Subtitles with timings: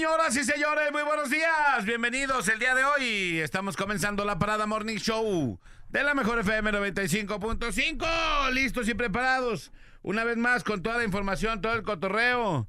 [0.00, 1.84] Señoras y señores, muy buenos días.
[1.84, 3.38] Bienvenidos el día de hoy.
[3.38, 8.50] Estamos comenzando la Parada Morning Show de la Mejor FM 95.5.
[8.50, 9.72] Listos y preparados.
[10.00, 12.66] Una vez más con toda la información, todo el cotorreo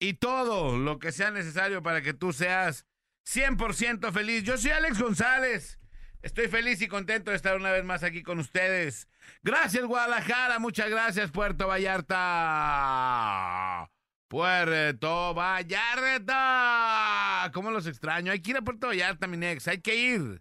[0.00, 2.86] y todo lo que sea necesario para que tú seas
[3.24, 4.42] 100% feliz.
[4.42, 5.78] Yo soy Alex González.
[6.22, 9.06] Estoy feliz y contento de estar una vez más aquí con ustedes.
[9.44, 12.18] Gracias Guadalajara, muchas gracias Puerto Vallarta.
[14.34, 16.32] Puerto Vallarta.
[17.52, 18.32] ¿Cómo los extraño?
[18.32, 19.68] Hay que ir a Puerto Vallarta, mi nex.
[19.68, 20.40] Hay que ir.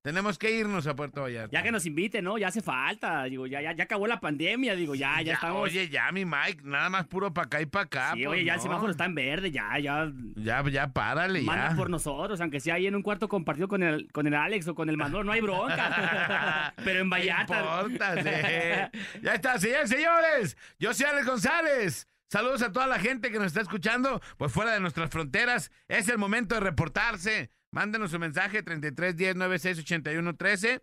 [0.00, 1.52] Tenemos que irnos a Puerto Vallarta.
[1.52, 2.38] Ya que nos invite, ¿no?
[2.38, 3.24] Ya hace falta.
[3.24, 4.74] Digo, ya, ya, ya acabó la pandemia.
[4.74, 5.60] Digo, ya, ya, estamos.
[5.60, 8.12] Oye, ya, mi Mike, nada más puro para acá y para acá.
[8.14, 8.62] Sí, pues, oye, ya el no.
[8.62, 10.10] semáforo está en verde, ya, ya.
[10.36, 11.76] Ya, ya, párale, Manda ya.
[11.76, 14.74] por nosotros, aunque sea ahí en un cuarto compartido con el, con el Alex o
[14.74, 16.72] con el Manolo, no hay bronca.
[16.82, 17.60] Pero en Vallarta.
[17.60, 19.20] No importa, sí.
[19.22, 20.56] Ya está, señores, señores.
[20.78, 22.08] Yo soy Alex González.
[22.30, 25.70] Saludos a toda la gente que nos está escuchando, pues fuera de nuestras fronteras.
[25.88, 27.50] Es el momento de reportarse.
[27.70, 30.82] Mándenos un mensaje 33 10 96 81 13.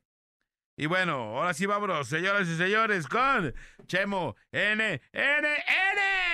[0.78, 3.54] Y bueno, ahora sí vámonos, señoras y señores, con
[3.86, 6.26] Chemo N N N.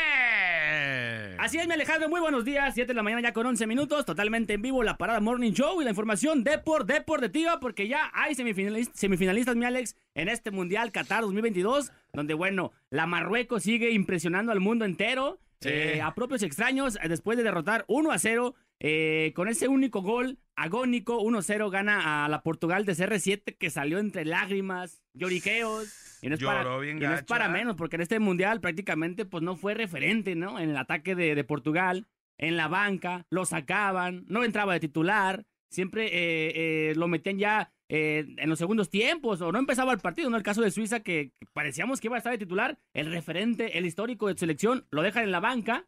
[1.39, 2.73] Así es, mi Alejandro, muy buenos días.
[2.73, 5.81] 7 de la mañana ya con 11 minutos, totalmente en vivo la parada Morning Show
[5.81, 10.91] y la información Depor, Deportiva, porque ya hay semifinalistas, semifinalistas, mi Alex, en este Mundial
[10.91, 15.39] Qatar 2022, donde, bueno, la Marruecos sigue impresionando al mundo entero.
[15.61, 15.69] Sí.
[15.69, 20.01] eh, a propios extraños, eh, después de derrotar 1 a 0, eh, con ese único
[20.01, 26.17] gol agónico, 1-0 gana a la Portugal de CR7 que salió entre lágrimas, lloriqueos.
[26.23, 29.25] Y no es, para, bien y no es para menos, porque en este mundial prácticamente
[29.25, 30.57] pues no fue referente, ¿no?
[30.57, 32.07] En el ataque de, de Portugal,
[32.39, 37.71] en la banca, lo sacaban, no entraba de titular, siempre eh, eh, lo metían ya
[37.93, 40.37] eh, en los segundos tiempos, o no empezaba el partido, ¿no?
[40.37, 43.85] El caso de Suiza, que parecíamos que iba a estar de titular, el referente, el
[43.85, 45.85] histórico de selección, lo dejan en la banca,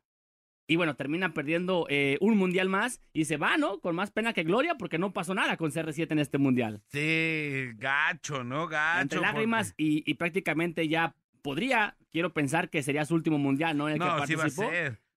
[0.67, 3.79] y bueno, termina perdiendo eh, un mundial más y se va, ¿no?
[3.79, 6.81] Con más pena que gloria porque no pasó nada con CR7 en este mundial.
[6.87, 8.67] Sí, gacho, ¿no?
[8.67, 9.01] Gacho.
[9.01, 13.75] Entre porque- lágrimas y, y prácticamente ya podría, quiero pensar que sería su último mundial,
[13.77, 13.87] ¿no?
[13.89, 14.71] En el que No, sí va a participó.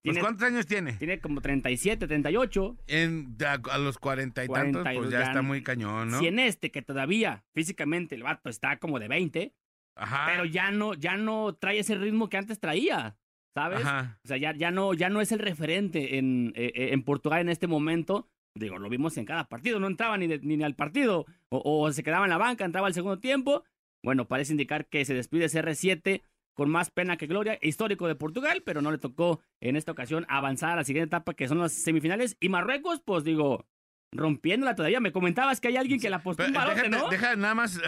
[0.06, 0.92] Pues, Tiene- ¿Cuántos años tiene?
[0.94, 2.76] Tiene como 37, 38.
[2.86, 6.18] En, a, a los cuarenta y tantos, 42 pues ya ya está muy cañón, ¿no?
[6.20, 9.54] Si en este, que todavía físicamente el vato está como de 20,
[9.96, 10.26] Ajá.
[10.30, 13.16] pero ya no, ya no trae ese ritmo que antes traía,
[13.54, 13.80] ¿sabes?
[13.80, 14.18] Ajá.
[14.24, 17.40] O sea, ya, ya, no, ya no es el referente en, eh, eh, en Portugal
[17.40, 18.28] en este momento.
[18.54, 21.92] Digo, lo vimos en cada partido, no entraba ni, de- ni al partido, o, o
[21.92, 23.64] se quedaba en la banca, entraba al segundo tiempo.
[24.04, 26.22] Bueno, parece indicar que se despide CR7
[26.56, 30.24] con más pena que gloria, histórico de Portugal, pero no le tocó en esta ocasión
[30.28, 32.36] avanzar a la siguiente etapa, que son las semifinales.
[32.40, 33.66] Y Marruecos, pues digo,
[34.10, 34.98] rompiéndola todavía.
[35.00, 37.08] Me comentabas que hay alguien que la apostó un déjate- ¿no?
[37.10, 37.78] Deja nada más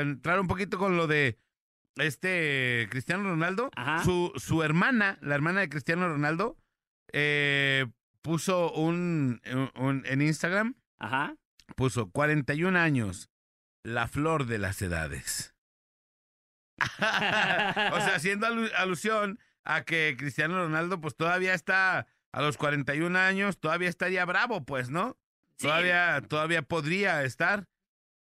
[0.00, 1.38] entrar un poquito con lo de
[1.96, 3.70] este Cristiano Ronaldo.
[3.76, 4.04] Ajá.
[4.04, 6.56] Su, su hermana, la hermana de Cristiano Ronaldo,
[7.12, 7.86] eh,
[8.22, 9.40] puso un,
[9.74, 11.34] un- en Instagram, Ajá.
[11.76, 13.28] puso 41 años,
[13.84, 15.51] la flor de las edades.
[16.98, 23.18] o sea, haciendo alu- alusión a que Cristiano Ronaldo pues todavía está a los 41
[23.18, 25.16] años, todavía estaría bravo, pues, ¿no?
[25.56, 25.66] Sí.
[25.66, 27.68] Todavía, todavía podría estar,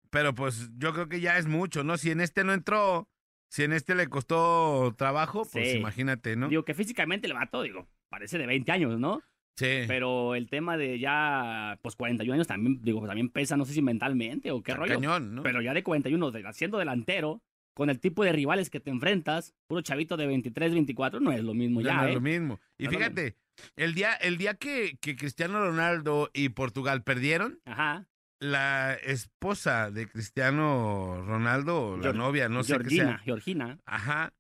[0.09, 1.97] pero pues yo creo que ya es mucho, ¿no?
[1.97, 3.09] Si en este no entró,
[3.49, 5.77] si en este le costó trabajo, pues Sí.
[5.77, 6.47] imagínate, ¿no?
[6.47, 9.21] Digo que físicamente el vato, digo, parece de 20 años, ¿no?
[9.55, 9.83] sí.
[9.88, 13.81] Pero el tema de ya, pues 41 años también, digo, también pesa, no sé si
[13.81, 14.94] mentalmente o qué Está rollo.
[14.95, 15.44] cañón, ¿no?
[15.44, 17.41] Pero ya de 41, de, siendo delantero,
[17.77, 21.44] con el tipo de rivales que te enfrentas, puro chavito de 23, 24, no es
[21.44, 22.09] lo mismo Ya ya, no ¿eh?
[22.09, 22.59] es lo mismo.
[22.79, 23.35] Y No fíjate,
[23.75, 28.07] el día, el día que, que Cristiano Ronaldo y Portugal perdieron, Ajá.
[28.39, 33.80] la esposa de Cristiano Ronaldo, la novia, no sé qué Georgina, sea, Georgina.
[33.85, 34.33] ajá,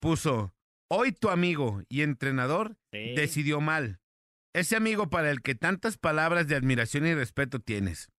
[0.00, 0.52] puso,
[0.90, 3.14] hoy tu amigo y entrenador Sí.
[3.14, 4.00] decidió mal.
[4.52, 8.10] ese amigo para el que tantas palabras de admiración y respeto tienes.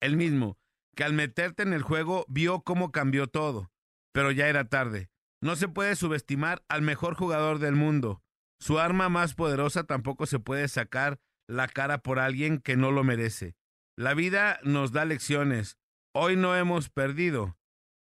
[0.00, 0.58] El mismo,
[0.94, 3.70] que al meterte en el juego vio cómo cambió todo,
[4.16, 5.10] pero ya era tarde.
[5.42, 8.22] No se puede subestimar al mejor jugador del mundo.
[8.58, 13.04] Su arma más poderosa tampoco se puede sacar la cara por alguien que no lo
[13.04, 13.56] merece.
[13.94, 15.76] La vida nos da lecciones.
[16.14, 17.58] Hoy no hemos perdido,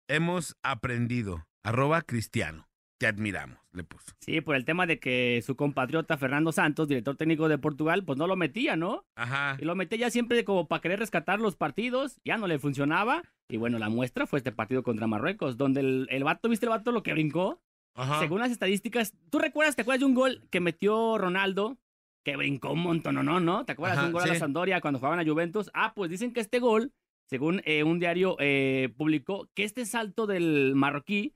[0.08, 1.50] hemos aprendido.
[1.66, 2.70] Arroba cristiano.
[2.98, 4.14] Te admiramos, le puso.
[4.22, 8.18] Sí, por el tema de que su compatriota Fernando Santos, director técnico de Portugal, pues
[8.18, 9.04] no lo metía, ¿no?
[9.16, 9.58] Ajá.
[9.60, 13.24] Y lo metía ya siempre como para querer rescatar los partidos, ya no le funcionaba.
[13.50, 16.70] Y bueno, la muestra fue este partido contra Marruecos, donde el, el vato, ¿viste el
[16.70, 17.62] vato lo que brincó?
[17.96, 18.20] Ajá.
[18.20, 21.78] Según las estadísticas, ¿tú recuerdas, te acuerdas de un gol que metió Ronaldo?
[22.24, 23.24] Que brincó un montón, ¿no?
[23.24, 23.42] ¿no?
[23.42, 23.66] ¿no?
[23.66, 24.36] ¿Te acuerdas Ajá, de un gol a la.
[24.36, 25.70] Sampdoria cuando jugaban a Juventus?
[25.74, 26.94] Ah, pues dicen que este gol,
[27.30, 31.34] según eh, un diario eh, publicó, que este salto del marroquí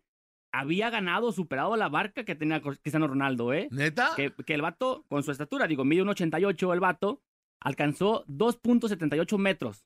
[0.51, 3.68] había ganado, superado la barca que tenía Cristiano Ronaldo, ¿eh?
[3.72, 4.12] ¿Neta?
[4.16, 7.22] Que, que el vato, con su estatura, digo, mide un 88 el vato,
[7.60, 9.86] alcanzó 2.78 metros.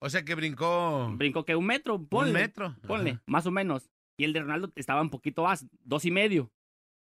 [0.00, 2.30] O sea que brincó Brincó que un metro, ponle.
[2.30, 2.76] un metro.
[2.86, 3.22] Ponle, Ajá.
[3.26, 3.88] más o menos.
[4.16, 6.50] Y el de Ronaldo estaba un poquito más, dos y medio.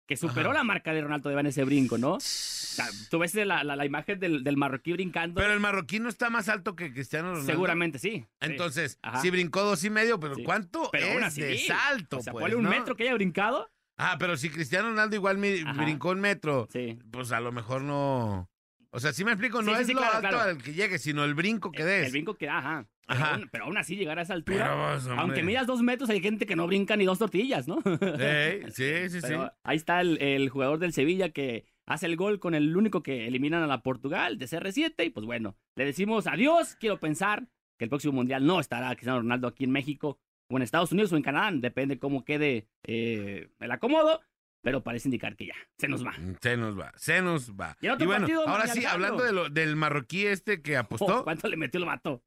[0.08, 0.60] Que superó Ajá.
[0.60, 2.14] la marca de Ronaldo de en ese brinco, ¿no?
[2.14, 5.42] O sea, tú ves la, la- la imagen del, del marroquí brincando.
[5.42, 7.52] Pero el marroquí no está más alto que Cristiano Ronaldo.
[7.52, 8.26] Seguramente sí.
[8.40, 10.44] Entonces, sí brincó dos y medio, pero Sí.
[10.44, 12.18] ¿cuánto Pero es así, de salto?
[12.18, 12.70] O sea, pues, ponle un no?
[12.70, 13.72] metro que haya brincado.
[13.98, 17.00] Ah, pero si Cristiano Ronaldo igual mi- brincó un metro, Sí.
[17.12, 18.50] pues a lo mejor no...
[18.92, 20.50] O sea, sí me explico, no Sí, es sí, lo claro, alto claro.
[20.52, 22.06] al que llegue, sino el brinco que El, des.
[22.06, 22.88] el brinco que da, ajá.
[23.08, 23.36] Pero, Ajá.
[23.36, 24.66] Aún, pero aún así llegar a esa altura.
[24.66, 27.78] Pero, pues, aunque midas dos metros, hay gente que no brinca ni dos tortillas, ¿no?
[27.84, 29.20] Sí, sí, sí.
[29.22, 33.04] Pero ahí está el, el jugador del Sevilla que hace el gol con el único
[33.04, 35.06] que eliminan a la Portugal de CR7.
[35.06, 36.76] Y pues bueno, le decimos adiós.
[36.80, 37.48] Quiero pensar
[37.78, 40.20] que el próximo mundial no estará Cristiano Ronaldo aquí en México,
[40.50, 41.52] o en Estados Unidos o en Canadá.
[41.56, 44.22] Depende cómo quede eh, el acomodo.
[44.66, 46.14] Pero parece indicar que ya se nos va.
[46.42, 47.78] Se nos va, se nos va.
[47.82, 51.24] Y otro bueno, partido, ahora sí, hablando de lo- del marroquí este que Oh, apostó,
[51.24, 52.24] ¿Cuánto le metió el vato?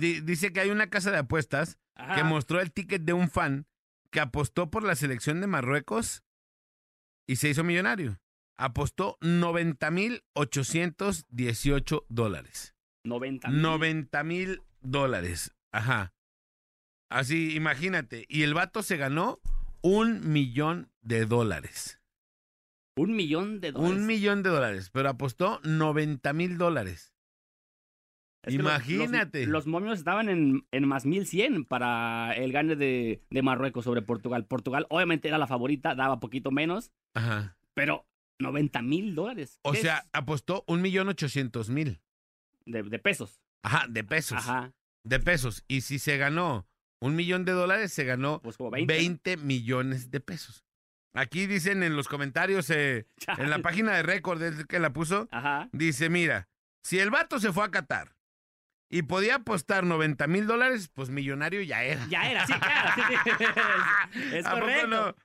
[0.00, 2.16] di- dice que hay una casa de apuestas Ajá.
[2.16, 3.68] que mostró el ticket de un fan
[4.10, 6.24] que apostó por la selección de Marruecos
[7.28, 8.18] y se hizo millonario.
[8.58, 12.74] Apostó 90.818 dólares.
[13.04, 13.48] 90.
[13.48, 15.54] 90 mil dólares.
[15.70, 16.14] Ajá.
[17.10, 18.24] Así, imagínate.
[18.28, 19.38] Y el vato se ganó
[19.86, 22.00] un millón de dólares.
[22.96, 23.96] Un millón de dólares.
[23.96, 24.90] Un millón de dólares.
[24.90, 27.12] Pero apostó 90 mil dólares.
[28.42, 29.40] Es Imagínate.
[29.42, 34.02] Los, los momios estaban en, en más 1100 para el gane de, de Marruecos sobre
[34.02, 34.46] Portugal.
[34.46, 37.56] Portugal obviamente era la favorita, daba poquito menos, Ajá.
[37.74, 38.06] pero
[38.38, 39.58] 90 mil dólares.
[39.62, 40.08] O ¿Qué sea, es?
[40.12, 42.00] apostó un millón ochocientos mil.
[42.64, 43.40] de pesos.
[43.62, 44.38] Ajá, de pesos.
[44.38, 44.72] Ajá,
[45.04, 45.64] De pesos.
[45.68, 46.68] Y si se ganó
[47.06, 48.92] un millón de dólares, se ganó pues como 20.
[48.94, 50.64] 20, millones de pesos.
[51.14, 53.06] Aquí dicen en los comentarios, eh,
[53.38, 55.68] en la página de récord que la puso, Ajá.
[55.72, 56.48] dice, mira,
[56.82, 58.14] si el vato se fue a Qatar
[58.90, 62.06] y podía apostar 90 mil dólares, pues millonario ya era.
[62.08, 62.90] Ya era, sí, claro.
[62.94, 63.44] sí, sí.
[64.14, 65.16] Es, es ¿A poco correcto.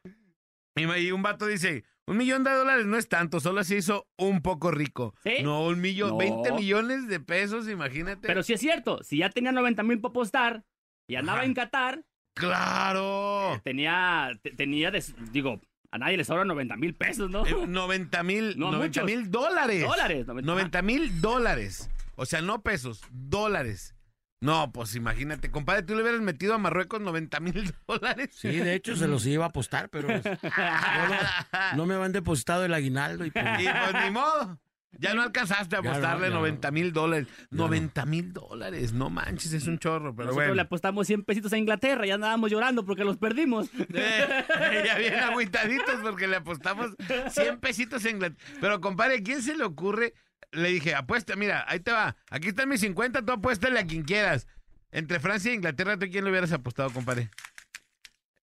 [0.84, 0.98] no?
[0.98, 4.42] Y un vato dice, un millón de dólares no es tanto, solo se hizo un
[4.42, 5.14] poco rico.
[5.24, 5.44] ¿Sí?
[5.44, 6.18] No, un millón, No.
[6.18, 8.26] 20 millones de pesos, imagínate.
[8.28, 10.64] Pero sí es cierto, si ya tenía 90 mil para apostar
[11.12, 11.46] y andaba Ajá.
[11.48, 12.04] en Qatar,
[12.36, 13.60] ¡Claro!
[13.64, 15.60] tenía, te- tenía, des- digo,
[15.92, 17.46] a nadie le sobran 90 mil pesos, ¿no?
[17.46, 19.04] Eh, 90 mil, No, 90 muchos.
[19.18, 19.84] mil dólares.
[19.84, 20.26] Dólares.
[20.28, 21.90] 90 90 mil dólares.
[22.16, 23.96] O sea, no pesos, dólares.
[24.44, 28.30] No, pues imagínate, compadre, tú le hubieras metido a Marruecos 90 mil dólares.
[28.34, 32.66] Sí, de hecho se los iba a apostar, pero no, lo- no me habían depositado
[32.66, 34.60] el aguinaldo y pues, Y pues ni modo.
[34.98, 36.42] Ya no alcanzaste a Ya apostarle ya no.
[36.42, 37.28] 90 mil dólares.
[37.50, 37.64] no.
[37.64, 40.56] 90 mil dólares, no manches, es un chorro, pero Nosotros bueno.
[40.56, 43.70] le apostamos 100 pesitos a Inglaterra y andábamos llorando porque los perdimos.
[43.94, 46.92] Eh, ya bien agüitaditos porque le apostamos
[47.30, 48.58] 100 pesitos en Inglaterra.
[48.60, 50.14] Pero, compadre, ¿a quién se le ocurre?
[50.52, 52.18] Le dije, apuesta, mira, ahí te va.
[52.30, 54.48] Aquí están mis 50, tú apuéstale a quien quieras.
[54.92, 57.30] Entre Francia e Inglaterra, ¿tú a quién le hubieras apostado, compadre?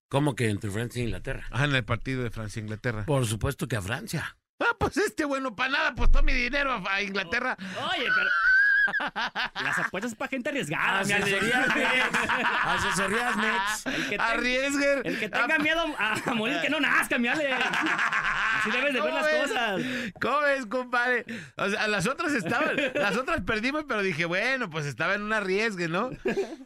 [0.08, 1.46] ¿Cómo que entre Francia e Inglaterra?
[1.50, 3.04] Ajá, en el partido de Francia e Inglaterra.
[3.04, 4.37] Por supuesto que a Francia.
[4.60, 7.56] Ah, pues este bueno para nada apostó mi dinero a, a Inglaterra.
[7.92, 8.30] Oye, pero.
[9.62, 11.00] Las apuestas para gente arriesgada.
[11.00, 11.68] Asesorías.
[12.64, 13.86] Asesorías Nex.
[13.86, 15.00] El que, tenga, Arriesguen.
[15.04, 17.52] el que tenga miedo a, morir, que no nazca, mi Ale.
[17.52, 19.42] Así debes de ver ¿Cómo las ves?
[19.42, 19.80] cosas.
[20.20, 21.24] ¿Cómo ves, compadre?
[21.56, 25.32] O sea, las otras estaban, las otras perdimos, pero dije, bueno, pues estaba en un
[25.32, 26.10] arriesgue, ¿no?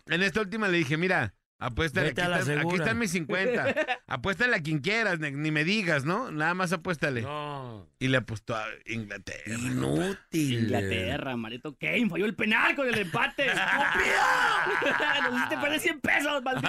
[0.06, 2.85] En esta última le dije, mira, Apuéstale, aquí, Vete a la están, aquí segura.
[2.85, 3.75] están mis 50.
[4.09, 6.33] Apuéstale a quien quieras, ni, ni me digas, ¿no?
[6.33, 7.23] Nada más apuéstale.
[7.23, 7.87] No.
[8.00, 9.54] Y le apostó a Inglaterra.
[9.54, 10.64] Inútil.
[10.64, 13.47] Inglaterra, marito Kane falló el penal con el empate.
[13.47, 15.23] ¡Estúpido!
[15.31, 16.69] Nos hiciste perder 100 pesos, maldito.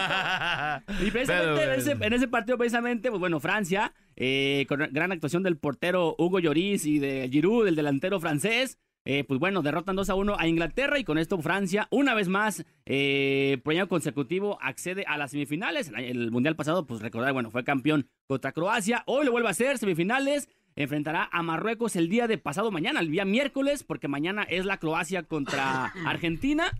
[1.03, 5.11] Y precisamente Pero, en, ese, en ese partido, precisamente, pues bueno, Francia, eh, con gran
[5.11, 9.95] actuación del portero Hugo Lloris y de Giroud, el delantero francés, eh, pues bueno, derrotan
[9.95, 13.87] 2 a 1 a Inglaterra y con esto Francia, una vez más, eh, por año
[13.87, 15.89] consecutivo, accede a las semifinales.
[15.89, 19.03] El, el Mundial pasado, pues recordar, bueno, fue campeón contra Croacia.
[19.05, 20.49] Hoy lo vuelve a hacer, semifinales.
[20.75, 24.77] Enfrentará a Marruecos el día de pasado mañana, el día miércoles, porque mañana es la
[24.77, 26.71] Croacia contra Argentina.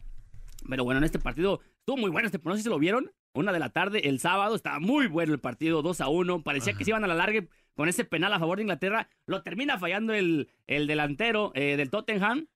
[0.67, 2.25] Pero bueno, en este partido estuvo muy bueno.
[2.25, 3.11] Este, no sé si se lo vieron.
[3.35, 6.43] Una de la tarde, el sábado, estaba muy bueno el partido, 2 a 1.
[6.43, 7.43] Parecía que se iban a la larga
[7.75, 9.07] con ese penal a favor de Inglaterra.
[9.25, 12.47] Lo termina fallando el, el delantero eh, del Tottenham.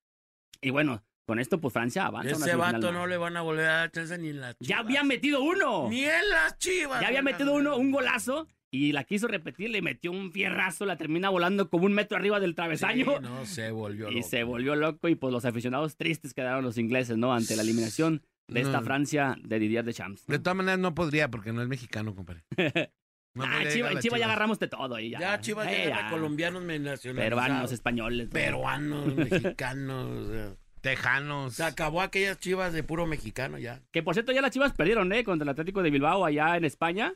[0.62, 2.32] Y bueno, con esto, pues Francia avanza.
[2.32, 4.80] Ese vato no le van a volver a dar chance ni en las Ya chivas.
[4.86, 5.90] había metido uno.
[5.90, 7.02] Ni en las chivas.
[7.02, 8.48] Ya había metido uno, un golazo.
[8.70, 12.42] Y la quiso repetir, le metió un fierrazo, la termina volando como un metro arriba
[12.42, 13.20] del Sí, travesaño.
[13.22, 14.28] no, se volvió Y loco.
[14.28, 17.34] se volvió loco y pues los aficionados tristes quedaron los ingleses, ¿no?
[17.34, 18.84] Ante la eliminación de esta No.
[18.84, 20.28] Francia de Didier Deschamps.
[20.28, 20.34] ¿no?
[20.34, 22.44] De todas maneras no podría porque no es mexicano, compadre.
[23.38, 25.20] No ah, Chiva, en Chiva ya agarramos de todo ahí ya.
[25.20, 25.84] Ya Chivas Eh, ya ya.
[26.00, 26.80] era colombianos me.
[26.80, 28.30] Peruanos, españoles.
[28.30, 30.28] Peruanos, mexicanos.
[30.28, 31.54] o sea, Tejanos.
[31.56, 33.82] Se acabó aquellas chivas de puro mexicano ya.
[33.92, 35.24] Que por cierto ya las Chivas perdieron, ¿eh?
[35.24, 37.14] Contra el Atlético de Bilbao allá en España.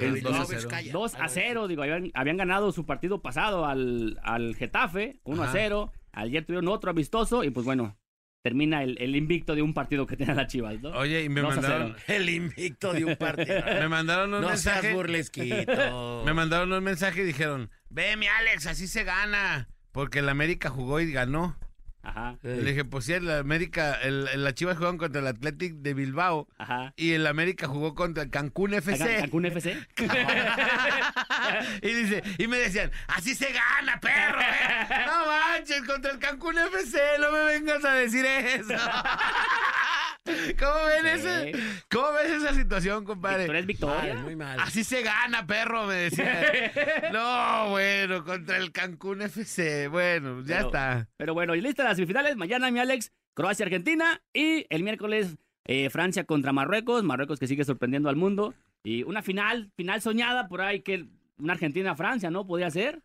[0.00, 0.90] El 2 a dos- 0.
[0.92, 5.44] 2 a 0, digo, habían, habían ganado su partido pasado al, al Getafe, 1 a
[5.44, 5.52] Ajá.
[5.54, 5.92] 0.
[6.10, 7.96] Ayer tuvieron otro amistoso y pues bueno,
[8.44, 10.90] termina el, el invicto de un partido que tenía las Chivas, ¿no?
[10.90, 13.62] Oye, y me 2 a mandaron, El invicto de un partido.
[13.64, 14.92] me mandaron un no seas mensaje.
[14.92, 16.22] burlesquito.
[16.26, 19.68] Me mandaron un mensaje y dijeron, ve mi Alex, así se gana.
[19.92, 21.58] Porque el América jugó y ganó.
[22.04, 25.74] Ajá, Le dije, pues sí, el América, el, el- las Chivas jugaron contra el Athletic
[25.76, 26.92] de Bilbao ajá.
[26.96, 29.20] y el América jugó contra el Cancún FC.
[29.20, 29.76] Cancún FC.
[31.82, 34.40] y dice, y me decían, así se gana, perro.
[34.40, 35.04] eh".
[35.06, 38.74] No manches, contra el Cancún FC, no me vengas a decir eso.
[40.58, 41.28] ¿Cómo ven Sí.
[41.28, 41.52] ese?
[41.90, 43.40] ¿Cómo ves esa situación, compadre?
[43.44, 44.14] Victoria es victoria.
[44.14, 44.58] Mal, muy mal.
[44.60, 46.72] Así se gana, perro, me decía.
[47.12, 49.88] No, bueno, contra el Cancún FC.
[49.88, 51.08] Bueno, ya Pero- está.
[51.16, 52.36] Pero bueno, y lista las semifinales.
[52.36, 54.22] Mañana, mi Alex, Croacia-Argentina.
[54.32, 57.02] Y el miércoles, eh, Francia contra Marruecos.
[57.04, 58.54] Marruecos que sigue sorprendiendo al mundo.
[58.82, 61.06] Y una final, final soñada por ahí que
[61.38, 62.46] una Argentina-Francia, ¿no?
[62.46, 63.02] Podría ser.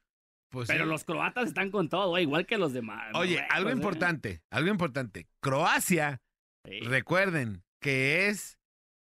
[0.49, 0.89] Pues Pero sí.
[0.89, 3.11] los croatas están con todo, igual que los demás.
[3.13, 3.73] Oye, Marruecos, algo ¿eh?
[3.73, 5.27] importante, algo importante.
[5.41, 6.21] Croacia,
[6.65, 6.79] Sí.
[6.81, 8.57] recuerden que es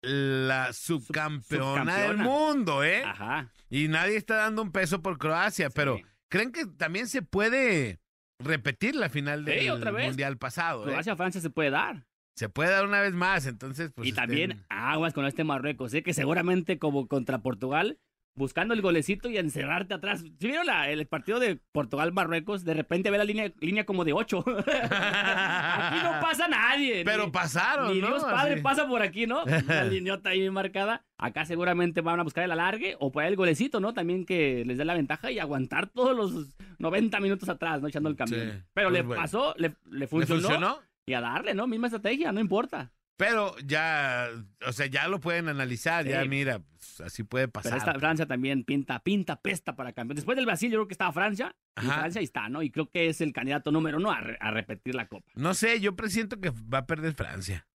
[0.03, 3.03] la subcampeona del mundo, ¿eh?
[3.05, 3.51] Ajá.
[3.71, 5.99] Y nadie está dando un peso por Croacia, pero.
[6.31, 8.01] ¿creen que también se puede
[8.41, 10.07] repetir la final Sí, del otra vez.
[10.09, 10.83] Mundial pasado?
[10.83, 10.91] eh?
[10.91, 12.07] Croacia-Francia se puede dar.
[12.37, 15.95] Se puede dar una vez más, entonces pues y también estén- aguas con este Marruecos,
[15.95, 16.03] ¿eh?
[16.03, 18.01] que seguramente como contra Portugal,
[18.37, 20.21] buscando el golecito y encerrarte atrás.
[20.21, 24.13] Si vieron la- el partido de Portugal-Marruecos, de repente ve la línea, línea como de
[24.13, 24.45] 8.
[24.47, 27.05] aquí no pasa nadie.
[27.05, 28.09] Pero ni- pasaron, Ni ¿no?
[28.09, 28.63] Dios Padre Así.
[28.63, 29.45] pasa por aquí, ¿no?
[29.69, 31.05] La lineota ahí marcada.
[31.19, 33.95] Acá seguramente van a buscar el alargue o por ahí el golecito, ¿no?
[33.95, 37.89] También que les dé la ventaja y aguantar todos los 90 minutos atrás, ¿no?
[37.89, 38.41] Echando el camión.
[38.41, 39.23] Sí, Pero pues le bueno.
[39.23, 40.79] pasó, le, le ¿Le funcionó, funcionó?
[41.07, 41.67] Y a darle, ¿no?
[41.67, 42.91] Misma estrategia, no importa.
[43.17, 44.29] Pero ya,
[44.67, 47.71] o sea, ya lo pueden analizar, ya mira, pues, así puede pasar.
[47.73, 50.17] Pero esta Francia también pinta, pinta, pesta para campeón.
[50.17, 51.55] Después del Brasil, yo creo que estaba Francia.
[51.81, 52.01] Y Ajá.
[52.01, 52.63] Francia ahí está, ¿no?
[52.63, 55.31] Y creo que es el candidato número uno a, re- a repetir la copa.
[55.37, 57.69] No sé, yo presiento que va a perder Francia.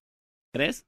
[0.53, 0.85] ¿Crees?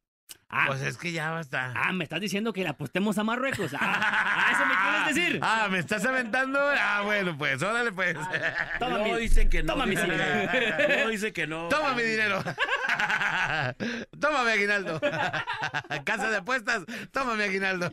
[0.54, 1.74] Ah, Pues es que ya va a estar.
[1.78, 3.72] ah, me estás diciendo que le apostemos a Marruecos.
[3.80, 5.40] Ah, ¿a eso me quieres decir?
[5.44, 6.60] Ah, ¿me estás aventando?
[6.60, 8.18] Ah, bueno, pues, órale, pues.
[8.80, 9.74] Toma no mi- dice que no.
[9.74, 10.24] toma mi dinero.
[11.06, 11.70] no dice que no.
[11.70, 12.44] Toma mi dinero.
[14.20, 15.00] Tómame aguinaldo.
[16.04, 17.92] Casa de apuestas, toma mi aguinaldo.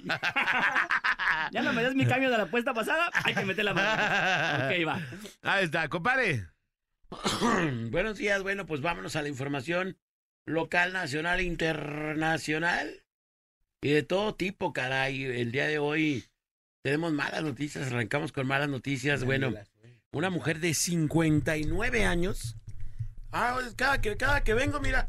[1.53, 3.11] Ya no me des mi cambio de la apuesta pasada.
[3.25, 4.67] Hay que meter la mano.
[4.67, 4.99] Ok, va.
[5.43, 6.47] Ahí está, compadre.
[7.91, 9.97] Buenos días, bueno, pues vámonos a la información
[10.49, 13.03] local, nacional, internacional
[13.83, 15.25] y de todo tipo, caray.
[15.25, 16.25] El día de hoy
[16.83, 19.25] tenemos malas noticias, arrancamos con malas noticias.
[19.25, 19.53] Bueno,
[20.13, 22.57] una mujer de 59 años.
[23.31, 25.09] Ah, pues, cada que, cada que vengo, mira,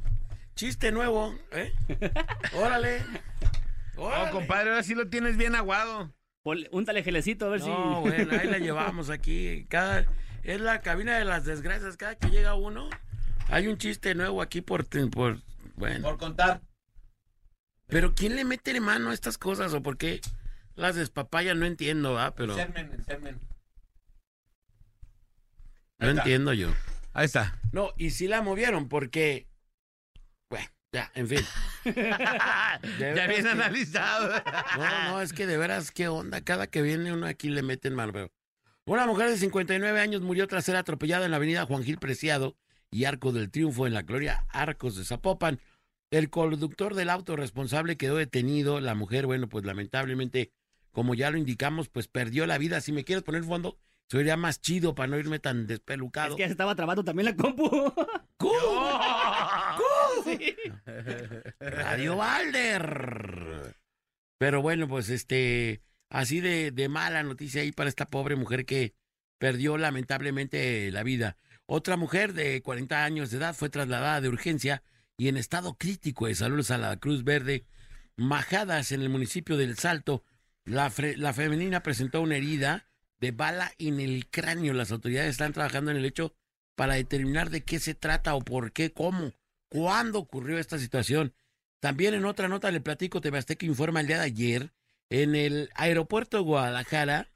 [0.55, 1.73] chiste nuevo, ¿eh?
[2.53, 3.01] Órale.
[3.95, 6.13] Oh, compadre, ahora sí lo tienes bien aguado.
[6.71, 8.09] Úntale gelecito a ver No, si.
[8.09, 9.65] bueno, ahí la llevamos aquí.
[9.69, 10.05] Cada,
[10.43, 11.95] es la cabina de las desgracias.
[11.97, 12.89] Cada que llega uno,
[13.49, 15.39] hay un chiste nuevo aquí por, por
[15.75, 16.17] bueno.
[16.17, 16.61] contar.
[17.87, 20.21] Pero ¿quién le mete mano a estas cosas o por qué
[20.75, 21.59] las despapayan?
[21.59, 22.33] No entiendo, ¿ah?
[22.35, 22.55] Pero
[25.99, 26.69] no entiendo yo.
[27.13, 27.57] Ahí está.
[27.71, 29.47] No, y sí la movieron porque,
[30.49, 31.39] bueno, Ya, en fin.
[31.85, 32.79] ya
[33.27, 34.41] bien que- analizado.
[34.77, 36.41] No, no, es que de veras, qué onda.
[36.41, 38.31] Cada que viene uno aquí le meten mal, pero.
[38.85, 42.55] Una mujer de 59 años murió tras ser atropellada en la avenida Juan Gil Preciado
[42.91, 45.59] y Arco del Triunfo en la Gloria Arcos de Zapopan.
[46.11, 48.79] El conductor del auto responsable quedó detenido.
[48.79, 50.51] La mujer, bueno, pues lamentablemente,
[50.91, 52.81] como ya lo indicamos, pues perdió la vida.
[52.81, 53.77] Si me quieres poner fondo,
[54.09, 56.29] sería más chido para no irme tan despelucado.
[56.29, 57.69] Es que ya se estaba trabando también la compu.
[58.37, 58.49] ¡Cu!
[60.23, 60.55] Sí.
[61.59, 63.75] Radio Valder.
[64.39, 68.93] Pero bueno, pues este, así de, de mala noticia ahí para esta pobre mujer que
[69.37, 71.37] perdió lamentablemente la vida.
[71.71, 74.81] Otra mujer de 40 años de edad fue trasladada de urgencia
[75.19, 77.63] y en estado crítico de salud a la Cruz Verde.
[78.15, 80.23] Majadas en el municipio del Salto.
[80.65, 82.87] La, femenina presentó una herida
[83.19, 84.73] de bala en el cráneo.
[84.73, 86.33] Las autoridades están trabajando en el hecho
[86.73, 89.33] para determinar de qué se trata o por qué, cómo,
[89.67, 91.35] cuándo ocurrió esta situación.
[91.79, 94.73] También en otra nota le platico, TV Azteca informa el día de ayer,
[95.11, 97.29] en el aeropuerto de Guadalajara,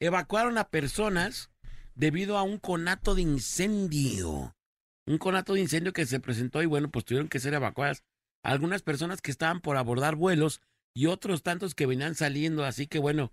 [0.00, 1.50] evacuaron a personas
[1.98, 4.54] debido a un conato de incendio.
[5.04, 8.04] Un conato de incendio que se presentó y bueno, pues tuvieron que ser evacuadas
[8.44, 10.62] algunas personas que estaban por abordar vuelos
[10.94, 12.64] y otros tantos que venían saliendo.
[12.64, 13.32] Así que bueno,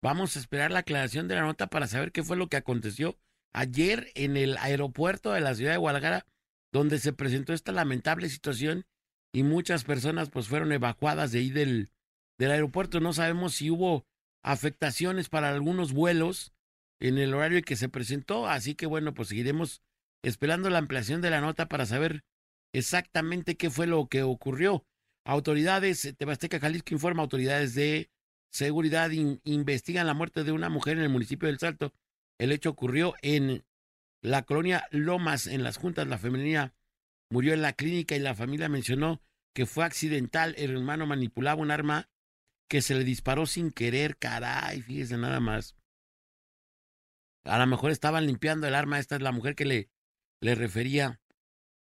[0.00, 3.18] vamos a esperar la aclaración de la nota para saber qué fue lo que aconteció
[3.52, 6.24] ayer en el aeropuerto de la ciudad de Guadalajara,
[6.72, 8.86] donde se presentó esta lamentable situación
[9.32, 11.90] y muchas personas pues fueron evacuadas de ahí del,
[12.38, 13.00] del aeropuerto.
[13.00, 14.06] No sabemos si hubo
[14.44, 16.53] afectaciones para algunos vuelos
[17.08, 19.82] en el horario que se presentó, así que bueno, pues seguiremos
[20.22, 22.24] esperando la ampliación de la nota para saber
[22.72, 24.84] exactamente qué fue lo que ocurrió.
[25.26, 28.10] Autoridades, eh, Tebasteca Jalisco informa, autoridades de
[28.50, 31.92] seguridad in- investigan la muerte de una mujer en el municipio del Salto.
[32.38, 33.64] El hecho ocurrió en
[34.22, 36.06] la colonia Lomas, en las juntas.
[36.08, 36.74] La femenina
[37.30, 39.20] murió en la clínica y la familia mencionó
[39.54, 40.54] que fue accidental.
[40.56, 42.08] El hermano manipulaba un arma
[42.68, 44.16] que se le disparó sin querer.
[44.16, 45.76] Caray, fíjese nada más.
[47.44, 48.98] A lo mejor estaban limpiando el arma.
[48.98, 49.90] Esta es la mujer que le,
[50.40, 51.20] le refería.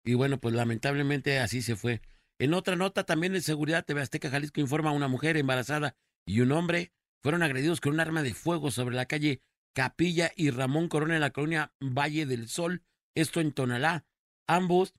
[0.03, 2.01] Y bueno, pues lamentablemente así se fue.
[2.39, 5.95] En otra nota también de seguridad, TV Azteca Jalisco informa a una mujer embarazada
[6.25, 9.41] y un hombre fueron agredidos con un arma de fuego sobre la calle
[9.75, 12.83] Capilla y Ramón Corona en la colonia Valle del Sol,
[13.15, 14.05] esto en Tonalá.
[14.47, 14.93] Ambos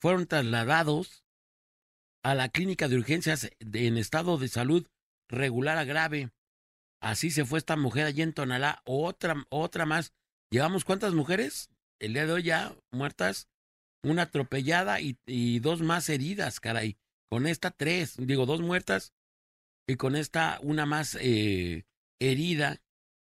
[0.00, 1.24] fueron trasladados
[2.24, 4.86] a la clínica de urgencias en estado de salud
[5.28, 6.30] regular a grave.
[7.02, 8.80] Así se fue esta mujer allí en Tonalá.
[8.84, 10.14] Otra, otra más.
[10.50, 11.68] ¿Llevamos cuántas mujeres?
[11.98, 13.48] El día de hoy ya muertas.
[14.04, 16.96] Una atropellada y, dos más heridas, caray.
[17.28, 19.12] Con esta tres, digo, dos muertas
[19.88, 21.84] y con esta una más eh,
[22.20, 22.80] herida.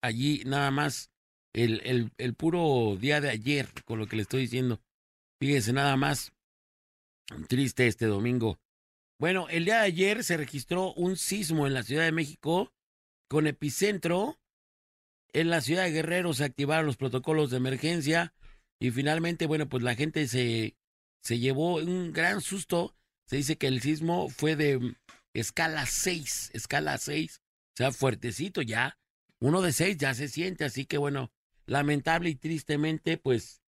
[0.03, 1.09] Allí nada más
[1.53, 4.81] el, el, el puro día de ayer, con lo que le estoy diciendo.
[5.41, 6.31] Fíjese nada más.
[7.47, 8.59] Triste este domingo.
[9.19, 12.71] Bueno, el día de ayer se registró un sismo en la Ciudad de México
[13.33, 14.39] con epicentro
[15.33, 16.35] en la ciudad de Guerrero.
[16.35, 18.31] Se activaron los protocolos de emergencia
[18.79, 20.77] y finalmente, bueno, pues la gente se,
[21.19, 22.95] se llevó un gran susto.
[23.25, 24.95] Se dice que el sismo fue de mm,
[25.33, 28.99] escala 6, escala 6, o sea, fuertecito ya.
[29.39, 31.31] Uno de 6 ya se siente, así que bueno,
[31.65, 33.63] lamentable y tristemente, pues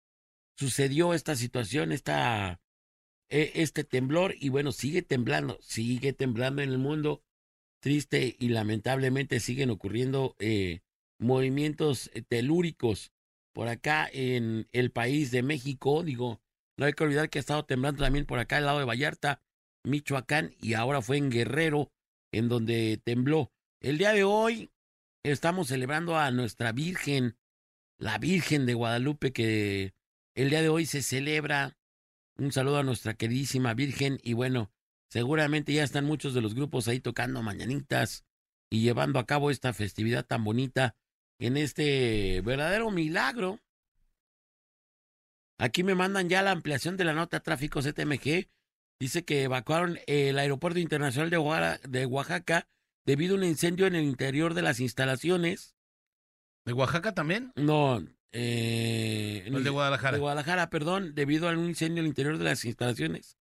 [0.55, 2.61] sucedió esta situación, esta,
[3.29, 7.24] e- este temblor y bueno, sigue temblando, sigue temblando en el mundo.
[7.85, 10.79] Triste y lamentablemente siguen ocurriendo eh,
[11.19, 13.11] movimientos eh, telúricos
[13.53, 16.01] por acá en el país de México.
[16.01, 16.41] Digo,
[16.79, 19.43] no hay que olvidar que ha estado temblando también por acá al lado de Vallarta,
[19.83, 21.91] Michoacán y ahora fue en Guerrero
[22.33, 23.51] en donde tembló.
[23.79, 24.71] El día de hoy
[25.21, 27.37] estamos celebrando a nuestra Virgen,
[27.99, 29.93] la Virgen de Guadalupe, que
[30.33, 31.77] el día de hoy se celebra.
[32.35, 34.71] Un saludo a nuestra queridísima Virgen y bueno,
[35.15, 38.25] seguramente ya están muchos de los grupos ahí tocando mañanitas
[38.69, 40.97] y llevando a cabo esta festividad tan bonita
[41.39, 43.61] en este verdadero milagro.
[45.57, 48.49] Aquí me mandan ya la ampliación de la nota tráfico CTMG.
[48.99, 52.67] Dice que evacuaron el aeropuerto internacional de Oaxaca, de Oaxaca
[53.05, 55.77] debido a un incendio en el interior de las instalaciones.
[56.65, 57.53] ¿De Oaxaca también?
[57.55, 60.17] No, eh, ¿O el de Guadalajara?
[60.17, 63.37] de Guadalajara, perdón, debido a un incendio en el interior de las instalaciones.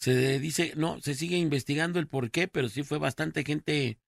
[0.00, 3.98] Se dice, no, se sigue investigando el por qué, pero sí fue bastante gente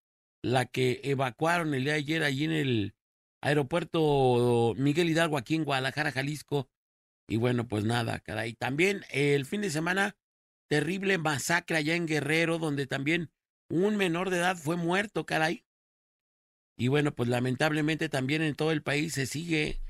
[0.40, 2.94] la que evacuaron el día de ayer allí en el
[3.42, 6.70] aeropuerto Miguel Hidalgo, aquí en Guadalajara, Jalisco.
[7.28, 8.54] Y bueno, pues nada, caray.
[8.54, 10.16] También el fin de semana,
[10.68, 13.30] terrible masacre allá en Guerrero, donde también
[13.68, 15.66] un menor de edad fue muerto, caray.
[16.76, 19.82] Y bueno, pues lamentablemente también en todo el país se sigue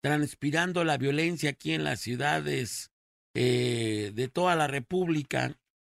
[0.00, 2.92] transpirando la violencia aquí en las ciudades
[3.40, 5.56] eh, de toda la República.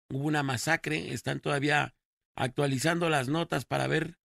[0.09, 1.95] Hubo una masacre, están todavía
[2.35, 4.17] actualizando las notas para ver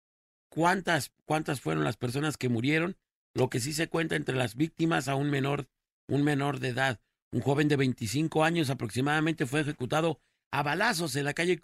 [0.49, 2.97] cuántas, cuántas fueron las personas que murieron.
[3.33, 5.69] Lo que sí se cuenta entre las víctimas a un menor,
[6.09, 7.01] un menor de edad.
[7.31, 11.61] Un joven de 25 años aproximadamente fue ejecutado a balazos en la calle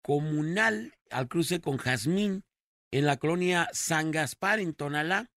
[0.00, 2.44] Comunal al cruce con Jazmín
[2.92, 5.28] en la colonia San Gaspar en Tonalá.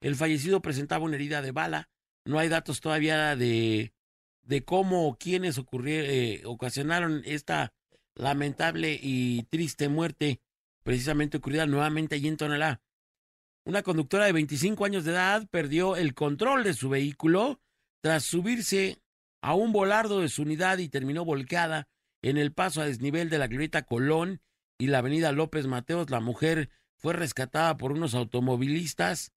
[0.00, 1.88] El fallecido presentaba una herida de bala.
[2.24, 3.92] No hay datos todavía de,
[4.50, 7.72] de cómo o quiénes ocurrió, eh, ocasionaron esta
[8.16, 10.40] lamentable y triste muerte,
[10.82, 12.82] precisamente ocurrida nuevamente allí en Tonalá.
[13.64, 17.60] Una conductora de 25 años de edad perdió el control de su vehículo
[18.00, 19.00] tras subirse
[19.40, 21.86] a un volardo de su unidad y terminó volcada
[22.20, 24.40] en el paso a desnivel de la glorieta Colón
[24.80, 26.10] y la avenida López Mateos.
[26.10, 29.32] La mujer fue rescatada por unos automovilistas.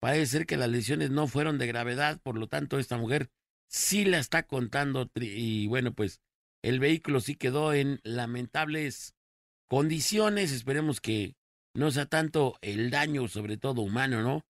[0.00, 3.30] Parece ser que las lesiones no fueron de gravedad, por lo tanto esta mujer
[3.68, 6.20] sí la está contando y bueno, pues
[6.62, 9.14] el vehículo sí quedó en lamentables
[9.68, 10.52] condiciones.
[10.52, 11.36] Esperemos que
[11.74, 14.44] no sea tanto el daño, sobre todo humano, ¿no?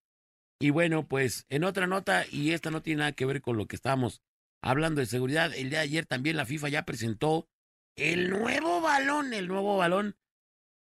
[0.60, 3.66] Y bueno, pues en otra nota, y esta no tiene nada que ver con lo
[3.66, 4.22] que estábamos
[4.62, 7.48] hablando de seguridad, el día de ayer también la FIFA ya presentó
[7.96, 10.16] el nuevo balón, el nuevo balón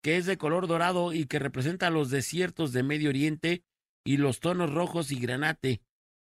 [0.02, 3.64] que es de color dorado y que representa los desiertos de Medio Oriente
[4.04, 5.82] y los tonos rojos y granate.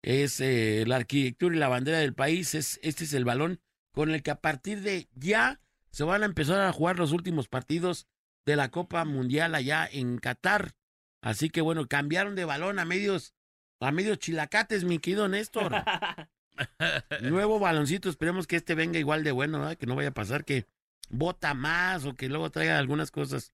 [0.03, 2.55] Es eh, la arquitectura y la bandera del país.
[2.55, 3.59] Es, este es el balón
[3.91, 5.59] con el que a partir de ya
[5.91, 8.07] se van a empezar a jugar los últimos partidos
[8.45, 10.75] de la Copa Mundial allá en Qatar.
[11.21, 13.33] Así que bueno, cambiaron de balón a medios,
[13.79, 15.73] a medios chilacates, mi querido Néstor.
[17.21, 19.77] Nuevo baloncito, esperemos que este venga igual de bueno, ¿verdad?
[19.77, 20.65] que no vaya a pasar que
[21.09, 23.51] bota más o que luego traiga algunas cosas.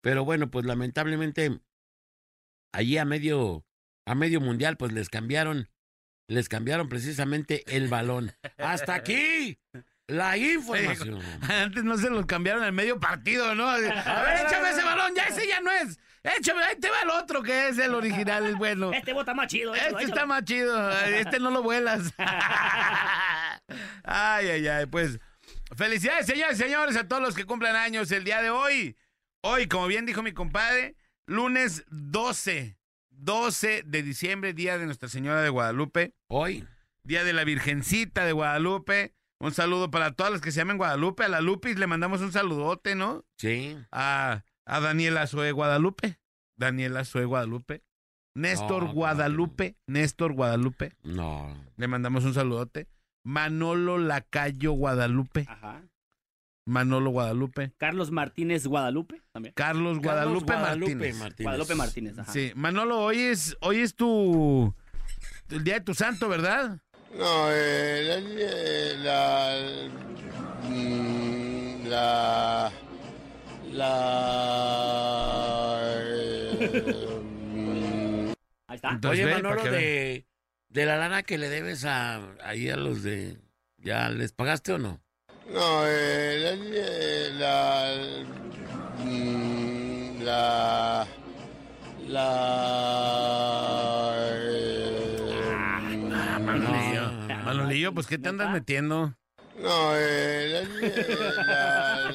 [0.00, 1.60] Pero bueno, pues lamentablemente
[2.72, 3.64] allí a medio
[4.06, 5.68] a medio mundial pues les cambiaron
[6.30, 8.32] les cambiaron precisamente el balón.
[8.56, 9.58] Hasta aquí
[10.06, 11.20] la información.
[11.42, 13.68] Antes no se los cambiaron en medio partido, ¿no?
[13.68, 13.92] A ver,
[14.46, 15.98] échame ese balón, ya ese ya no es.
[16.22, 18.92] Échame, ahí te va el otro que es el original, el bueno.
[18.92, 19.74] Este bota más chido.
[19.74, 22.12] échalo, Este está más chido, este no lo vuelas.
[24.04, 25.18] Ay, ay, ay, pues
[25.76, 28.96] felicidades, señores y señores, a todos los que cumplan años el día de hoy.
[29.42, 32.76] Hoy, como bien dijo mi compadre, lunes 12,
[33.20, 36.66] 12 de diciembre, día de Nuestra Señora de Guadalupe, Hoy,
[37.04, 39.14] día de la Virgencita de Guadalupe.
[39.38, 41.24] Un saludo para todas las que se llamen Guadalupe.
[41.24, 43.24] A la Lupis le mandamos un saludote, ¿no?
[43.38, 43.76] sí.
[43.90, 46.18] a, a Daniela Sue Guadalupe.
[46.56, 47.82] Daniela Sue Guadalupe.
[48.34, 49.76] Néstor No, Guadalupe.
[49.86, 50.92] Néstor Guadalupe.
[51.02, 51.56] No.
[51.76, 52.86] Le mandamos un saludote.
[53.24, 55.46] Manolo Lacayo Guadalupe.
[55.48, 55.82] Ajá.
[56.66, 57.72] Manolo Guadalupe.
[57.78, 59.54] Carlos Martínez Guadalupe también.
[59.54, 61.16] Carlos Guadalupe, Carlos Guadalupe Martínez.
[61.18, 61.44] Martínez.
[61.44, 62.32] Guadalupe Martínez, ajá.
[62.32, 64.74] Sí, Manolo, hoy es, hoy es tu.
[65.50, 66.78] El día de tu santo, ¿verdad?
[67.16, 68.20] No, eh, la,
[69.02, 69.54] la,
[71.88, 72.72] la,
[73.72, 74.30] la,
[78.68, 78.90] Ahí está.
[78.92, 80.26] Entonces, Oye, ve, Manolo, de,
[80.68, 83.38] de la lana que le debes a ahí a los de
[83.78, 85.00] ¿ya les pagaste o no?
[85.52, 86.56] No, eh,
[87.38, 88.24] la, la,
[89.04, 91.06] mm, la,
[92.08, 92.26] la,
[94.28, 95.56] eh,
[96.12, 97.10] Ah, Manolillo.
[97.44, 99.14] Manolillo, pues ¿qué te andas metiendo?
[99.58, 100.64] No, eh,
[101.44, 102.12] la, la,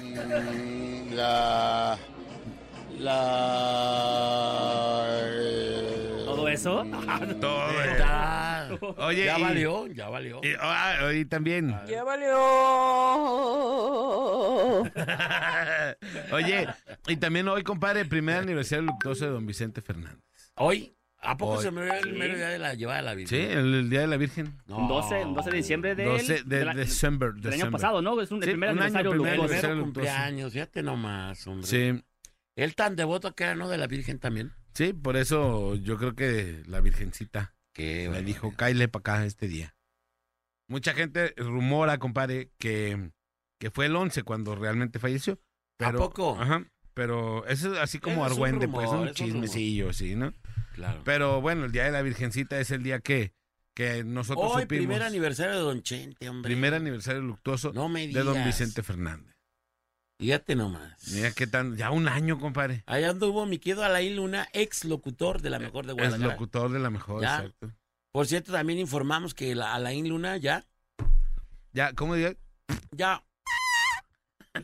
[0.00, 1.98] mm, la,
[2.98, 3.22] la,
[6.24, 6.84] Todo eso.
[7.40, 7.70] Todo.
[7.82, 7.96] eh.
[8.98, 10.40] Oye, ya y- valió, ya valió.
[10.42, 11.74] y, ah, y también.
[11.88, 12.38] Ya valió.
[16.32, 16.66] Oye,
[17.08, 20.18] y también hoy, compadre, primer aniversario luctuoso de don Vicente Fernández.
[20.56, 21.62] Hoy, ¿a poco Hoy.
[21.62, 22.12] se me dio el Sí.
[22.12, 23.58] mero día de la llevada de la Sí, Virgen?
[23.58, 24.58] el, el Día de la Virgen.
[24.66, 24.78] No.
[24.78, 27.30] Un 12, un 12 de diciembre del, 12 de la- diciembre.
[27.36, 28.20] del año pasado, ¿no?
[28.20, 29.66] Es un, el Sí, primer un año, aniversario primer El luctuoso.
[29.68, 29.82] luctuoso.
[29.84, 31.66] cumpleaños, fíjate nomás, hombre.
[31.66, 32.02] Sí,
[32.56, 33.68] Él tan devoto que era, ¿no?
[33.68, 34.52] De la Virgen también.
[34.74, 39.48] sí, por eso yo creo que la Virgencita Que le dijo, cáile para acá este
[39.48, 39.74] día.
[40.68, 43.10] Mucha gente rumora, compadre, que,
[43.58, 45.34] que fue el 11 cuando realmente falleció.
[45.80, 46.38] ¿A Pero, poco?
[46.40, 50.14] Ajá, pero eso es así como Es un argüende, pues, un es un chismecillo, sí,
[50.14, 50.32] ¿no?
[50.74, 51.00] Claro.
[51.04, 53.32] Pero bueno, el Día de la Virgencita es el día que,
[53.74, 54.86] que nosotros Hoy, supimos.
[54.86, 56.48] primer aniversario de Don Chente, hombre.
[56.50, 58.24] primer aniversario luctuoso No me de digas.
[58.24, 59.31] don Vicente Fernández.
[60.22, 61.12] Fíjate nomás.
[61.12, 62.84] Mira qué tan, ya un año, compadre.
[62.86, 66.30] Allá anduvo mi querido Alain Luna, ex locutor de la mejor de Guadalajara.
[66.32, 67.38] locutor de la mejor, Ya.
[67.38, 67.72] exacto.
[68.12, 70.64] Por cierto, también informamos que la Alain Luna ya,
[71.72, 72.36] Ya, ¿cómo diría?
[72.92, 73.24] ya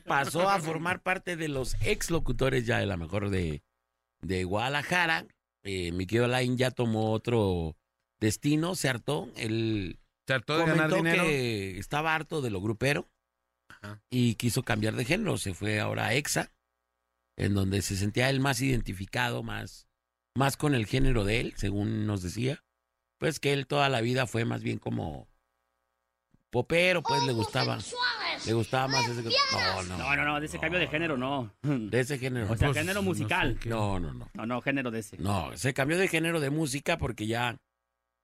[0.07, 3.65] pasó a formar parte de los ex locutores ya de la mejor de,
[4.23, 5.27] de Guadalajara.
[5.65, 7.77] Eh, mi querido Alain ya tomó otro
[8.21, 9.29] destino, se hartó.
[9.35, 11.25] Él Trató de ganar dinero.
[11.25, 13.09] que estaba harto de lo grupero
[13.81, 14.01] Ajá.
[14.11, 15.39] y quiso cambiar de género.
[15.39, 16.51] Se fue ahora a EXA,
[17.37, 19.89] en donde se sentía él más identificado, más,
[20.35, 22.65] más con el género de él, según nos decía.
[23.19, 25.29] Pues que él toda la vida fue más bien como
[26.51, 27.79] popero, pues le gustaba.
[28.47, 29.23] Le gustaba más ese.
[29.23, 29.99] No, no.
[29.99, 31.53] No, no, no, de ese cambio de género no.
[31.63, 32.51] De ese género.
[32.53, 33.59] O sea, Pues, género no sé musical.
[33.61, 33.69] qué.
[33.69, 34.31] No, no, no.
[34.33, 35.19] No, no, género de ese.
[35.19, 37.57] No, se cambió de género de música porque ya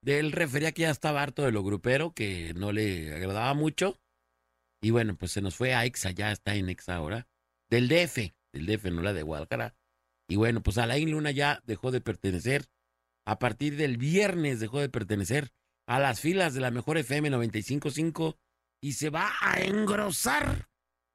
[0.02, 3.98] de él refería que ya estaba harto de lo grupero, que no le agradaba mucho.
[4.84, 7.26] Y bueno, pues se nos fue a EXA, ya está en EXA ahora.
[7.70, 9.74] Del DF, del DF, no la de Guadalajara.
[10.28, 12.66] Y bueno, pues Alain Luna ya dejó de pertenecer.
[13.24, 15.52] A partir del viernes dejó de pertenecer
[15.86, 18.38] a las filas de la mejor FM 955
[18.82, 20.68] y se va a engrosar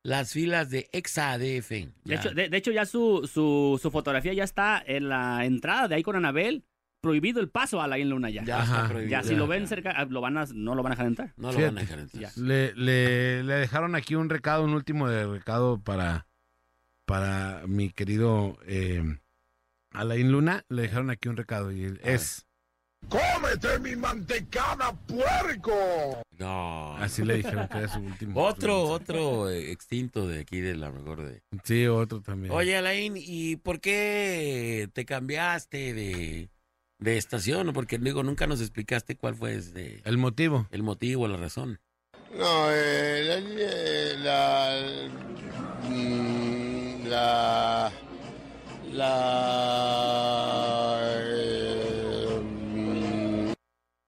[0.03, 1.69] las filas de EXA ADF.
[1.69, 5.87] De hecho, de, de hecho, ya su, su, su fotografía ya está en la entrada
[5.87, 6.65] de ahí con Anabel.
[7.01, 8.43] Prohibido el paso a la Luna ya.
[8.43, 9.23] ya está prohibido.
[9.23, 11.33] si lo ven cerca, ah, lo van a, no lo van a dejar entrar.
[11.37, 11.67] No lo Fíjate.
[11.67, 12.21] van a dejar entrar.
[12.21, 12.31] Ya.
[12.35, 16.27] Le, le, le dejaron aquí un recado, un último de recado para,
[17.05, 19.01] para mi querido eh,
[19.91, 20.65] Alain Luna.
[20.67, 22.45] Le dejaron aquí un recado y él es...
[23.07, 26.21] ¡Cómete mi mantecada, puerco!
[26.37, 26.97] No.
[26.97, 28.41] Así le dijeron que era su último.
[28.43, 31.41] Otro, otro eh, extinto de aquí de la mejor de.
[31.63, 32.53] Sí, otro también.
[32.53, 36.49] Oye, Alain, ¿y por qué te cambiaste de,
[36.99, 37.73] de estación?
[37.73, 40.67] Porque digo, nunca nos explicaste cuál fue este, El motivo.
[40.71, 41.79] el motivo, la razón.
[42.35, 45.09] No, eh, la, la,
[45.89, 47.91] mm, la,
[48.91, 52.39] la, eh,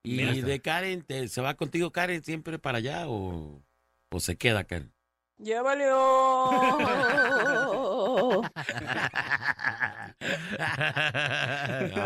[0.03, 0.33] ¿Y Mira.
[0.33, 3.61] de Karen, te- se va contigo Karen siempre para allá o,
[4.11, 4.93] o se queda Karen?
[5.37, 6.49] Ya valió.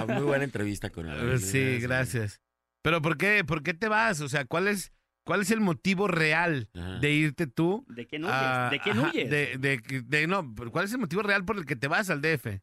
[0.07, 1.39] Muy buena entrevista con Alain.
[1.39, 2.41] sí, gracias.
[2.81, 4.21] Pero ¿por qué, por qué te vas?
[4.21, 4.91] O sea, ¿cuál es,
[5.25, 6.99] cuál es el motivo real Ajá.
[6.99, 7.85] de irte tú?
[7.89, 8.35] ¿De quién huyes?
[8.35, 9.29] a- ¿De ajá, huyes?
[9.29, 12.09] De, de, de- no, pero ¿cuál es el motivo real por el que te vas
[12.09, 12.61] al DF?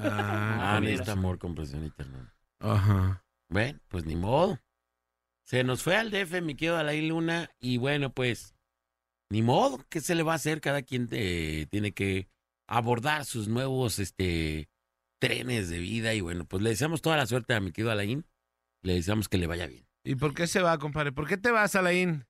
[0.00, 2.34] Ah, Ah, necesita amor, comprensión y ternura.
[2.60, 3.24] Ajá.
[3.48, 4.58] Bueno, pues ni modo.
[5.50, 8.54] Se nos fue al DF, mi querido Alain Luna, y bueno, pues,
[9.30, 10.60] ni modo, ¿qué se le va a hacer?
[10.60, 12.28] Cada quien eh, tiene que
[12.68, 14.68] abordar sus nuevos este,
[15.18, 18.24] trenes de vida, y bueno, pues le deseamos toda la suerte a mi querido Alain,
[18.82, 19.84] le deseamos que le vaya bien.
[20.04, 21.10] ¿Y por qué se va, compadre?
[21.10, 22.24] ¿Por qué te vas, Alain?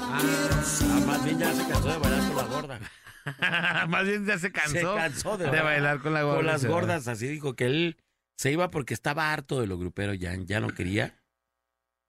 [0.00, 2.80] Ah, más bien ya se cansó de bailar con la gorda.
[3.88, 6.36] Más bien ya se cansó, se cansó de, de bailar con la gorda.
[6.38, 7.96] con las gordas, así dijo que él
[8.36, 11.16] se iba porque estaba harto de lo grupero, ya, ya no quería,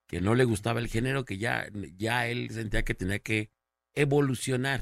[0.08, 3.50] que no le gustaba el género, que ya, ya él sentía que tenía que
[3.94, 4.82] evolucionar.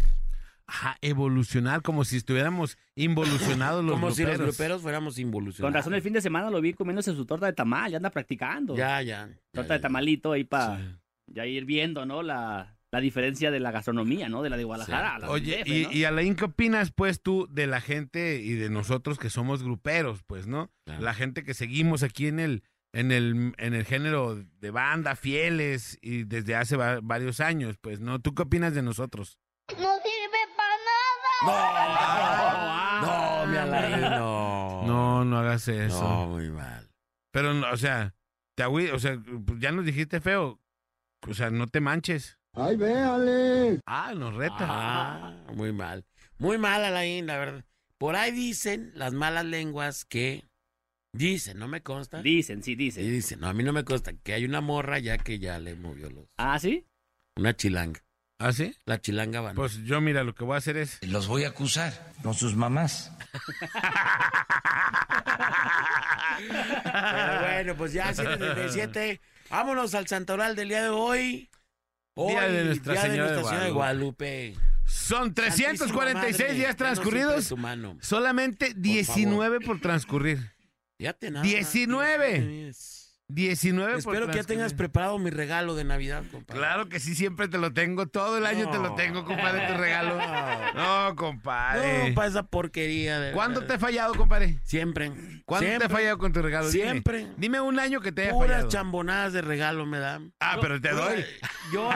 [0.65, 4.55] Ajá, evolucionar como si estuviéramos involucionados los Como si los gruperos.
[4.57, 5.67] gruperos fuéramos involucionados.
[5.71, 8.09] Con razón, el fin de semana lo vi comiéndose su torta de tamal, ya anda
[8.09, 8.75] practicando.
[8.75, 9.27] Ya, ya.
[9.27, 10.95] ya, torta de tamalito ahí para Sí.
[11.27, 12.23] ya ir viendo, ¿no?
[12.23, 14.43] La, la diferencia de la gastronomía, ¿no?
[14.43, 15.15] De la de Guadalajara.
[15.15, 15.91] a la del Oye, DF, y, ¿no?
[15.93, 20.21] y Alain, ¿qué opinas, pues, tú de la gente y de nosotros que somos gruperos,
[20.27, 20.71] pues, ¿no?
[20.85, 21.01] Claro.
[21.01, 25.97] La gente que seguimos aquí en el, en el, en el género de banda, fieles,
[26.03, 28.19] y desde hace va- varios años, pues, ¿no?
[28.19, 29.39] ¿Tú qué opinas de nosotros?
[29.71, 30.75] No sirve para
[31.47, 33.01] nada.
[33.01, 34.83] No, no, mi Alain, no.
[34.85, 35.99] No, no hagas eso.
[36.03, 36.91] No, muy mal.
[37.31, 38.13] Pero, no, o sea,
[38.55, 40.59] te o sea, pues, ya nos dijiste feo.
[41.27, 42.37] O sea, no te manches.
[42.55, 43.79] ¡Ay, véale!
[43.85, 44.55] Ah, nos reta.
[44.61, 46.05] Ah, muy mal.
[46.37, 47.65] Muy mal, Alain, la verdad.
[47.97, 50.43] Por ahí dicen las malas lenguas que
[51.13, 52.21] dicen, no me consta.
[52.21, 53.09] Dicen, sí, Y dicen.
[53.09, 55.75] dicen, no, a mí no me consta que hay una morra ya que ya le
[55.75, 56.25] movió los.
[56.37, 56.85] ¿Ah, sí?
[57.37, 58.01] Una chilanga.
[58.39, 58.75] ¿Ah, sí?
[58.85, 59.55] La chilanga van.
[59.55, 60.99] Pues yo, mira, lo que voy a hacer es...
[61.07, 63.11] Los voy a acusar con sus mamás.
[66.37, 69.21] Pero bueno, pues ya 737.
[69.49, 71.49] Vámonos al santoral del día de hoy.
[72.15, 74.55] Hoy, Día de Nuestra día Señora de Señora de Guadalupe.
[74.85, 77.47] Son 346 Santísima días Madre, transcurridos.
[77.47, 77.97] tu mano.
[78.01, 80.51] Solamente 19 por transcurrir.
[80.97, 81.43] Fíjate nada.
[81.43, 82.71] 19.
[83.33, 86.59] 19 por Espero que ya tengas preparado mi regalo de Navidad, compadre.
[86.59, 88.07] Claro que sí, siempre te lo tengo.
[88.07, 90.17] Todo el año te lo tengo, compadre, tu regalo.
[90.75, 92.09] No, compadre.
[92.09, 93.19] No, para esa porquería.
[93.19, 94.59] De ¿Cuándo te he fallado, compadre?
[94.63, 95.11] Siempre.
[95.45, 95.87] ¿Cuándo Siempre.
[95.87, 96.69] te he fallado con tu regalo?
[96.69, 97.27] Siempre.
[97.37, 98.69] Dime un año que te haya Puras fallado.
[98.69, 100.33] chambonadas de regalo me dan.
[100.39, 101.25] Ah, pero te doy.
[101.71, 101.89] Yo,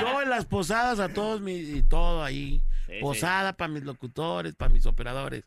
[0.00, 2.60] yo en las posadas a todos mis, y todo ahí.
[2.86, 5.42] Sí, Posada para mis locutores, para mis operadores.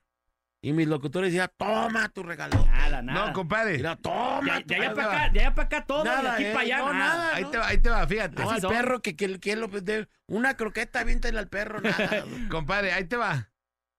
[0.68, 2.66] Y mis locutores decían, toma tu regalo.
[2.66, 3.28] Nada, nada.
[3.28, 3.78] No, compadre.
[3.78, 6.60] Mira, toma de, allá para acá, de allá para acá todo, de aquí eh, para
[6.66, 6.78] allá.
[6.80, 7.36] no, nada.
[7.36, 7.50] Ahí ¿no?
[7.52, 8.44] te va, ahí te va, fíjate.
[8.44, 8.72] No, al son.
[8.74, 12.26] perro que, que, que lo de una croqueta, aviéntale al perro, nada.
[12.52, 13.50] Compadre, ahí te va.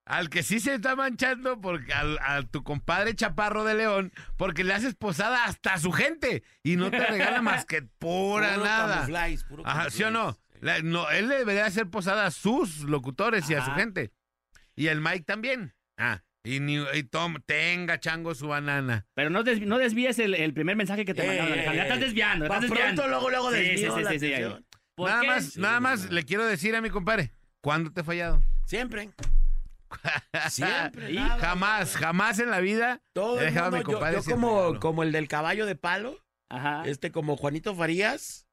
[0.05, 4.63] al que sí se está manchando porque al, a tu compadre Chaparro de León, porque
[4.63, 8.65] le haces posada hasta a su gente y no te regala más que pura Puro
[8.65, 9.07] nada.
[9.47, 10.37] puro Ajá, ¿sí o no?
[10.61, 14.11] La- no, él le debería hacer posada a sus locutores y a su gente.
[14.75, 15.73] Y el Mike también.
[15.97, 16.21] Ah,
[16.55, 19.05] y, ni, y Tom, tenga chango su banana.
[19.13, 21.75] Pero no, desvi- no desvíes el, el primer mensaje que te Eh, mandaron, Alejandro.
[21.75, 23.01] Ya estás desviando, estás desviando.
[23.03, 24.33] pronto, luego, luego Sí, desvío sí, sí, la sí, sí, ahí.
[24.43, 24.65] atención.
[24.95, 25.27] ¿Por Nada qué?
[25.27, 26.11] más, Sí, nada más no.
[26.11, 27.31] le quiero decir a mi compadre,
[27.61, 28.43] ¿cuándo te he fallado?
[28.65, 29.09] Siempre.
[30.49, 31.13] Siempre.
[31.13, 31.39] Nada.
[31.39, 34.79] Jamás, jamás en la vida Todo he dejado a mi yo- compadre yo, sin como,
[34.79, 36.17] como el del caballo de palo,
[36.49, 36.83] Ajá.
[36.85, 38.45] este como Juanito Farías,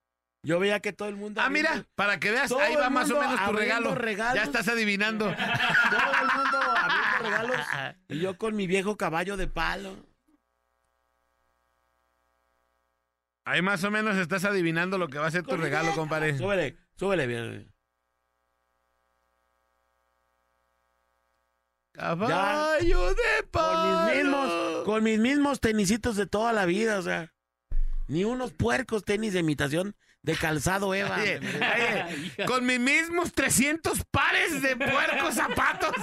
[0.46, 1.40] yo veía que todo el mundo...
[1.40, 3.96] Ah, mira, para que veas, ahí va más o menos tu regalo.
[3.96, 4.36] regalos.
[4.36, 5.24] Ya estás adivinando.
[5.90, 7.56] Todo el mundo abriendo regalos
[8.08, 9.96] y yo con mi viejo caballo de palo.
[13.44, 16.38] Ahí más o menos estás adivinando lo que va a ser tu regalo, compadre.
[16.38, 17.74] Súbele, súbele bien.
[21.92, 24.04] Caballo de Con palo.
[24.06, 27.32] mis mismos, con mis mismos tenisitos de toda la vida, o sea,
[28.06, 31.16] ni unos puercos tenis de imitación de calzado Eva.
[31.22, 35.94] Oye, oye, con mis mismos 300 pares de puercos zapatos.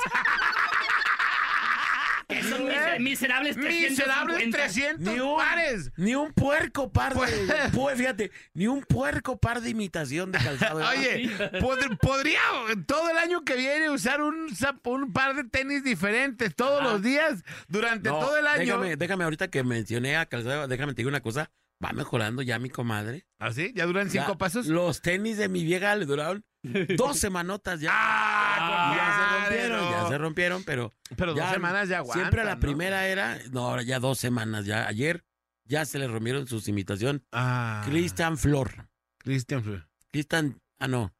[2.29, 3.89] Esos mise- miserables 350.
[3.91, 5.91] Miserables 300 Ni un, pares.
[5.97, 7.33] ni un puerco par de, Pues-
[7.73, 10.89] pu- fíjate, ni un puerco par de imitación de calzado Eva.
[10.91, 12.39] Oye, pod- podría
[12.87, 14.47] todo el año que viene usar un,
[14.85, 16.93] un par de tenis diferentes todos Ajá.
[16.93, 18.65] los días durante No, todo el año.
[18.77, 21.51] Déjame, déjame ahorita que mencioné a calzado Eva, déjame te digo una cosa,
[21.83, 23.25] va mejorando ya mi comadre.
[23.39, 23.73] ¿Así?
[23.75, 24.67] ¿Ya duran cinco Ya, pasos?
[24.67, 26.45] Los tenis de mi vieja le duraron
[26.97, 27.89] dos semanotas ya.
[27.93, 32.55] ¡Ah, ya se rompieron, ya se rompieron, pero Pero dos semanas ya aguantan, Siempre la
[32.55, 32.59] ¿no?
[32.61, 35.23] primera era, no, ahora ya dos semanas, ya ayer
[35.65, 37.25] ya se le rompieron sus imitación.
[37.31, 39.87] Ah, Christian Flor, Christian Flor.
[40.11, 41.13] Christian, ah no,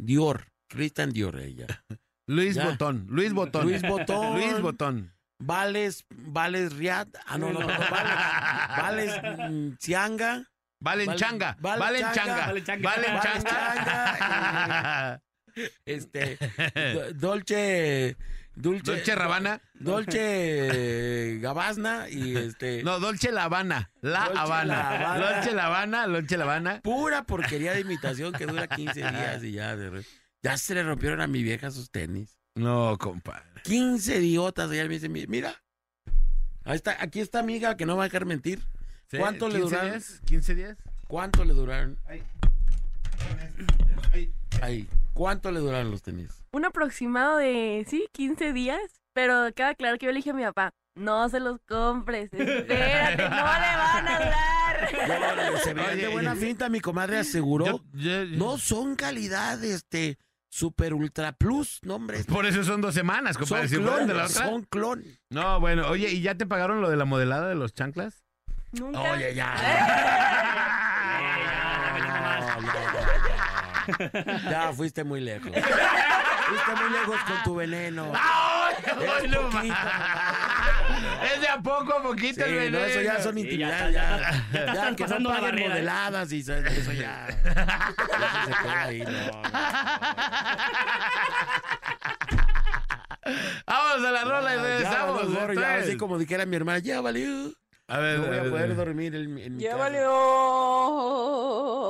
[0.00, 1.66] Dior, Christian Dior ella.
[2.26, 2.66] Luis Ya.
[2.66, 3.06] Botón.
[3.08, 3.66] Luis Botón.
[3.66, 4.34] Luis Botón.
[4.38, 5.14] Luis Botón.
[5.40, 10.44] Vales, Vales Riad, ah no, no, no, Vales, Vales mm, Cianga,
[10.80, 11.56] Valenchanga.
[11.60, 12.46] Vale- Valenchanga.
[12.46, 12.90] Valenchanga.
[12.90, 15.20] Valenchanga.
[15.86, 16.38] este,
[16.94, 18.16] Do- Dolce,
[18.54, 19.60] Dulce, Dolce Rabana.
[19.74, 23.90] Dolce Gabazna y este, No, Dolce La Habana.
[24.00, 24.74] La Dolce Habana.
[24.74, 25.18] La Habana.
[25.34, 26.06] Dolce La Habana.
[26.06, 26.80] Dolce La Habana.
[26.82, 30.04] pura porquería de imitación que dura 15 días y ya, de re-
[30.42, 32.36] ya se le rompieron a mi vieja sus tenis.
[32.56, 33.57] No, compadre.
[33.68, 35.54] 15 idiotas, ella me dice, mira,
[36.64, 38.60] ahí está, aquí está amiga que no va a dejar mentir.
[39.16, 39.90] ¿Cuánto le 15 duraron?
[39.90, 40.22] días?
[40.26, 40.76] ¿15 días?
[41.06, 41.98] ¿Cuánto le duraron?
[42.06, 42.22] Ahí.
[44.62, 44.88] Ahí.
[45.14, 46.28] ¿Cuánto le duraron los tenis?
[46.52, 48.80] Un aproximado de, sí, 15 días.
[49.14, 53.16] Pero queda claro que yo le dije a mi papá, no se los compres, espérate,
[53.16, 55.60] no le van a durar.
[55.64, 57.66] Se veían de buena finta, mi comadre aseguró.
[57.66, 62.24] Yo- yo- yo- No son calidad, este, super ultra plus, no hombre.
[62.28, 63.68] Por eso son dos semanas, Son compadre.
[63.68, 64.28] De la otra.
[64.28, 65.20] son clones.
[65.30, 68.22] No, bueno, oye, ¿y ya te pagaron lo de la modelada de los chanclas?
[68.72, 69.00] Nunca.
[69.00, 69.54] Oye, ya.
[74.50, 75.50] Ya fuiste muy lejos.
[76.48, 78.12] Fuiste muy lejos con tu veneno.
[78.14, 78.74] ¡Ay,
[79.24, 79.50] Es no.
[81.34, 82.78] Es de a poco a poquito Sí, el veneno.
[82.78, 83.94] no, eso ya son intimidades.
[83.94, 84.18] ya
[84.52, 85.68] Ya, ya ya que no la ¿eh?
[85.68, 87.26] modeladas y eso, eso ya.
[87.28, 87.38] Eso
[88.46, 89.42] se queda ahí, no.
[93.66, 95.22] Vamos a la rola y Ya, regresamos.
[95.22, 95.64] ya, entonces.
[95.88, 97.52] así como dijera mi hermana, ya valió.
[97.90, 99.82] A ver, No voy a ver, poder dormir en, en mi Ya casa.
[99.84, 100.10] valió.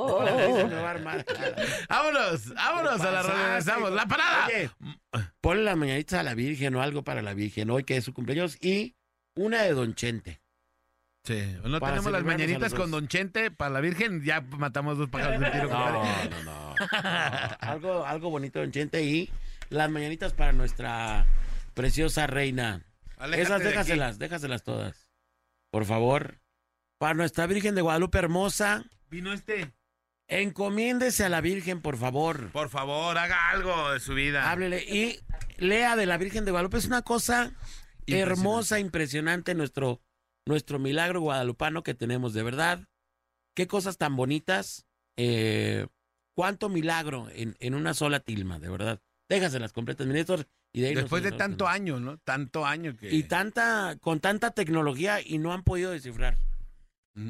[0.09, 1.25] Ahora sí se me va a armar.
[1.89, 3.91] Vámonos, vámonos a la rola y regresamos.
[3.91, 4.47] ¡La parada!
[4.47, 4.69] Oye,
[5.41, 8.13] ponle las mañanitas a la Virgen o algo para la Virgen hoy que es su
[8.13, 8.95] cumpleaños y
[9.39, 10.41] una de Don Chente.
[11.23, 12.91] Sí, no Para tenemos las mañanitas con.
[12.91, 16.29] Don Chente para la Virgen, ya matamos dos pájaros de tiro, compadre.
[16.29, 16.75] no, no.
[17.59, 19.29] algo, algo bonito Don Chente y
[19.69, 21.25] las mañanitas para nuestra
[21.73, 22.83] preciosa reina.
[23.17, 23.77] Aléjate Esas de aquí.
[23.77, 25.11] déjaselas, déjaselas todas.
[25.71, 26.39] Por favor.
[26.97, 29.71] Para nuestra Virgen de Guadalupe hermosa, Vino este.
[30.27, 32.51] encomiéndese a la Virgen, por favor.
[32.51, 34.49] Por favor, haga algo de su vida.
[34.51, 35.19] Háblele y
[35.57, 36.77] lea de la Virgen de Guadalupe.
[36.77, 37.53] Es una cosa
[38.11, 38.41] Impresionante.
[38.41, 40.01] hermosa, impresionante nuestro,
[40.45, 42.87] nuestro milagro guadalupano que tenemos, de verdad.
[43.55, 44.85] Qué cosas tan bonitas.
[45.17, 45.87] eh,
[46.35, 49.01] cuánto milagro en, en una sola tilma, de verdad.
[49.27, 50.45] Déjaselas completas, ministros.
[50.71, 51.73] Y de Después de tanto tenemos.
[51.75, 52.17] año, ¿no?
[52.19, 53.13] Tanto año que...
[53.13, 56.37] Y tanta, con tanta tecnología y no han podido descifrar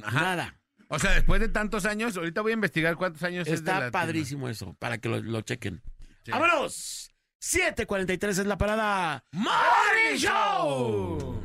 [0.03, 0.21] Ajá.
[0.21, 0.61] nada.
[0.89, 3.79] O sea, después de tantos años, ahorita voy a investigar cuántos años es de Está
[3.79, 5.81] la- padrísimo eso, para que lo, lo chequen.
[6.25, 6.31] Sí.
[6.31, 7.11] ¡Vámonos!
[7.41, 9.23] 7.43 es la parada.
[9.31, 11.41] ¡Morning Show!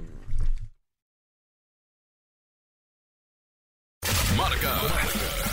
[4.37, 4.81] Marca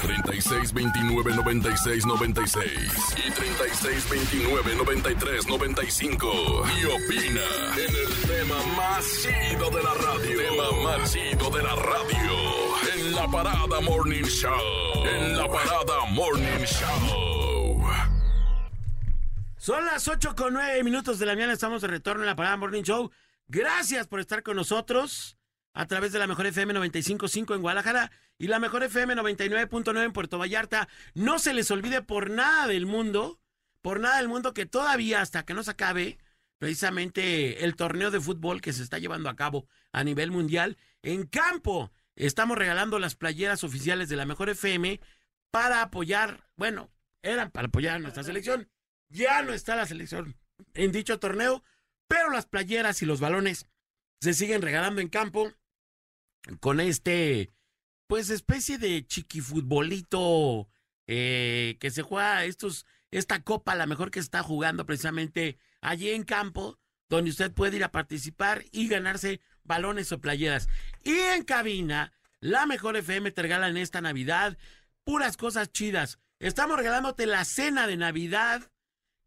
[0.01, 6.63] 36 29 96 96 y 36 29 93 95.
[6.81, 7.41] Y opina
[7.77, 10.37] en el tema más chido de la radio.
[10.37, 12.95] Tema más chido de la radio.
[12.95, 15.05] En la parada Morning Show.
[15.05, 17.81] En la parada Morning Show.
[19.61, 21.53] Son las 8 con 9 minutos de la mañana.
[21.53, 23.11] Estamos de retorno en la parada Morning Show.
[23.47, 25.37] Gracias por estar con nosotros
[25.73, 30.13] a través de la mejor FM 95.5 en Guadalajara y la mejor FM 99.9 en
[30.13, 30.89] Puerto Vallarta.
[31.13, 33.39] No se les olvide por nada del mundo,
[33.83, 36.17] por nada del mundo que todavía hasta que no se acabe
[36.57, 41.27] precisamente el torneo de fútbol que se está llevando a cabo a nivel mundial en
[41.27, 41.91] campo.
[42.15, 44.99] Estamos regalando las playeras oficiales de la mejor FM
[45.51, 46.89] para apoyar, bueno,
[47.21, 48.67] eran para apoyar a nuestra selección.
[49.11, 50.35] Ya no está la selección
[50.73, 51.63] en dicho torneo,
[52.07, 53.67] pero las playeras y los balones
[54.19, 55.51] se siguen regalando en campo
[56.59, 57.51] con este,
[58.07, 60.69] pues especie de chiquifutbolito
[61.07, 66.23] eh, que se juega estos, esta copa, la mejor que está jugando precisamente allí en
[66.23, 70.69] campo, donde usted puede ir a participar y ganarse balones o playeras.
[71.03, 74.57] Y en cabina, la mejor FM te regala en esta Navidad
[75.03, 76.19] puras cosas chidas.
[76.39, 78.70] Estamos regalándote la cena de Navidad.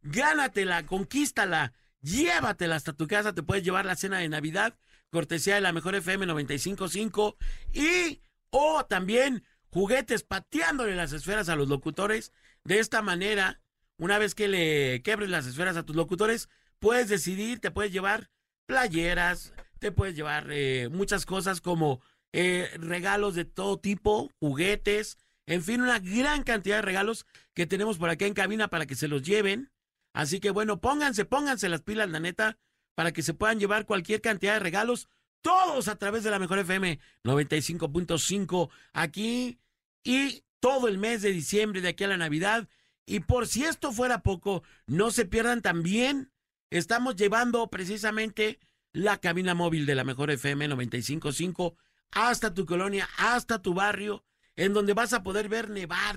[0.04, 3.34] Gánatela, conquístala, llévatela hasta tu casa.
[3.34, 4.78] Te puedes llevar la cena de Navidad,
[5.10, 7.36] cortesía de la mejor FM 955.
[7.72, 12.32] Y, o también juguetes pateándole las esferas a los locutores.
[12.64, 13.60] De esta manera,
[13.96, 16.48] una vez que le quebres las esferas a tus locutores,
[16.78, 18.30] puedes decidir, te puedes llevar
[18.66, 22.00] playeras, te puedes llevar eh, muchas cosas como
[22.32, 27.98] eh, regalos de todo tipo, juguetes, en fin, una gran cantidad de regalos que tenemos
[27.98, 29.70] por acá en cabina para que se los lleven.
[30.14, 32.56] Así que bueno, pónganse, pónganse las pilas, la neta,
[32.94, 35.08] para que se puedan llevar cualquier cantidad de regalos,
[35.42, 39.58] todos a través de la Mejor FM 95.5 aquí
[40.04, 42.68] y todo el mes de diciembre de aquí a la Navidad.
[43.04, 46.32] Y por si esto fuera poco, no se pierdan también,
[46.70, 48.60] estamos llevando precisamente
[48.92, 51.74] la cabina móvil de la Mejor FM 95.5
[52.12, 56.16] hasta tu colonia, hasta tu barrio, en donde vas a poder ver nevar.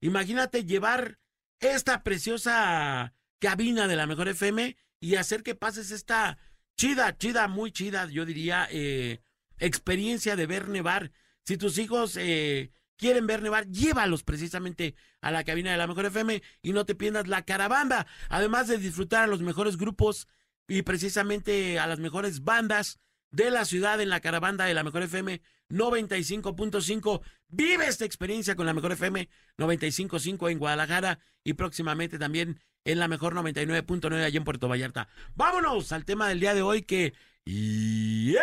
[0.00, 1.18] Imagínate llevar
[1.60, 6.38] esta preciosa cabina de la Mejor FM y hacer que pases esta
[6.76, 9.20] chida, chida, muy chida, yo diría, eh,
[9.58, 11.12] experiencia de ver nevar.
[11.44, 16.06] Si tus hijos eh, quieren ver nevar, llévalos precisamente a la cabina de la Mejor
[16.06, 20.28] FM y no te pierdas la caravana, además de disfrutar a los mejores grupos
[20.66, 22.98] y precisamente a las mejores bandas
[23.30, 27.20] de la ciudad en la caravana de la Mejor FM 95.5.
[27.48, 29.28] Vive esta experiencia con la Mejor FM
[29.58, 35.08] 95.5 en Guadalajara y próximamente también en la Mejor 99.9 allá en Puerto Vallarta.
[35.34, 37.14] Vámonos al tema del día de hoy que...
[37.44, 38.38] Yes.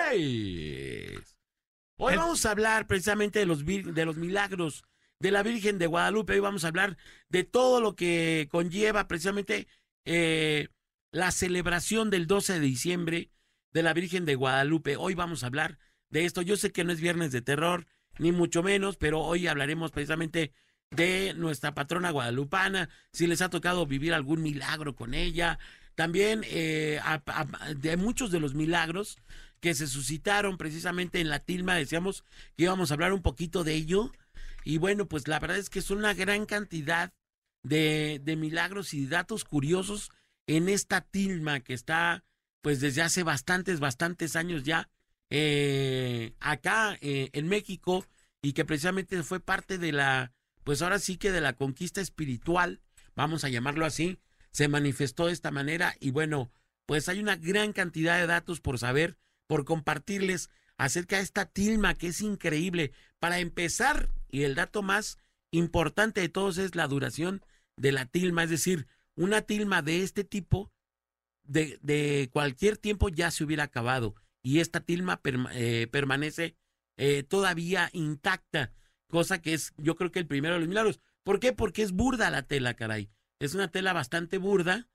[1.97, 4.83] Hoy vamos a hablar precisamente de los, de los milagros
[5.19, 6.33] de la Virgen de Guadalupe.
[6.33, 6.97] Hoy vamos a hablar
[7.29, 9.67] de todo lo que conlleva precisamente
[10.05, 10.67] eh,
[11.11, 13.31] la celebración del 12 de diciembre
[13.71, 14.97] de la Virgen de Guadalupe.
[14.97, 15.77] Hoy vamos a hablar
[16.09, 16.41] de esto.
[16.41, 17.85] Yo sé que no es viernes de terror,
[18.17, 20.53] ni mucho menos, pero hoy hablaremos precisamente
[20.91, 25.57] de nuestra patrona guadalupana, si les ha tocado vivir algún milagro con ella.
[25.95, 26.99] También eh,
[27.77, 29.17] de muchos de los milagros
[29.59, 32.23] que se suscitaron precisamente en la tilma, decíamos
[32.57, 34.11] que íbamos a hablar un poquito de ello.
[34.63, 37.11] Y bueno, pues la verdad es que son una gran cantidad
[37.63, 40.11] de, de milagros y datos curiosos
[40.47, 42.23] en esta tilma que está
[42.61, 44.89] pues desde hace bastantes, bastantes años ya
[45.29, 48.05] eh, acá eh, en México
[48.41, 50.31] y que precisamente fue parte de la,
[50.63, 52.81] pues ahora sí que de la conquista espiritual,
[53.15, 54.19] vamos a llamarlo así,
[54.51, 56.51] se manifestó de esta manera y bueno,
[56.85, 61.95] pues hay una gran cantidad de datos por saber, por compartirles acerca de esta tilma
[61.95, 62.91] que es increíble.
[63.19, 65.17] Para empezar, y el dato más
[65.51, 67.43] importante de todos es la duración
[67.77, 70.71] de la tilma, es decir, una tilma de este tipo
[71.43, 75.21] de, de cualquier tiempo ya se hubiera acabado y esta tilma
[75.53, 76.55] eh, permanece
[76.97, 78.71] eh, todavía intacta,
[79.11, 80.99] cosa que es yo creo que el primero de los milagros.
[81.23, 81.53] ¿Por qué?
[81.53, 83.11] Porque es burda la tela, caray.
[83.39, 84.89] Es una tela bastante burda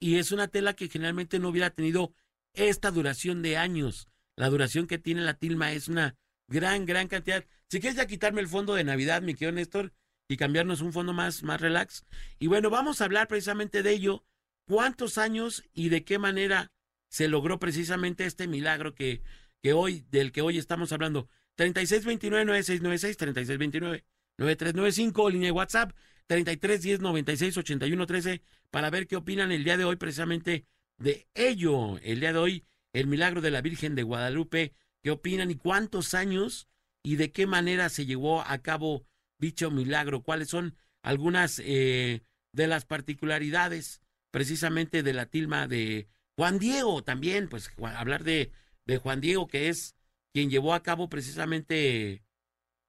[0.00, 2.12] y es una tela que generalmente no hubiera tenido
[2.54, 4.08] esta duración de años.
[4.34, 6.16] La duración que tiene la tilma es una
[6.48, 7.44] gran, gran cantidad.
[7.68, 9.92] Si quieres ya quitarme el fondo de Navidad, mi querido Néstor,
[10.28, 12.04] y cambiarnos un fondo más, más relax.
[12.38, 14.24] Y bueno, vamos a hablar precisamente de ello.
[14.66, 16.72] ¿Cuántos años y de qué manera
[17.08, 19.22] se logró precisamente este milagro que,
[19.62, 21.28] que hoy, del que hoy estamos hablando?
[21.58, 24.02] 3629-9696,
[24.38, 25.92] 3629-9395, línea de WhatsApp,
[26.28, 28.40] 3310-968113,
[28.70, 30.64] para ver qué opinan el día de hoy precisamente
[30.98, 31.98] de ello.
[31.98, 36.14] El día de hoy, el milagro de la Virgen de Guadalupe, qué opinan y cuántos
[36.14, 36.68] años
[37.02, 39.04] y de qué manera se llevó a cabo
[39.38, 40.22] dicho milagro?
[40.22, 44.00] ¿Cuáles son algunas eh, de las particularidades
[44.30, 47.48] precisamente de la tilma de Juan Diego también?
[47.48, 48.50] Pues hablar de,
[48.84, 49.94] de Juan Diego, que es
[50.38, 52.22] quien llevó a cabo precisamente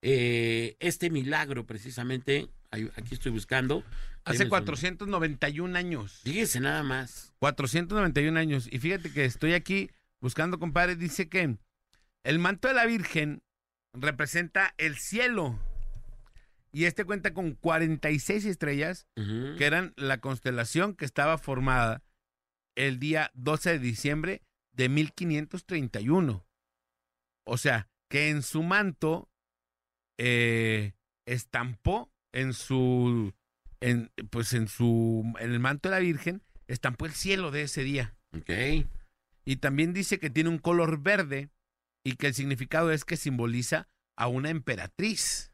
[0.04, 2.48] eh, este milagro, precisamente.
[2.70, 3.84] Aquí estoy buscando.
[4.24, 6.22] Hace Deme un- 491 años.
[6.24, 7.34] Fíjese nada más.
[7.40, 8.68] 491 años.
[8.72, 9.90] Y fíjate que estoy aquí
[10.22, 11.58] buscando, compadre, dice que
[12.24, 13.42] el manto de la Virgen
[13.94, 15.58] representa el cielo.
[16.72, 19.56] Y este cuenta con 46 estrellas, Ujú.
[19.58, 22.04] que eran la constelación que estaba formada
[22.76, 24.44] el día 12 de diciembre
[24.74, 26.46] de 1531.
[27.50, 29.30] O sea, que en su manto
[30.18, 30.94] eh,
[31.26, 33.34] estampó en su,
[33.80, 37.84] en, pues en su, en el manto de la Virgen, estampó el cielo de ese
[37.84, 38.16] día.
[38.38, 38.52] Ok.
[39.46, 41.50] Y también dice que tiene un color verde
[42.04, 45.52] y que el significado es que simboliza a una emperatriz.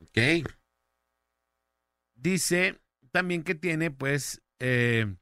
[0.00, 0.18] Ok.
[2.14, 2.80] Dice
[3.12, 5.14] también que tiene, pues, eh,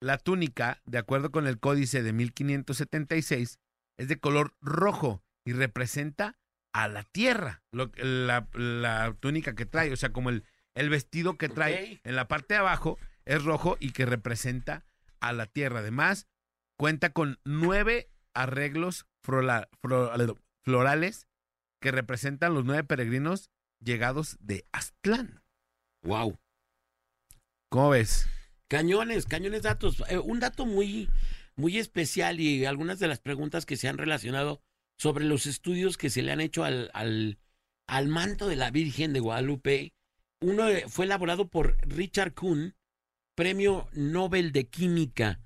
[0.00, 3.58] la túnica, de acuerdo con el códice de 1576,
[3.98, 6.38] es de color rojo y representa
[6.72, 10.44] a la tierra, lo- la, la túnica que trae, o sea, como el,
[10.74, 14.84] el vestido que trae en la parte de abajo es rojo y que representa
[15.20, 15.80] a la tierra.
[15.80, 16.28] Además,
[16.78, 21.26] cuenta con nueve arreglos frola- fro- florales
[21.80, 25.42] que representan los nueve peregrinos llegados de Aztlán.
[26.02, 26.38] Wow.
[27.70, 28.28] ¿Cómo ves?
[28.68, 30.02] Cañones, cañones datos.
[30.08, 31.08] Eh, un dato muy,
[31.56, 34.62] muy especial y algunas de las preguntas que se han relacionado
[34.98, 37.38] sobre los estudios que se le han hecho al, al,
[37.86, 39.94] al manto de la Virgen de Guadalupe.
[40.40, 42.74] Uno eh, fue elaborado por Richard Kuhn,
[43.34, 45.40] premio Nobel de Química.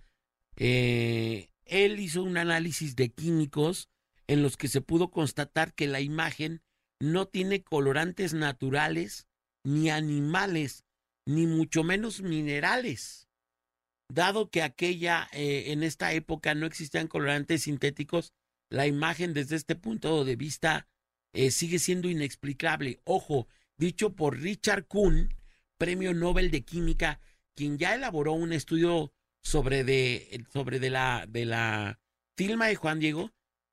[0.57, 3.89] Eh, él hizo un análisis de químicos
[4.27, 6.63] en los que se pudo constatar que la imagen
[7.01, 9.27] no tiene colorantes naturales
[9.65, 10.85] ni animales
[11.27, 13.29] ni mucho menos minerales.
[14.09, 18.33] Dado que aquella, eh, en esta época no existían colorantes sintéticos,
[18.69, 20.89] la imagen desde este punto de vista
[21.33, 23.01] eh, sigue siendo inexplicable.
[23.05, 25.35] Ojo, dicho por Richard Kuhn,
[25.79, 27.21] premio Nobel de Química,
[27.55, 29.13] quien ya elaboró un estudio
[29.43, 32.01] sobre de, sobre de la, de la
[32.35, 33.33] tilma de Juan Diego,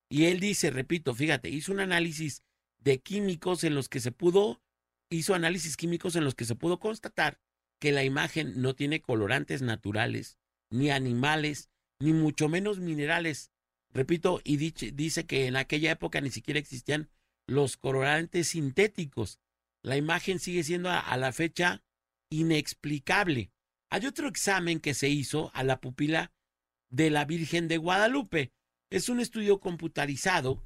[0.09, 2.43] y él dice, repito, fíjate, hizo un análisis
[2.79, 4.61] de químicos en los que se pudo
[5.09, 7.39] hizo análisis químicos en los que se pudo constatar
[7.79, 10.37] que la imagen no tiene colorantes naturales,
[10.69, 13.51] ni animales, ni mucho menos minerales.
[13.91, 17.09] Repito, y dice que en aquella época ni siquiera existían
[17.47, 19.39] los colorantes sintéticos.
[19.81, 21.81] La imagen sigue siendo a, a la fecha
[22.29, 23.51] inexplicable.
[23.89, 26.31] Hay otro examen que se hizo a la pupila
[26.89, 28.51] de la Virgen de Guadalupe.
[28.91, 30.63] Es un estudio computarizado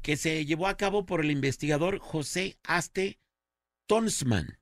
[0.00, 3.18] que se llevó a cabo por el investigador José Aste
[3.90, 4.60] Tonsman,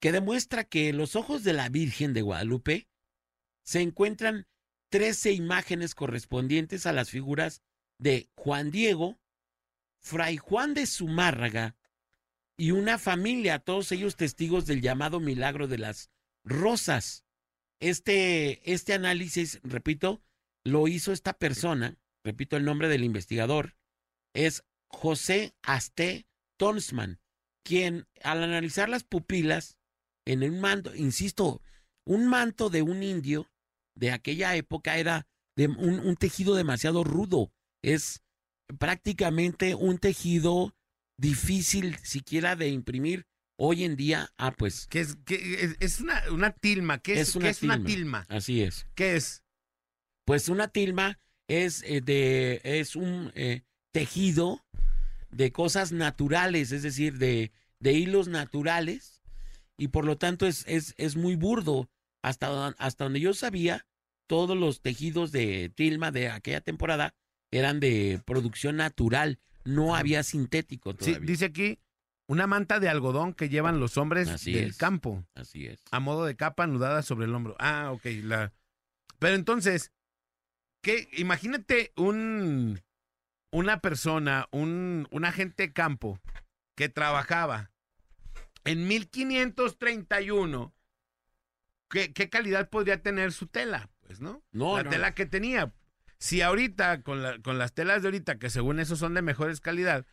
[0.00, 2.88] que demuestra que en los ojos de la Virgen de Guadalupe
[3.62, 4.46] se encuentran
[4.88, 7.60] 13 imágenes correspondientes a las figuras
[7.98, 9.20] de Juan Diego,
[10.00, 11.76] Fray Juan de Zumárraga
[12.56, 16.10] y una familia, todos ellos testigos del llamado milagro de las
[16.42, 17.26] rosas.
[17.80, 20.22] Este, este análisis, repito,
[20.64, 23.76] lo hizo esta persona, repito el nombre del investigador,
[24.32, 26.26] es José Aste
[26.56, 27.21] Tonsman,
[27.64, 29.76] quien al analizar las pupilas
[30.26, 31.62] en un manto, insisto,
[32.06, 33.50] un manto de un indio
[33.96, 37.52] de aquella época era de un, un tejido demasiado rudo,
[37.82, 38.22] es
[38.78, 40.74] prácticamente un tejido
[41.18, 43.26] difícil siquiera de imprimir
[43.58, 44.32] hoy en día.
[44.38, 46.98] Ah, pues Que es, es, es una, una tilma.
[46.98, 48.26] ¿Qué es, Es qué una tilma?
[48.28, 48.86] así es.
[48.94, 49.44] ¿Qué es?
[50.24, 54.64] Pues una tilma es eh, de es un eh, tejido
[55.32, 59.22] de cosas naturales, es decir, de, de hilos naturales,
[59.76, 61.88] y por lo tanto es, es, es muy burdo.
[62.22, 63.84] Hasta, hasta donde yo sabía,
[64.28, 67.14] todos los tejidos de tilma de aquella temporada
[67.50, 71.78] eran de producción natural, no había sintético Sí, dice aquí
[72.28, 74.76] una manta de algodón que llevan los hombres Así del es.
[74.76, 75.82] campo Así es.
[75.90, 77.56] a modo de capa anudada sobre el hombro.
[77.58, 78.04] Ah, ok.
[78.22, 78.52] La...
[79.18, 79.92] Pero entonces,
[80.80, 81.08] ¿qué?
[81.16, 82.80] imagínate un,
[83.52, 86.18] una persona, un, un agente de campo
[86.74, 87.70] que trabajaba
[88.64, 90.74] en 1531.
[91.90, 93.90] ¿Qué, qué calidad podría tener su tela?
[94.06, 94.42] Pues, ¿no?
[94.52, 94.90] No, la no.
[94.90, 95.72] tela que tenía.
[96.18, 99.60] Si ahorita, con, la- con las telas de ahorita, que según eso son de mejores
[99.60, 100.06] calidad,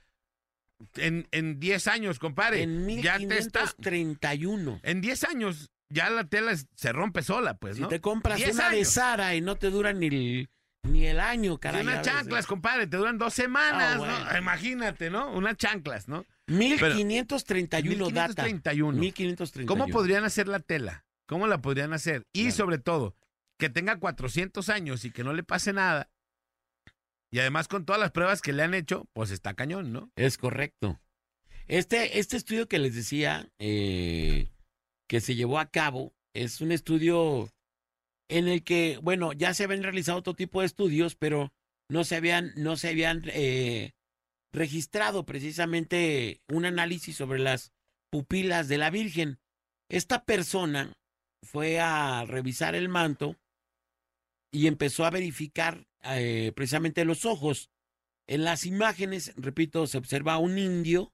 [0.96, 3.62] en, en 10 años, compadre, En ya te está.
[3.62, 4.80] 1531.
[4.84, 7.88] En 10 años ya la tela se rompe sola, pues, Si ¿no?
[7.88, 8.86] te compras 10 una de.
[8.86, 10.50] Sara y no te dura ni, el-
[10.84, 11.82] Ni el año, caray.
[11.82, 14.32] a unas chanclas, compadre, te duran dos semanas, Ah, bueno.
[14.32, 14.38] ¿no?
[14.38, 15.32] Imagínate, ¿no?
[15.34, 16.26] Unas chanclas, ¿no?
[16.48, 18.44] 1531 data.
[18.44, 18.98] 1531.
[19.00, 19.68] 1531.
[19.68, 21.06] ¿Cómo podrían hacer la tela?
[21.28, 22.24] ¿Cómo la podrían hacer?
[22.34, 22.56] Y Claro.
[22.56, 23.16] sobre todo,
[23.60, 26.10] que tenga 400 años y que no le pase nada.
[27.32, 30.12] Y además con todas las pruebas que le han hecho, pues está cañón, ¿no?
[30.16, 31.00] Es correcto.
[31.68, 34.50] Este, este estudio que les decía eh,
[35.08, 37.48] que se llevó a cabo es un estudio
[38.30, 41.52] en el que, bueno, ya se habían realizado otro tipo de estudios, pero
[41.90, 43.92] no se habían, no se habían eh,
[44.54, 47.74] registrado precisamente un análisis sobre las
[48.12, 49.40] pupilas de la Virgen.
[49.90, 50.94] Esta persona
[51.44, 53.36] fue a revisar el manto
[54.52, 57.70] y empezó a verificar eh, precisamente los ojos.
[58.28, 61.14] En las imágenes, repito, se observa un indio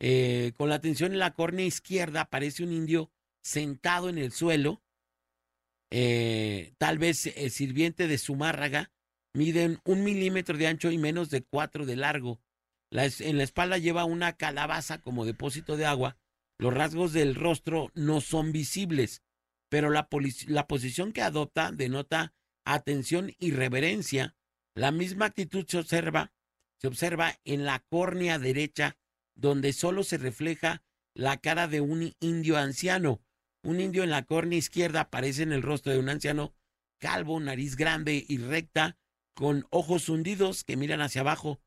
[0.00, 3.12] eh, con la atención en la córnea izquierda, aparece un indio
[3.42, 4.82] sentado en el suelo,
[5.96, 8.90] eh, tal vez eh, sirviente de Zumárraga,
[9.32, 12.40] miden un milímetro de ancho y menos de cuatro de largo.
[12.90, 16.16] En la espalda lleva una calabaza como depósito de agua.
[16.58, 19.22] Los rasgos del rostro no son visibles,
[19.68, 20.08] pero la,
[20.48, 22.34] la posición que adopta denota
[22.64, 24.34] atención y reverencia.
[24.74, 26.32] La misma actitud se observa,
[26.80, 28.96] se observa en la córnea derecha,
[29.36, 30.82] donde solo se refleja
[31.14, 33.22] la cara de un indio anciano.
[33.64, 36.54] Un indio en la córnea izquierda aparece en el rostro de un anciano
[36.98, 38.98] calvo, nariz grande y recta,
[39.34, 41.62] con ojos hundidos que miran hacia abajo.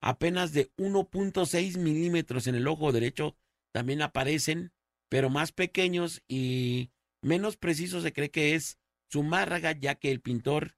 [0.00, 3.36] Apenas de 1.6 milímetros en el ojo derecho
[3.72, 4.72] también aparecen,
[5.08, 6.90] pero más pequeños y
[7.22, 8.78] menos precisos se cree que es
[9.10, 10.76] Zumárraga, ya que el pintor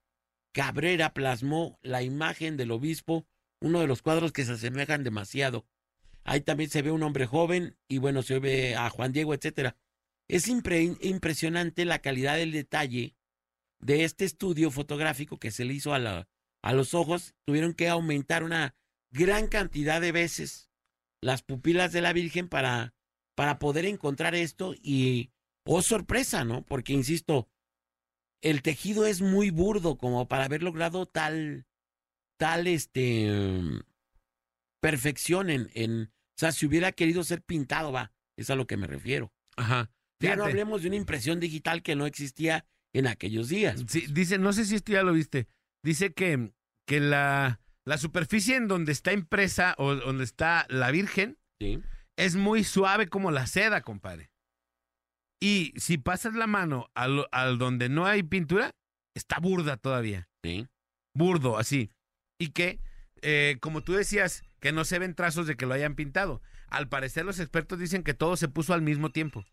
[0.53, 3.27] Cabrera plasmó la imagen del obispo,
[3.61, 5.67] uno de los cuadros que se asemejan demasiado.
[6.25, 9.77] Ahí también se ve un hombre joven y bueno, se ve a Juan Diego, etcétera.
[10.29, 13.17] Es impre- impresionante la calidad del detalle
[13.81, 16.29] de este estudio fotográfico que se le hizo a, la-
[16.63, 17.35] a los ojos.
[17.47, 18.75] Tuvieron que aumentar una
[19.11, 20.71] gran cantidad de veces
[21.23, 22.95] las pupilas de la Virgen para,
[23.35, 25.31] para poder encontrar esto y,
[25.65, 26.65] oh sorpresa, ¿no?
[26.65, 27.49] Porque, insisto,
[28.43, 31.67] el tejido es muy burdo como para haber logrado tal,
[32.37, 33.81] tal, este, mm,
[34.81, 38.77] perfección en, en, o sea, si hubiera querido ser pintado, va, es a lo que
[38.77, 39.33] me refiero.
[39.57, 39.91] Ajá.
[40.21, 43.85] Ya no hablemos de una impresión digital que no existía en aquellos días.
[43.89, 45.47] Sí, dice, no sé si esto ya lo viste.
[45.85, 46.53] Dice que,
[46.87, 51.81] que la, la superficie en donde está impresa o donde está la Virgen Sí,
[52.17, 54.31] es muy suave como la seda, compadre.
[55.41, 58.73] Y si pasas la mano al, al donde no hay pintura,
[59.15, 60.29] está burda todavía.
[60.45, 60.67] sí.
[61.15, 61.91] Burdo, así.
[62.39, 62.79] Y que,
[63.23, 66.43] eh, como tú decías, que no se ven trazos de que lo hayan pintado.
[66.69, 69.45] Al parecer los expertos dicen que todo se puso al mismo tiempo.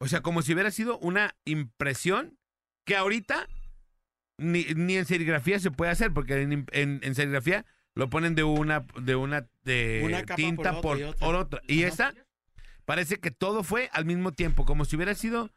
[0.00, 2.38] O sea, como si hubiera sido una impresión
[2.86, 3.48] que ahorita
[4.38, 8.44] ni, ni en serigrafía se puede hacer, porque en, en- en serigrafía lo ponen de
[8.44, 11.60] una, de una de Una tinta por por, otra y otra.
[11.66, 12.14] Y esa
[12.84, 15.50] parece que todo fue al mismo tiempo, como si hubiera sido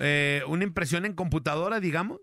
[0.00, 2.20] eh, una impresión en computadora, digamos.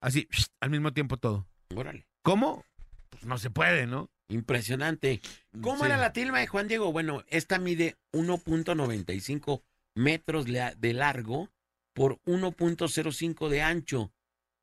[0.00, 0.28] Así,
[0.60, 1.46] al mismo tiempo todo.
[1.74, 2.06] Órale.
[2.22, 2.64] ¿Cómo?
[3.10, 4.10] Pues no se puede, ¿no?
[4.28, 5.20] Impresionante.
[5.62, 5.86] ¿Cómo Sí.
[5.86, 6.92] era la tilma de Juan Diego?
[6.92, 9.62] Bueno, esta mide 1.95
[9.94, 11.50] metros de largo
[11.94, 14.12] por 1.05 de ancho.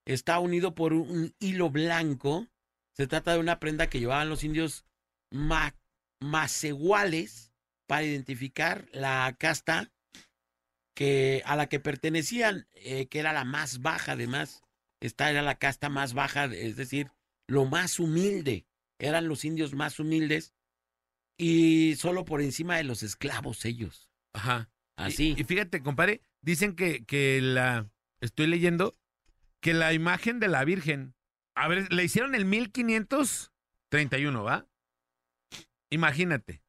[0.06, 2.48] Está unido por un hilo blanco.
[2.94, 4.86] Se trata de una prenda que llevaban los indios
[5.32, 5.76] ma
[6.20, 7.52] macehuales
[7.88, 9.92] para identificar la casta
[10.94, 14.62] que, a la que pertenecían, eh, que era la más baja, además.
[15.00, 17.12] Esta era la casta más baja, es decir,
[17.48, 18.68] lo más humilde
[19.00, 20.54] eran los indios más humildes
[21.38, 24.10] y solo por encima de los esclavos ellos.
[24.34, 24.70] Ajá.
[25.02, 25.36] Así.
[25.38, 27.90] Y, y fíjate, compadre, dicen que, que la.
[28.20, 28.94] Estoy leyendo
[29.62, 31.14] que la imagen de la Virgen.
[31.56, 34.68] A ver, le hicieron el 1531, ¿va?
[35.90, 36.64] Imagínate.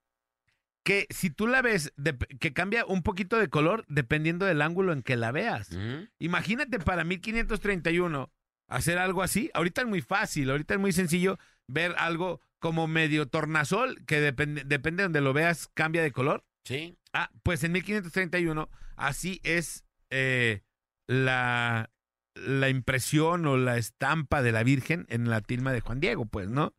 [0.84, 1.92] Que si tú la ves,
[2.40, 5.70] que cambia un poquito de color dependiendo del ángulo en que la veas.
[6.18, 8.32] Imagínate para 1531
[8.66, 9.48] hacer algo así.
[9.54, 14.64] Ahorita es muy fácil, ahorita es muy sencillo ver algo como medio tornasol, que depende,
[14.64, 16.44] depende de donde lo veas, cambia de color.
[16.64, 16.96] Sí.
[17.12, 20.62] Ah, pues en 1531 así es eh,
[21.08, 21.90] la,
[22.34, 26.48] la impresión o la estampa de la Virgen en la tilma de Juan Diego, pues,
[26.48, 26.74] ¿no?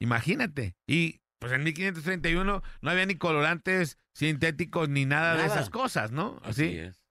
[0.00, 0.76] Imagínate.
[0.86, 6.38] Y pues en 1531 no había ni colorantes sintéticos ni nada, de esas cosas, ¿no?
[6.42, 6.78] Así Así.
[6.78, 7.04] es.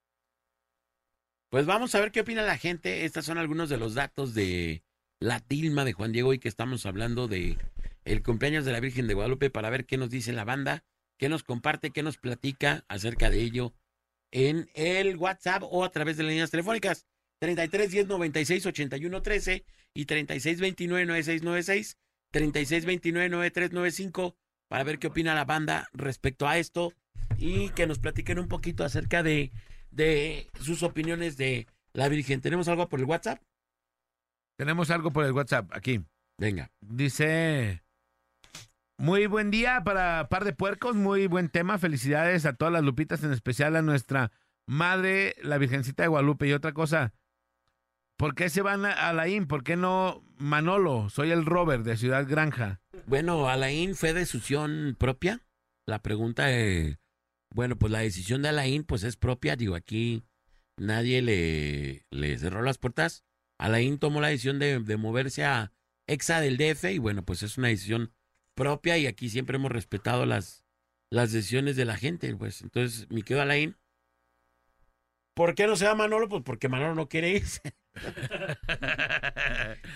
[1.49, 3.05] Pues vamos a ver qué opina la gente.
[3.05, 4.83] Estos son algunos de los datos de
[5.19, 7.57] la tilma de Juan Diego y que estamos hablando de
[8.05, 10.83] el cumpleaños de la Virgen de Guadalupe para ver qué nos dice la banda,
[11.20, 13.74] qué nos comparte, qué nos platica acerca de ello
[14.32, 17.05] en el WhatsApp o a través de las líneas telefónicas.
[17.39, 21.97] 33 10 96 81 13 y 36 29 96 96,
[22.32, 24.36] 36 29 93 95
[24.67, 26.93] para ver qué opina la banda respecto a esto
[27.38, 29.51] y que nos platiquen un poquito acerca de,
[29.91, 32.41] de sus opiniones de la Virgen.
[32.41, 33.41] ¿Tenemos algo por el WhatsApp?
[34.57, 36.01] Tenemos algo por el WhatsApp aquí.
[36.38, 36.72] Venga.
[36.82, 37.82] Dice,
[39.00, 41.80] muy buen día para Par de Puercos, muy buen tema.
[41.80, 44.32] Felicidades a todas las lupitas, en especial a nuestra
[44.68, 46.47] madre, la Virgencita de Guadalupe.
[46.47, 47.14] Y otra cosa,
[48.18, 49.47] ¿por qué se van a Alain?
[49.47, 51.10] ¿Por qué no Manolo?
[51.10, 52.82] Soy el Robert de Ciudad Granja.
[53.08, 55.45] Bueno, Alain fue decisión propia.
[55.86, 56.97] La pregunta es,
[57.56, 59.56] bueno, pues la decisión de Alain pues es propia.
[59.56, 60.26] Digo, aquí
[60.76, 63.24] nadie le, le cerró las puertas.
[63.58, 65.72] Alain tomó la decisión de, de moverse a
[66.06, 68.12] Exa del DF y bueno, pues es una decisión
[68.60, 70.64] propia y aquí siempre hemos respetado las,
[71.12, 72.36] las decisiones de la gente.
[72.36, 73.76] Pues entonces, mi querido Alain,
[75.36, 76.30] ¿por qué no se va Manolo?
[76.30, 77.62] Pues porque Manolo no quiere irse.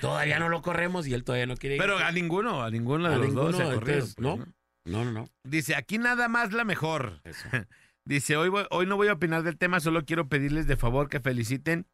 [0.01, 1.85] todavía no lo corremos y él todavía no quiere irse.
[1.87, 4.25] Pero a ninguno, a ninguno de A los ninguno, dos se ha corrido, entonces, pues,
[4.25, 4.45] ¿no?
[4.85, 5.29] No, no, no.
[5.43, 7.21] Dice, aquí nada más la mejor.
[7.23, 7.47] Eso.
[8.05, 11.07] Dice, hoy, voy- hoy no voy a opinar del tema, solo quiero pedirles de favor
[11.07, 11.87] que feliciten,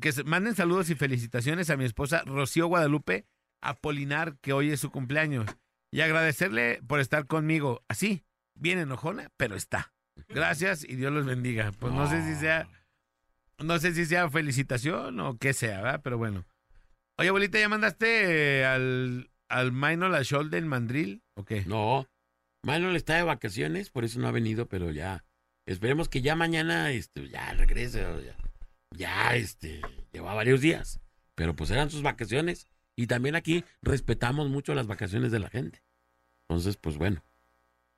[0.00, 3.24] que manden saludos y felicitaciones a mi esposa Rocío Guadalupe
[3.62, 5.46] Apolinar, que hoy es su cumpleaños,
[5.90, 7.82] y agradecerle por estar conmigo.
[7.88, 8.24] Así,
[8.54, 9.92] bien enojona, pero está.
[10.28, 11.72] Gracias y Dios los bendiga.
[11.78, 12.68] Pues no sé si sea,
[13.58, 16.00] no sé si sea felicitación o qué sea, ¿verdad?
[16.02, 16.44] Pero bueno.
[17.18, 21.22] Oye, abuelita, ¿ya mandaste al, al Minor la Shoal del Mandril?
[21.34, 21.64] ¿O qué?
[21.66, 22.06] No,
[22.64, 25.24] Manuel está de vacaciones, por eso no ha venido, pero ya.
[25.66, 28.00] Esperemos que ya mañana este, ya regrese.
[28.00, 28.36] Ya,
[28.96, 29.80] ya este,
[30.12, 31.00] lleva varios días.
[31.34, 32.68] Pero pues eran sus vacaciones.
[32.98, 35.84] Y también aquí respetamos mucho las vacaciones de la gente.
[36.48, 37.22] Entonces, pues bueno,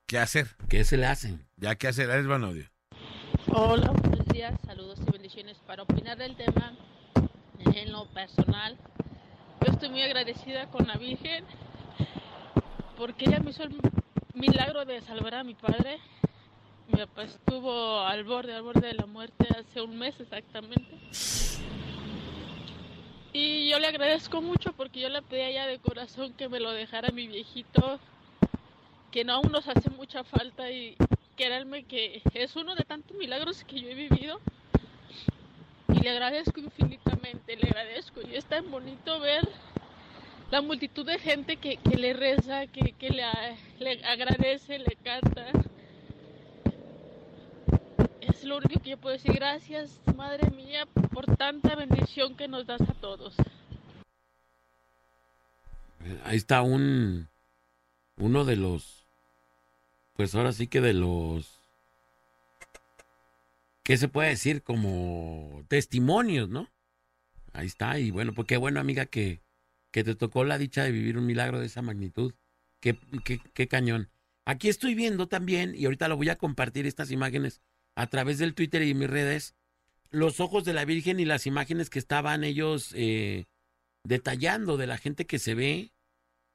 [0.05, 0.49] ¿Qué hacer?
[0.69, 1.47] ¿qué se le hacen?
[1.57, 2.69] Ya qué hacer, es Banodio.
[3.47, 5.57] Hola, buenos días, saludos y bendiciones.
[5.65, 6.77] Para opinar del tema,
[7.73, 8.77] en lo personal,
[9.65, 11.45] yo estoy muy agradecida con la Virgen
[12.95, 13.75] porque ella me hizo el
[14.35, 15.97] milagro de salvar a mi padre.
[16.89, 20.85] Mi papá estuvo al borde, al borde de la muerte hace un mes exactamente.
[23.33, 26.59] Y yo le agradezco mucho porque yo le pedí a ella de corazón que me
[26.59, 27.99] lo dejara mi viejito,
[29.11, 30.97] que no aún nos hace mucha falta y
[31.37, 34.39] créanme que es uno de tantos milagros que yo he vivido.
[35.93, 38.21] Y le agradezco infinitamente, le agradezco.
[38.21, 39.47] Y es tan bonito ver
[40.51, 43.23] la multitud de gente que, que le reza, que, que le,
[43.79, 45.47] le agradece, le canta.
[48.21, 49.33] Es lo único que yo puedo decir.
[49.33, 53.35] Gracias, Madre mía, por tanta bendición que nos das a todos.
[56.23, 57.27] Ahí está un
[58.17, 59.07] uno de los
[60.15, 61.59] pues ahora sí que de los
[63.83, 64.61] ¿qué se puede decir?
[64.61, 66.69] como testimonios, ¿no?
[67.53, 69.41] Ahí está, y bueno, pues qué bueno, amiga, que,
[69.91, 72.33] que te tocó la dicha de vivir un milagro de esa magnitud.
[72.79, 74.09] Qué, qué, qué cañón.
[74.45, 77.61] Aquí estoy viendo también, y ahorita lo voy a compartir estas imágenes
[77.95, 79.55] a través del Twitter y mis redes,
[80.09, 83.45] los ojos de la Virgen y las imágenes que estaban ellos eh,
[84.03, 85.91] detallando de la gente que se ve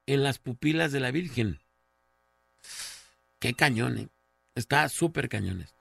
[0.05, 1.59] en las pupilas de la Virgen.
[3.39, 4.07] Qué cañón, ¿eh?
[4.55, 5.75] Está súper cañones.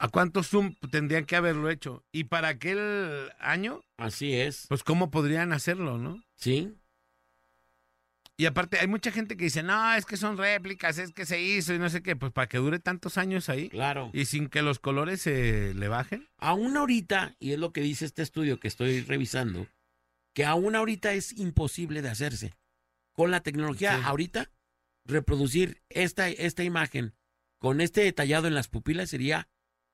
[0.00, 2.04] ¿A cuántos Zoom tendrían que haberlo hecho?
[2.12, 3.82] ¿Y para aquel año?
[3.96, 4.66] Así es.
[4.68, 6.22] Pues cómo podrían hacerlo, ¿no?
[6.36, 6.76] Sí.
[8.40, 11.40] Y aparte, hay mucha gente que dice, no, es que son réplicas, es que se
[11.42, 12.14] hizo y no sé qué.
[12.14, 14.10] Pues para que dure tantos años ahí Claro.
[14.14, 16.28] y sin que los colores se le bajen.
[16.38, 19.66] Aún ahorita, y es lo que dice este estudio que estoy revisando,
[20.34, 22.54] que aún ahorita es imposible de hacerse.
[23.12, 24.02] Con la tecnología, Sí.
[24.04, 24.52] ahorita,
[25.04, 27.14] reproducir esta, esta imagen
[27.58, 29.48] con este detallado en las pupilas sería,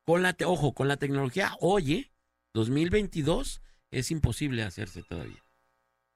[0.04, 2.12] con la, ojo, con la tecnología, oye,
[2.52, 5.42] 2022 es imposible hacerse todavía.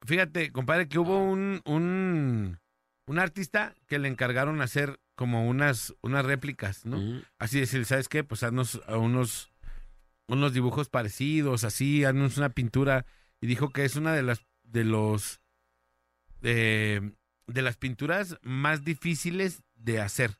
[0.06, 2.58] Fíjate, compadre, que hubo un, un,
[3.06, 6.98] un artista que le encargaron hacer como unas, unas réplicas, ¿no?
[6.98, 7.22] Ujú.
[7.38, 8.22] Así decir, ¿sabes qué?
[8.22, 9.50] Pues haznos a unos,
[10.28, 13.04] unos dibujos parecidos, así, haznos una pintura.
[13.40, 15.40] Y dijo que es una de las, de los,
[16.40, 17.12] de,
[17.46, 20.38] de las pinturas más difíciles de hacer.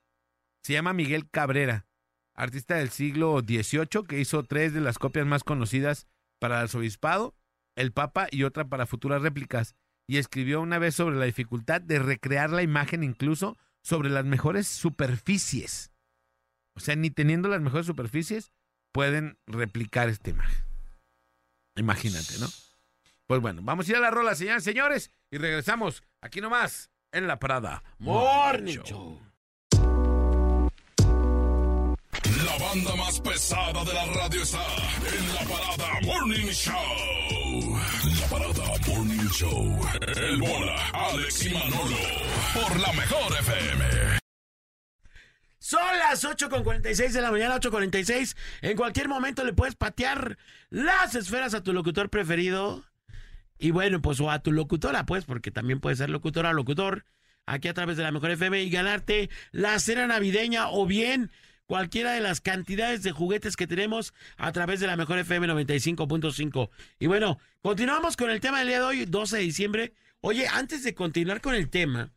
[0.62, 1.86] Se llama Miguel Cabrera,
[2.34, 6.06] artista del siglo XVIII, que hizo tres de las copias más conocidas
[6.38, 7.34] para el arzobispado,
[7.78, 9.74] el Papa y otra para futuras réplicas.
[10.06, 14.66] Y escribió una vez sobre la dificultad de recrear la imagen incluso sobre las mejores
[14.66, 15.92] superficies.
[16.74, 18.52] O sea, ni teniendo las mejores superficies
[18.92, 20.64] pueden replicar esta imagen.
[21.76, 22.48] Imagínate, ¿no?
[23.26, 26.90] Pues bueno, vamos a ir a la rola, señoras y señores, y regresamos aquí nomás
[27.12, 29.27] en la Prada Morning Show.
[32.24, 34.64] La banda más pesada de la radio está
[35.06, 37.78] en la parada Morning Show.
[38.20, 39.80] La parada Morning Show.
[40.16, 41.96] El bola, Alex y Manolo.
[42.54, 43.84] Por la mejor FM.
[45.58, 48.36] Son las 8.46 de la mañana, 8.46.
[48.62, 50.38] En cualquier momento le puedes patear
[50.70, 52.84] las esferas a tu locutor preferido.
[53.58, 57.04] Y bueno, pues o a tu locutora, pues, porque también puede ser locutora locutor.
[57.46, 61.30] Aquí a través de la mejor FM y ganarte la cena navideña o bien
[61.72, 66.70] cualquiera de las cantidades de juguetes que tenemos a través de la mejor FM 95.5.
[66.98, 69.92] Y bueno, continuamos con el tema del día de hoy, 12 de diciembre.
[70.22, 72.10] Oye, antes de continuar con el tema,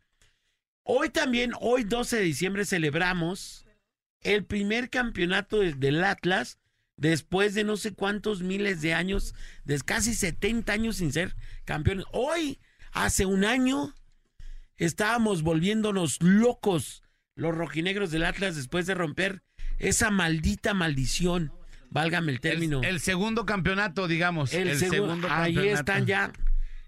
[0.84, 3.66] hoy también, hoy 12 de diciembre, celebramos
[4.22, 6.58] el primer campeonato de- del Atlas
[6.96, 9.36] después de no sé cuántos miles de años,
[9.66, 11.36] de casi 70 años sin ser
[11.66, 12.06] campeones.
[12.14, 12.58] Hoy,
[12.94, 13.94] hace un año,
[14.78, 17.04] estábamos volviéndonos locos
[17.36, 19.42] los rojinegros del Atlas después de romper
[19.80, 21.52] esa maldita maldición,
[21.90, 22.80] válgame el término.
[22.82, 24.54] El, el segundo campeonato, digamos.
[24.54, 25.80] El el segu- segundo ahí campeonato.
[25.80, 26.32] están ya,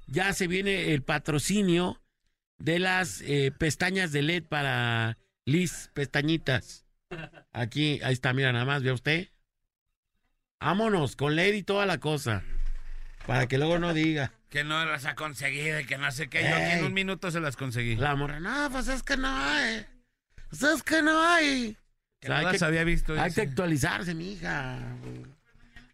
[0.07, 2.01] ya se viene el patrocinio
[2.57, 6.85] de las eh, pestañas de LED para Liz Pestañitas.
[7.51, 9.29] Aquí, ahí está, mira nada más, ¿ve usted?
[10.59, 12.43] Vámonos, con LED y toda la cosa.
[13.27, 14.31] Para que luego no diga.
[14.53, 16.41] Que no las ha conseguido y que no sé qué.
[16.43, 16.77] Yo Ey.
[16.77, 17.95] en un minuto se las conseguí.
[17.95, 19.35] La morra, no, pues es que no
[20.53, 20.59] hay.
[20.59, 21.77] Pues es que no hay.
[22.19, 23.13] Que O sea, no hay las que- había visto.
[23.13, 23.41] Hay dice.
[23.43, 24.79] que actualizarse, mija.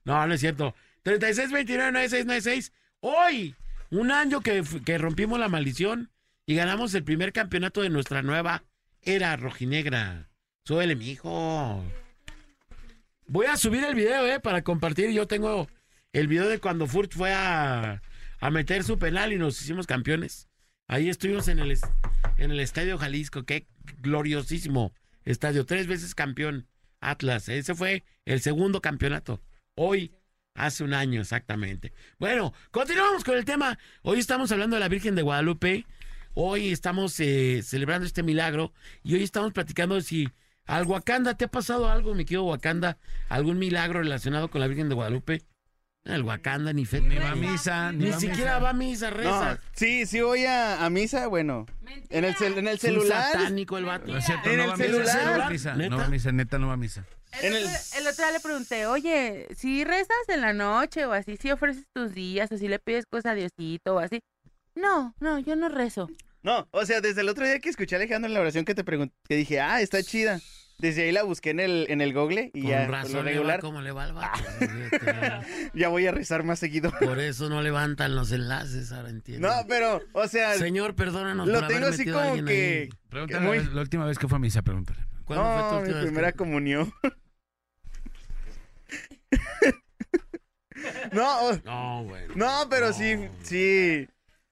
[0.05, 0.75] No, no es cierto.
[1.03, 2.71] 36299696.
[3.01, 3.55] Hoy,
[3.91, 6.11] un año que, que rompimos la maldición
[6.45, 8.63] y ganamos el primer campeonato de nuestra nueva
[9.01, 10.29] era rojinegra.
[10.65, 11.83] Súbele, mijo.
[13.27, 15.11] Voy a subir el video, eh, para compartir.
[15.11, 15.67] Yo tengo
[16.13, 18.01] el video de cuando Furt fue a,
[18.39, 20.47] a meter su penal y nos hicimos campeones.
[20.87, 21.77] Ahí estuvimos en el,
[22.39, 23.43] en el Estadio Jalisco.
[23.43, 23.67] Qué
[24.01, 24.93] gloriosísimo
[25.25, 25.65] estadio.
[25.65, 26.67] Tres veces campeón
[27.01, 27.49] Atlas.
[27.49, 29.41] Ese fue el segundo campeonato.
[29.75, 30.13] Hoy,
[30.55, 31.93] hace un año exactamente.
[32.17, 33.77] Bueno, continuamos con el tema.
[34.01, 35.85] Hoy estamos hablando de la Virgen de Guadalupe.
[36.33, 38.73] Hoy estamos eh, celebrando este milagro.
[39.03, 40.29] Y hoy estamos platicando de si
[40.65, 42.97] al Wakanda te ha pasado algo, mi querido Wakanda.
[43.27, 45.41] ¿Algún milagro relacionado con la Virgen de Guadalupe?
[46.05, 47.01] El Wakanda ni fe.
[47.01, 48.59] Ni va a misa, ni, Ni va siquiera misa.
[48.59, 49.53] va a misa, reza.
[49.55, 51.65] No, sí, sí voy a, a misa, bueno.
[52.09, 53.31] En el, cel- en el Es celular.
[53.33, 54.07] satánico el vato.
[54.07, 55.25] No es cierto, En no el va a misa, celular.
[55.25, 55.75] no va a misa.
[55.75, 55.89] ¿Neta?
[55.89, 57.05] No va a misa, neta no va a misa.
[57.41, 61.85] El otro día le pregunté, oye, si rezas en la noche o así, si ofreces
[61.93, 64.21] tus días o si le pides cosas a Diosito o así.
[64.75, 66.09] No, no, yo no rezo.
[66.41, 68.73] No, o sea, desde el otro día que escuché a Alejandro en la oración que
[68.73, 70.39] te pregunté, que dije, ah, está chida.
[70.79, 73.31] Desde ahí la busqué en el, en el Google y Con ya, razón lo le
[73.31, 74.39] va regular, como le va al vato.
[75.73, 76.91] ya voy a rezar más seguido.
[76.99, 79.47] Por eso no levantan los enlaces, ahora entiendo.
[79.49, 82.89] No, pero, o sea, Señor, perdónanos lo por haber tengo así como que...
[83.09, 85.05] Pregúntale muy- la, la última vez que fue a misa, pregúntale.
[85.25, 86.93] ¿Cuándo fue tu No, mi última vez que- primera comunión.
[91.11, 92.23] no, No, güey.
[92.35, 94.07] no, pero sí, sí.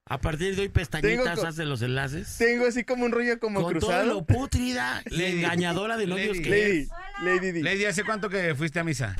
[0.09, 2.37] A partir de hoy, pestañitas, hace los enlaces.
[2.37, 4.05] Tengo así como un rollo como Con todo cruzado.
[4.05, 5.31] lo pútrida y Lady.
[5.43, 6.43] engañadora de novios Lady.
[6.43, 6.89] que Lady, es.
[7.23, 7.63] Lady D.
[7.63, 9.15] Lady, ¿hace cuánto que fuiste a misa?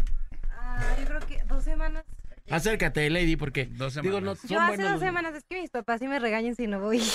[0.49, 2.05] Ah, yo creo que dos semanas.
[2.49, 4.39] Acércate, Lady, porque Dos digo, no semanas.
[4.39, 7.01] son Yo hace dos semanas, es que mis papás sí me regañan si no voy.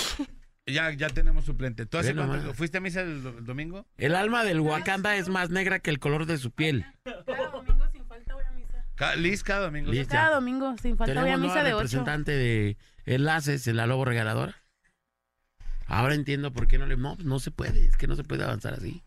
[0.64, 1.86] Ya, ya tenemos suplente.
[1.86, 2.54] ¿Tú hace cuánto?
[2.54, 3.84] ¿Fuiste a misa el, do- el domingo?
[3.98, 6.86] El alma del Wakanda es más negra que el color de su piel.
[7.02, 9.16] Cada domingo sin falta voy a misa.
[9.16, 9.90] Liz, cada domingo.
[9.90, 10.06] Liz.
[10.06, 11.78] Cada domingo sin falta voy a misa de ocho.
[11.82, 12.76] representante de
[13.06, 14.56] enlaces en la Lobo Regaladora.
[15.86, 16.96] Ahora entiendo por qué no le...
[16.96, 19.02] No, no se puede, es que no se puede avanzar así.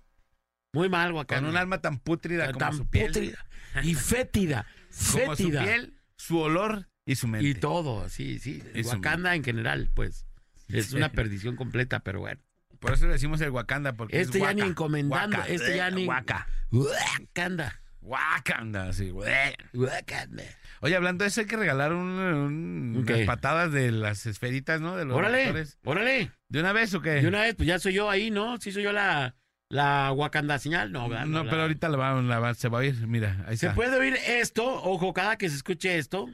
[0.74, 1.42] Muy mal, Wakanda.
[1.42, 3.08] Con un alma tan pútrida como tan su piel.
[3.08, 3.46] pútrida
[3.84, 4.68] y fétida.
[5.12, 5.64] Como su Fétida.
[5.64, 7.48] piel, su olor y su mente.
[7.48, 8.62] Y todo, sí, sí.
[8.84, 10.26] Su Wakanda en general, pues.
[10.68, 12.42] Es una perdición completa, pero bueno.
[12.80, 15.50] Por eso le decimos el Wakanda, porque Este es ya ni encomendando, Waka.
[15.50, 16.48] este ya ni- Waka.
[16.72, 17.82] Wakanda.
[18.02, 19.12] Wakanda, sí.
[19.12, 20.44] Wakanda.
[20.86, 24.96] Oye, hablando de eso, hay que regalar un, unas patadas de las esferitas, ¿no?
[24.96, 25.80] De los Órale, actores.
[25.84, 26.32] órale.
[26.48, 27.10] ¿De una vez o qué?
[27.22, 28.58] De una vez, pues ya soy yo ahí, ¿no?
[28.62, 29.36] Sí soy yo la,
[29.68, 30.92] la Wakanda señal.
[30.92, 31.26] No, ¿verdad?
[31.26, 33.08] No, la- pero ahorita la va, la va- se va a oír.
[33.08, 33.76] Mira, ahí Se está.
[33.76, 36.28] puede oír esto, ojo, cada que se escuche esto.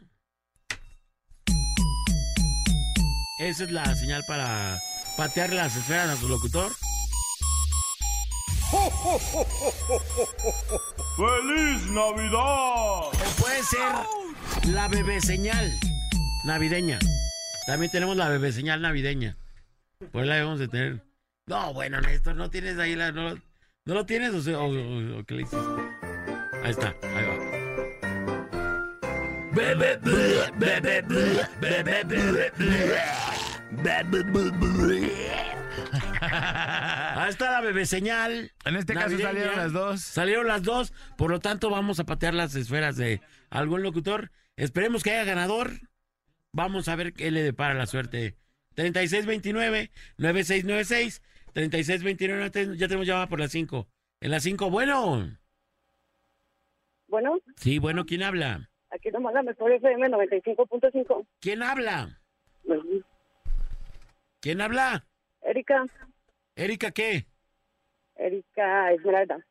[3.40, 4.78] Esa es la señal para
[5.16, 6.72] patear las esferas a su locutor.
[11.16, 13.11] ¡Feliz Navidad!
[13.62, 13.84] Puede
[14.64, 15.72] ser la bebé señal
[16.46, 16.98] navideña.
[17.68, 19.38] También tenemos la bebé señal navideña.
[20.12, 21.04] Pues la debemos de tener.
[21.46, 23.12] No, bueno, Néstor, no tienes ahí la.
[23.12, 23.38] ¿No, lo-
[23.86, 25.58] no lo tienes o, se- o- o- o qué le hiciste?
[26.64, 27.36] Ahí está, ahí va.
[29.54, 30.00] Bebé,
[30.58, 31.02] bebé,
[31.60, 33.02] bebé.
[36.22, 38.52] Ahí está la bebé señal.
[38.66, 40.02] En este caso salieron las dos.
[40.02, 44.32] Salieron las dos, por lo tanto vamos a patear las esferas de algún locutor.
[44.56, 45.74] Esperemos que haya ganador.
[46.52, 48.36] Vamos a ver qué le depara la suerte.
[48.76, 51.22] 3629-9696.
[51.54, 53.88] 3629, ya tenemos llamada por las 5.
[54.22, 55.38] En las 5, bueno.
[57.08, 58.70] Bueno, Sí, bueno, ¿quién habla?
[58.90, 61.28] aquí nomás la mejor FM 95.5.
[61.40, 62.20] ¿Quién habla?
[64.40, 65.06] ¿Quién habla?
[65.42, 65.86] Erika,
[66.56, 67.26] ¿Erika qué?
[68.16, 69.46] Erika Esmeralda.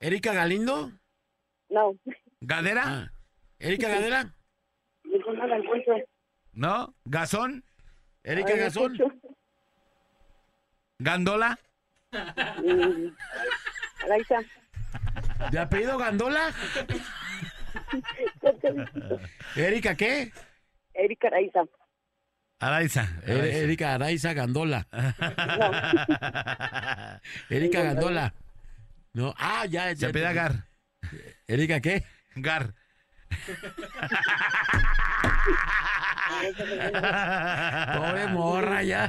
[0.00, 0.90] ¿Erika Galindo?
[1.68, 1.96] No,
[2.40, 2.82] ¿Gadera?
[2.86, 3.12] Ah,
[3.60, 4.34] ¿Erika Gadera?
[5.04, 5.94] ninguna la encuentro.
[6.52, 6.94] ¿No?
[7.04, 7.64] ¿Gazón?
[8.24, 8.92] ¿Erika Ay, no Gazón?
[8.94, 9.14] escucho.
[10.98, 11.58] ¿Gandola?
[12.12, 13.08] Mm,
[14.04, 14.40] Araiza.
[15.52, 16.52] ¿De apellido Gandola?
[19.56, 20.32] ¿Erika qué?
[20.94, 21.60] Erika Araiza.
[22.58, 23.08] Araiza.
[23.26, 24.86] Er- Erika Araiza Gandola.
[27.48, 28.34] Erika Gandola.
[29.12, 29.94] No, ah, ya.
[29.96, 30.66] Se apellida Gar.
[31.46, 32.04] ¿Erika qué?
[32.36, 32.74] Gar.
[37.96, 39.08] Pobre morra, ya.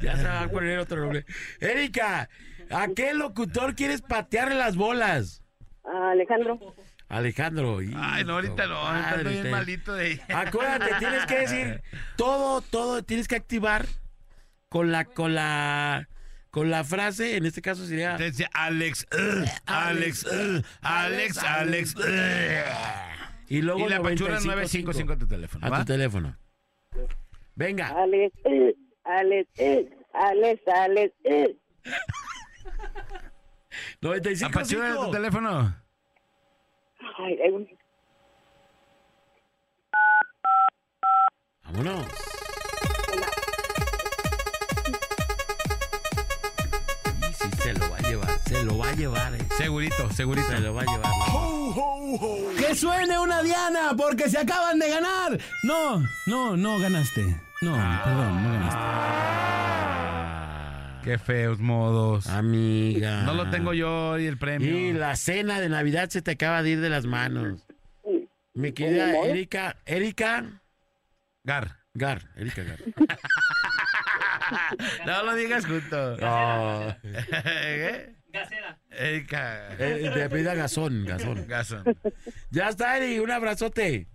[0.00, 1.24] Ya se va a poner otro nombre.
[1.60, 2.28] Erika,
[2.70, 5.42] ¿a qué locutor quieres patearle las bolas?
[5.84, 6.74] Alejandro.
[7.08, 7.78] Alejandro.
[7.96, 8.76] Ay, no, ahorita no.
[8.76, 11.82] Ahorita estoy bien malito de Acuérdate, tienes que decir
[12.16, 13.86] todo, todo, tienes que activar
[14.68, 16.08] con la, con la,
[16.50, 18.16] con la frase, en este caso sería...
[18.16, 21.94] Decía Alex, uh, Alex, uh, Alex, Alex.
[21.96, 22.00] uh.
[23.48, 25.66] Y luego Y la pachurra 95.5 955 a tu teléfono.
[25.66, 25.78] a ¿va?
[25.80, 26.36] tu teléfono.
[27.54, 27.88] Venga.
[27.88, 28.74] Alex, eh,
[29.04, 31.56] Alex, eh, Alex, Alex, eh.
[34.02, 34.46] 95.5.
[34.46, 35.76] Apachurra de tu teléfono.
[37.18, 37.68] Ay, hay un-
[41.64, 42.06] Vámonos.
[48.48, 49.34] Se lo va a llevar.
[49.34, 49.38] eh.
[49.56, 50.48] Segurito, segurito.
[50.48, 51.12] Se lo va a llevar.
[52.58, 53.94] ¡Que suene una Diana!
[53.96, 55.38] ¡Porque se acaban de ganar!
[55.64, 57.22] No, no, no ganaste.
[57.60, 57.72] No,
[58.04, 58.78] perdón, no ganaste.
[61.04, 62.26] Qué feos modos.
[62.26, 63.22] Amiga.
[63.22, 64.68] No lo tengo yo y el premio.
[64.76, 67.60] Y la cena de Navidad se te acaba de ir de las manos.
[68.54, 70.60] Mi querida Erika, Erika.
[71.44, 71.76] Gar.
[71.94, 72.78] Gar, Erika Gar.
[75.06, 76.16] No lo digas junto.
[76.16, 76.96] No.
[78.32, 78.40] ¿Qué?
[78.90, 79.72] Erika.
[79.78, 81.46] Eh, de apellida Gazón, Gazón.
[81.46, 81.84] Gazón.
[82.50, 84.06] Ya está, Eri, un abrazote.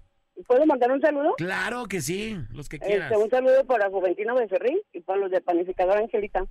[0.47, 1.35] ¿Puedo mandar un saludo?
[1.37, 3.11] Claro que sí, los que quieras.
[3.11, 6.45] Este, un saludo para Juventino Becerril y para los de Panificador Angelita.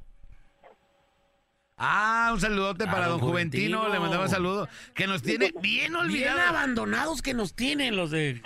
[1.77, 3.79] Ah, un saludote para don don Juventino.
[3.79, 3.95] Juventino.
[3.95, 4.69] Le mandaba saludo.
[4.95, 6.41] Que nos tiene bien Bien olvidados.
[6.49, 8.41] abandonados que nos tienen los de...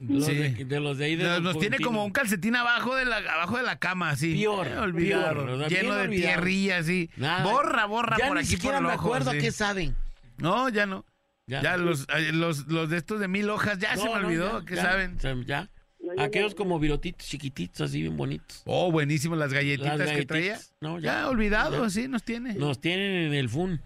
[0.00, 0.34] Los Sí.
[0.34, 3.16] de, de los de ahí de Nos, nos tiene como un calcetín abajo de la,
[3.16, 4.32] abajo de la cama, así.
[4.34, 5.44] Pior, Eh, olvidado.
[5.44, 7.10] pior, o sea, lleno de tierrilla, así.
[7.16, 7.42] Nada.
[7.44, 9.38] Borra, borra Ya por ni aquí siquiera por me ojo, acuerdo sí.
[9.38, 9.96] qué saben.
[10.36, 11.04] No, ya no.
[11.46, 11.62] Ya.
[11.62, 14.60] Ya, los, los, los de estos de mil hojas, ya No, se me no, olvidó,
[14.60, 15.18] ya, ¿qué ya, saben?
[15.46, 15.68] Ya.
[16.18, 18.62] Aquellos como virotitos chiquititos, así bien bonitos.
[18.66, 20.58] Oh, buenísimo, las galletitas Las que traía.
[20.80, 21.28] No, ya.
[21.28, 22.54] olvidado, así nos tiene.
[22.54, 23.80] Nos tienen en el fun.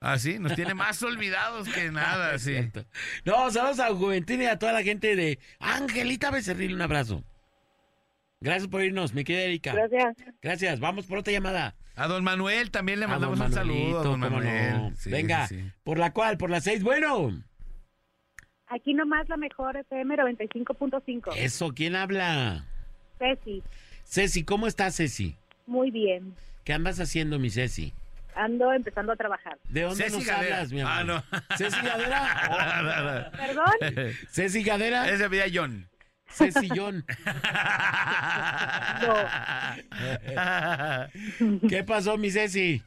[0.00, 2.52] Ah, sí, nos tiene más olvidados que nada, sí.
[2.52, 2.84] cierto.
[3.24, 7.24] No, saludos a Juventud y a toda la gente de Angelita Becerril, un abrazo.
[8.40, 9.72] Gracias por irnos, mi querida Erika.
[9.72, 10.14] Gracias.
[10.40, 11.74] Gracias, vamos por otra llamada.
[11.96, 14.72] A don Manuel también le A mandamos un saludo a don Manuel.
[14.74, 14.92] no.
[14.96, 15.70] Sí, Venga, sí, sí.
[15.82, 17.42] por la cual, por las seis, bueno.
[18.68, 21.32] Aquí nomás la mejor FM 95.5.
[21.36, 22.64] Eso, ¿quién habla?
[23.18, 23.62] Ceci,
[24.04, 25.34] Ceci, ¿cómo estás, Ceci?
[25.66, 26.34] muy bien.
[26.64, 27.92] ¿Qué andas haciendo, mi Ceci?
[28.38, 29.58] Ando empezando a trabajar.
[29.68, 30.54] ¿De dónde Ceci nos Gadera.
[30.56, 30.92] hablas, mi amor?
[30.94, 31.22] Ah, no.
[31.56, 33.30] ¿Ceci Gadera?
[33.36, 34.14] ¿Perdón?
[34.30, 35.08] ¿Ceci Gadera?
[35.10, 35.86] Ese veía John.
[36.30, 37.04] Ceci John.
[41.68, 42.82] ¿Qué pasó, mi Ceci?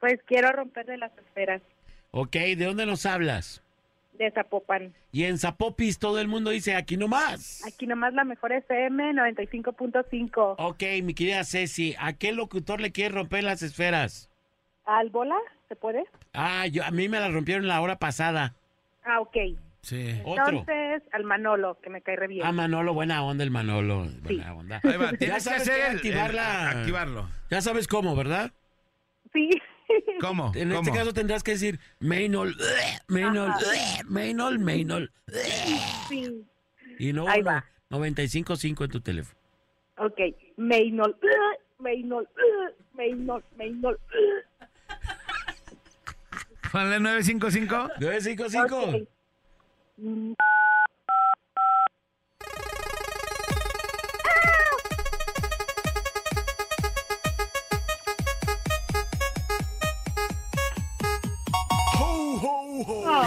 [0.00, 1.62] Pues quiero romperle las esferas
[2.10, 3.60] Ok, ¿de dónde nos hablas?
[4.18, 4.94] de Zapopan.
[5.10, 7.64] Y en Zapopis todo el mundo dice, aquí nomás.
[7.66, 10.54] Aquí nomás la mejor FM 95.5.
[10.58, 14.30] Ok, mi querida Ceci, ¿a qué locutor le quieres romper las esferas?
[14.86, 15.36] ¿Al bola?
[15.68, 16.04] ¿Se puede?
[16.32, 18.54] Ah, yo, a mí me la rompieron la hora pasada.
[19.04, 19.36] Ah, ok.
[19.82, 20.20] Sí.
[20.24, 20.46] Otro.
[20.60, 22.46] Entonces, al Manolo, que me cae re bien.
[22.46, 24.06] Ah, Manolo, buena onda el Manolo.
[24.22, 24.80] Buena onda.
[24.82, 26.70] Ahí va, Ya tienes que sabes que activarla.
[26.72, 27.28] el- activarlo.
[27.50, 28.52] Ya sabes cómo, ¿verdad?
[29.32, 29.50] Sí.
[30.20, 30.52] ¿Cómo?
[30.54, 30.80] En ¿Cómo?
[30.80, 32.56] este caso tendrás que decir Maynol,
[33.08, 33.52] Maynol,
[34.08, 35.12] Maynol, Maynol.
[36.08, 36.44] Sí.
[36.98, 37.64] Y no Ahí va.
[37.90, 39.38] 95.5 en tu teléfono.
[39.98, 40.18] Ok.
[40.56, 41.16] Maynol.
[41.78, 42.26] Maynol.
[42.94, 43.44] Maynol.
[43.58, 43.98] Maynol.
[46.74, 47.88] Ponle 955.
[48.00, 48.76] 955.
[48.76, 49.06] Okay.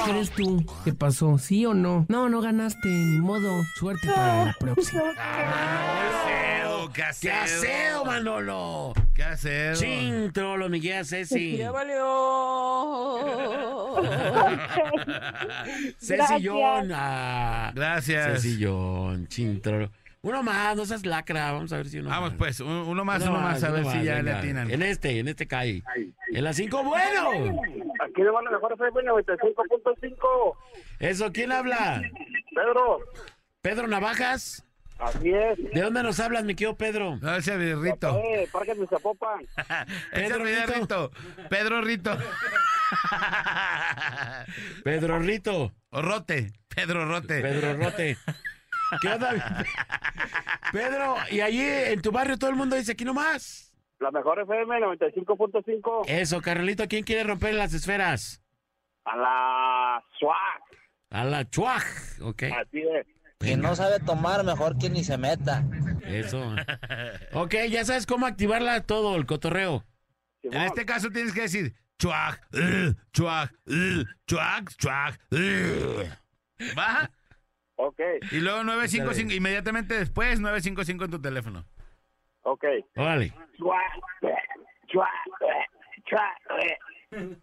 [0.06, 0.66] ¿Qué tú?
[0.84, 1.38] ¿Qué pasó?
[1.38, 2.06] ¿Sí o no?
[2.10, 3.64] No, no ganaste, ni modo.
[3.80, 5.04] Suerte para la próxima.
[5.18, 7.32] Ah, Manolo, ¡Qué ¡Qué
[8.06, 8.94] Manolo!
[9.18, 9.76] ¿Qué hacer?
[9.76, 11.58] Ching, trolo, Miguel Ceci.
[11.58, 12.06] Ya valió.
[15.98, 16.92] Cecillón.
[16.94, 18.44] Ah, Gracias.
[18.44, 19.90] Cecillón, ching, trolo.
[20.22, 21.52] Uno más, no seas lacra.
[21.52, 22.38] Vamos a ver si uno Vamos más.
[22.38, 24.70] pues, un- uno más, uno, más, a ver uno si más, ya le atinan.
[24.70, 25.82] En este, en este cae.
[26.32, 27.32] En las cinco, bueno.
[28.04, 30.58] Aquí le van a mejor FM 95.5.
[31.00, 32.02] Eso, ¿quién habla?
[32.54, 33.00] Pedro.
[33.62, 34.64] Pedro Navajas.
[35.00, 35.58] Así es.
[35.72, 37.18] ¿De dónde nos hablas, mi querido Pedro?
[37.22, 38.18] No, ese Rito.
[38.18, 39.42] Eh, Parque de Zapopan.
[40.12, 40.80] Ese Pedro es Rito.
[40.80, 41.12] Rito.
[41.50, 42.18] Pedro Rito.
[44.84, 45.72] Pedro Rito.
[45.90, 46.52] O Rote.
[46.68, 47.42] Pedro Rote.
[47.42, 48.18] Pedro Rote.
[49.02, 49.32] ¿Qué onda?
[50.72, 53.74] Pedro, y allí en tu barrio todo el mundo dice aquí nomás.
[54.00, 56.04] La mejor FM 95.5.
[56.08, 58.42] Eso, Carnalito, ¿quién quiere romper las esferas?
[59.06, 60.62] A la SWAT.
[61.10, 61.84] A la chuaj,
[62.22, 62.44] ok.
[62.44, 63.08] Así es.
[63.40, 65.64] Quien no sabe tomar, mejor que ni se meta.
[66.04, 66.56] Eso.
[67.34, 69.84] Ok, ya sabes cómo activarla todo, el cotorreo.
[70.42, 75.20] En este caso tienes que decir chuac, uh, chuac, uh, chuac, chuac.
[75.32, 76.04] uh.
[76.78, 77.12] ¿Va?
[77.76, 78.00] Ok.
[78.32, 81.66] Y luego 955, inmediatamente después 955 en tu teléfono.
[82.42, 82.64] Ok.
[82.96, 83.34] Órale.
[83.58, 83.78] SWAT.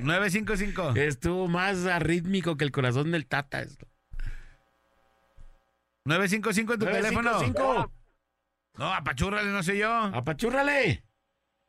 [0.00, 0.92] 955.
[0.96, 3.62] Estuvo más arrítmico que el corazón del Tata.
[3.62, 3.86] esto.
[6.06, 7.30] 955 en tu teléfono.
[7.32, 7.92] 955.
[8.78, 9.90] No, apachúrrale, no sé yo.
[9.92, 11.02] Apachúrrale.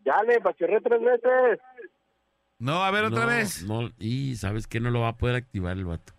[0.06, 1.60] Ya le pachurré tres veces.
[2.60, 3.64] No, a ver otra No, vez.
[3.64, 6.14] No, y sabes que no lo va a poder activar el vato.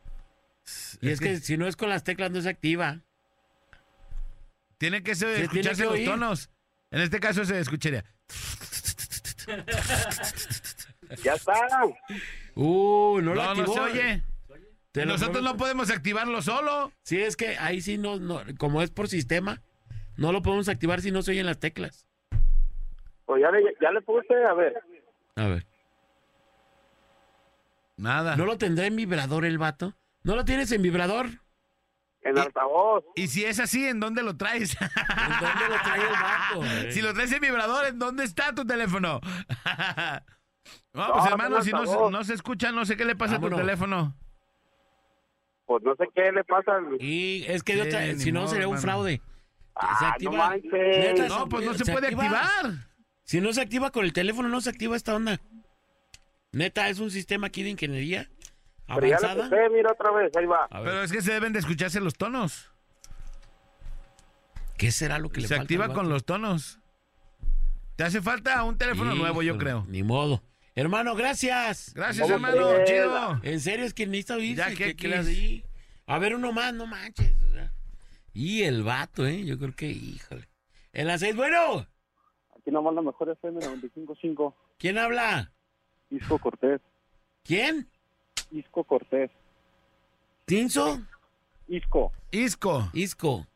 [1.00, 3.00] Y es, que, si no es con las teclas no se activa.
[4.78, 6.08] Tiene que ser- Se escucharse tiene que los oír.
[6.08, 6.50] tonos.
[6.90, 8.04] En este caso se escucharía.
[11.22, 11.54] Ya está.
[12.54, 13.74] Uh, no, lo no activó.
[13.74, 14.22] se oye.
[15.06, 16.92] Nosotros no podemos activarlo solo.
[17.02, 19.60] Sí, es que ahí sí no, no, como es por sistema,
[20.16, 22.06] no lo podemos activar si no se oyen las teclas.
[23.26, 24.74] Pues ya le, ya le puse, a ver.
[25.36, 25.66] A ver.
[27.96, 28.36] Nada.
[28.36, 29.94] ¿No lo tendrá en vibrador el vato?
[30.22, 31.26] ¿No lo tienes en vibrador?
[32.22, 33.04] En altavoz.
[33.16, 34.76] Y si es así, ¿en dónde lo traes?
[34.80, 34.88] ¿En
[35.40, 36.64] dónde lo trae el vato?
[36.86, 36.88] eh?
[36.92, 39.20] Si lo traes en vibrador, ¿en dónde está tu teléfono?
[39.22, 40.20] no,
[41.06, 43.38] No, pues no hermano, si no, no se escucha, no sé qué le pasa a
[43.38, 43.60] tu Vámonos.
[43.60, 44.14] teléfono.
[45.68, 46.76] Pues no sé qué le pasa.
[46.76, 49.20] al- Y es que de Sí, si no modo, sería un fraude.
[49.76, 50.48] Ah, se no activa.
[50.48, 50.72] manches.
[50.72, 52.46] Neta, No, pues no se, puede activar.
[53.22, 55.38] Si no se activa con el teléfono, no se activa esta onda.
[56.52, 58.30] Neta, es un sistema aquí de ingeniería
[58.86, 59.44] Pero ya le avanzada.
[59.50, 60.66] puse, mira otra vez, ahí va.
[60.70, 62.72] A ver, Pero es que se deben de escucharse los tonos.
[64.78, 66.78] ¿Qué será lo que le Se falta activa al con los tonos.
[67.96, 69.84] Te hace falta un teléfono nuevo, yo creo.
[69.88, 70.42] Ni modo.
[70.78, 71.92] Hermano, gracias.
[71.94, 72.84] Gracias, ¿Cómo hermano.
[72.84, 73.40] Chido.
[73.42, 74.76] En serio, es que necesita oírse.
[74.76, 75.62] Ya.
[76.06, 77.34] A ver, uno más, no manches.
[77.48, 77.72] o sea.
[78.32, 79.44] Y el vato, ¿eh?
[79.44, 80.48] Yo creo que, híjole.
[80.92, 81.86] En las seis, bueno.
[82.56, 84.54] Aquí nomás la mejor FM 95.5.
[84.78, 85.52] ¿Quién habla?
[86.10, 86.80] Isco Cortés.
[87.42, 87.88] ¿Quién?
[88.52, 89.30] Isco Cortés.
[90.44, 91.02] ¿Tinso?
[91.66, 92.12] Isco.
[92.30, 92.88] Isco.
[92.92, 93.46] Isco.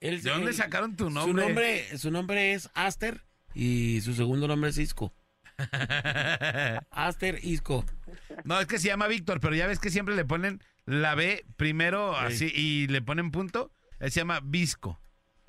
[0.00, 1.44] El- ¿De dónde el- sacaron tu Su nombre?
[1.44, 3.22] nombre, su nombre es Aster
[3.54, 5.12] y su segundo nombre es Isco.
[6.90, 7.84] Aster Isco.
[8.44, 11.44] No, es que se llama Víctor, pero ya ves que siempre le ponen la B
[11.56, 13.70] primero así y le ponen punto.
[13.98, 15.00] Él se llama Visco.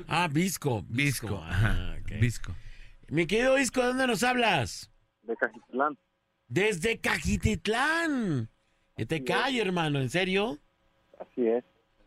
[0.08, 0.84] Ah, Visco.
[0.88, 1.42] Visco.
[1.44, 1.96] Ah.
[2.20, 2.54] Visco.
[3.10, 4.92] Mi querido Isco, ¿de dónde nos hablas?
[5.24, 5.98] De Cajitlán.
[6.48, 8.50] Desde Cajititlán.
[8.96, 10.60] Que te cae, hermano, ¿en serio?
[11.20, 11.64] Así es.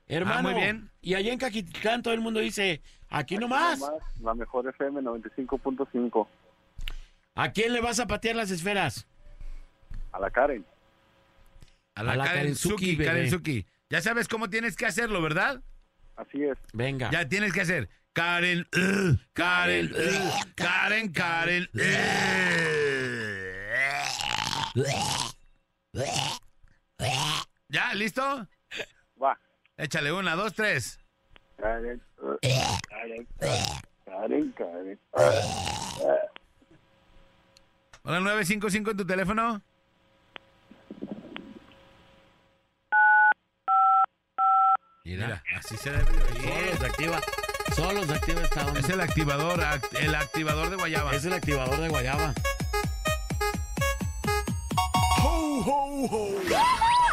[0.06, 0.48] Hermano.
[0.48, 0.90] Ah, muy bien.
[1.00, 3.80] Y allá en Cajititlán todo el mundo dice, aquí nomás.
[3.80, 6.26] Nomás La mejor FM 95.5.
[7.34, 9.06] ¿A quién le vas a patear las esferas?
[10.12, 10.64] A la Karen.
[11.96, 13.10] A la, A la Karen Suki, bebé.
[13.10, 13.66] Karen Suki.
[13.90, 15.60] Ya sabes cómo tienes que hacerlo, ¿verdad?
[16.16, 16.56] Así es.
[16.72, 17.10] Venga.
[17.10, 17.88] Ya tienes que hacer.
[18.12, 21.68] Karen, uh, Karen, uh, Karen, Karen.
[21.74, 21.78] uh.
[27.68, 27.94] ¿Ya?
[27.94, 28.46] ¿Listo?
[29.20, 29.38] Va.
[29.76, 31.00] Échale una, dos, tres.
[31.56, 32.00] Karen.
[32.22, 32.36] uh,
[32.88, 33.26] Karen.
[34.04, 35.00] Karen, Karen.
[38.04, 39.62] Hola, 955 en tu teléfono.
[45.04, 46.40] Mira, así se debe de.
[46.40, 47.20] Solo se activa.
[47.76, 48.80] Solo se activa esta onda.
[48.80, 51.14] Es el activador, act- el activador de guayaba.
[51.14, 52.32] Es el activador de guayaba.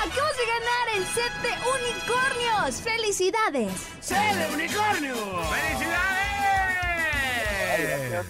[0.01, 2.81] Acabas de ganar el set de unicornios.
[2.81, 3.71] ¡Felicidades!
[3.99, 5.15] ¡Sede unicornio!
[5.49, 6.20] ¡Felicidades!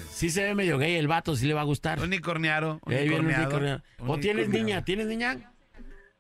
[0.10, 1.99] Sí se ve medio gay el vato, sí le va a gustar.
[1.99, 2.80] Unicorniaro.
[2.88, 3.84] Eh, bien unicorneado, unicornio.
[3.99, 4.84] ¿O tienes niña?
[4.84, 5.52] ¿Tienes niña?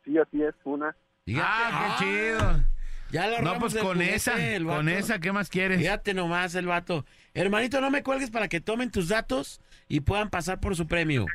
[0.05, 0.95] Sí, así es, una.
[1.35, 2.63] Ah, qué chido.
[3.11, 4.33] Ya la No, pues con esa,
[4.63, 5.79] con esa, ¿qué más quieres?
[5.79, 7.05] Fíjate nomás el vato.
[7.33, 11.25] Hermanito, no me cuelgues para que tomen tus datos y puedan pasar por su premio.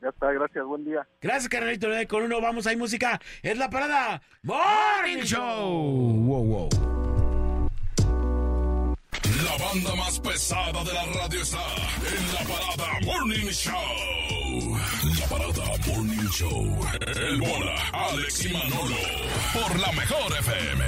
[0.00, 1.06] Ya está, gracias, buen día.
[1.20, 1.86] Gracias, carnalito.
[1.86, 3.20] 9 con uno, vamos, hay música.
[3.40, 4.20] Es la parada.
[4.42, 5.70] Morning Show.
[6.24, 7.11] Wow, wow.
[9.44, 11.58] La banda más pesada de la radio está
[12.06, 14.78] en la parada Morning Show.
[15.18, 16.86] La parada Morning Show.
[17.16, 18.96] El bola, Alex y Manolo.
[19.52, 20.84] Por la mejor FM.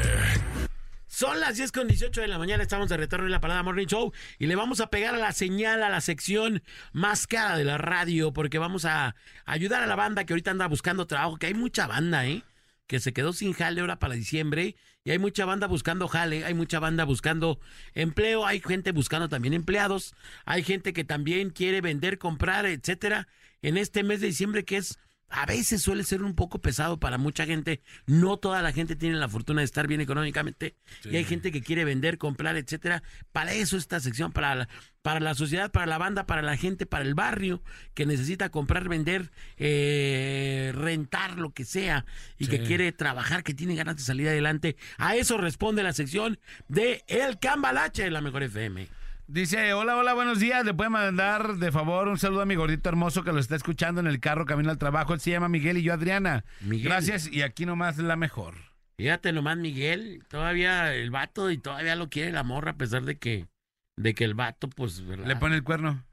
[1.09, 3.87] Son las 10 con 18 de la mañana, estamos de retorno en la Parada Morning
[3.87, 6.63] Show y le vamos a pegar a la señal, a la sección
[6.93, 9.15] más cara de la radio, porque vamos a
[9.47, 12.43] ayudar a la banda que ahorita anda buscando trabajo, que hay mucha banda, ¿eh?
[12.87, 16.55] Que se quedó sin jale ahora para diciembre y hay mucha banda buscando jale, hay
[16.55, 17.61] mucha banda buscando
[17.95, 23.29] empleo, hay gente buscando también empleados, hay gente que también quiere vender, comprar, etcétera,
[23.63, 24.99] en este mes de diciembre que es
[25.37, 27.83] a veces suele ser un poco pesado para mucha gente.
[28.07, 30.77] No toda la gente tiene la fortuna de estar bien económicamente.
[31.03, 33.03] Y hay gente que quiere vender, comprar, etcétera.
[33.33, 34.69] Para eso esta sección, para la,
[35.03, 38.89] para la sociedad, para la banda, para la gente, para el barrio que necesita comprar,
[38.89, 42.07] vender, eh, rentar, lo que sea,
[42.39, 44.77] y que quiere trabajar, que tiene ganas de salir adelante.
[44.99, 46.39] A eso responde la sección
[46.69, 48.87] de El Cambalache de la Mejor FM.
[49.27, 50.67] Dice, hola, hola, buenos días.
[50.67, 54.01] Le puede mandar de favor un saludo a mi gordito hermoso que lo está escuchando
[54.01, 55.15] en el carro camino al trabajo.
[55.15, 56.45] Él se llama Miguel y yo Adriana.
[56.61, 56.89] Miguel.
[56.89, 58.57] Gracias y aquí nomás la mejor.
[58.99, 63.17] Fíjate nomás, Miguel, todavía el vato y todavía lo quiere la morra a pesar de
[63.17, 63.49] que,
[63.97, 65.27] de que el vato, pues, ¿verdad?
[65.27, 66.05] Le pone el cuerno.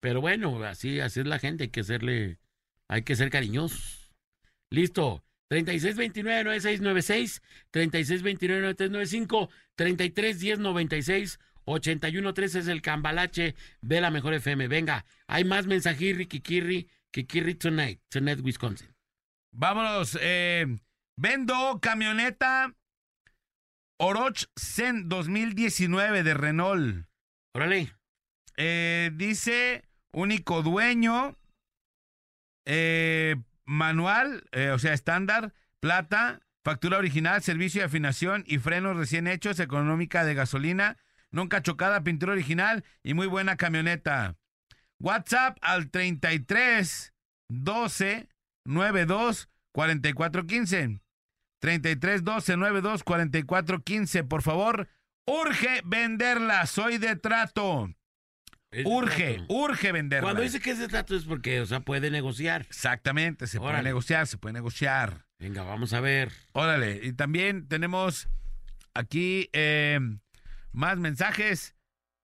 [0.00, 2.38] Pero bueno, así, así es la gente, hay que serle,
[2.88, 4.12] hay que ser cariñosos.
[4.70, 5.22] Listo.
[5.50, 7.40] 3629-9696,
[7.72, 9.48] 3629-9395,
[9.78, 11.38] 3310-96,
[11.68, 14.68] 813 es el cambalache de la mejor FM.
[14.68, 18.88] Venga, hay más mensajirri, kikirri, kikirri tonight, tonight, Wisconsin.
[19.52, 20.18] Vámonos.
[20.20, 20.66] eh,
[21.16, 22.74] vendo camioneta
[23.98, 27.06] Oroch Zen 2019 de Renault.
[27.54, 27.92] Órale.
[28.56, 31.36] Eh, dice único dueño,
[32.64, 39.60] eh, manual, o sea, estándar, plata, factura original, servicio de afinación y frenos recién hechos,
[39.60, 40.96] económica de gasolina,
[41.32, 44.36] nunca chocada, pintura original y muy buena camioneta.
[45.00, 47.12] WhatsApp al 33
[47.50, 48.28] 12
[48.66, 51.00] 92 44 15.
[51.60, 54.24] 33 12 92 44 15.
[54.24, 54.88] Por favor,
[55.26, 56.66] urge venderla.
[56.66, 57.90] Soy de trato.
[58.70, 59.54] Es Urge, trato.
[59.54, 60.22] urge venderla.
[60.26, 62.62] Cuando dice que es de trato es porque, o sea, puede negociar.
[62.68, 63.88] Exactamente, se puede Órale.
[63.88, 65.24] negociar, se puede negociar.
[65.38, 66.32] Venga, vamos a ver.
[66.52, 68.28] Órale, y también tenemos
[68.92, 69.98] aquí eh,
[70.78, 71.74] más mensajes.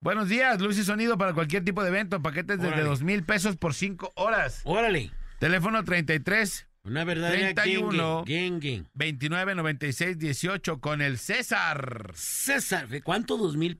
[0.00, 3.56] Buenos días, luz y sonido para cualquier tipo de evento, paquetes desde dos mil pesos
[3.56, 4.60] por cinco horas.
[4.64, 5.10] Órale.
[5.40, 8.86] Teléfono 33 Una verdadera 31 gang, gang, gang.
[8.94, 12.12] 29 96 18 con el César.
[12.14, 13.36] César, ¿cuánto?
[13.36, 13.76] Dos mil.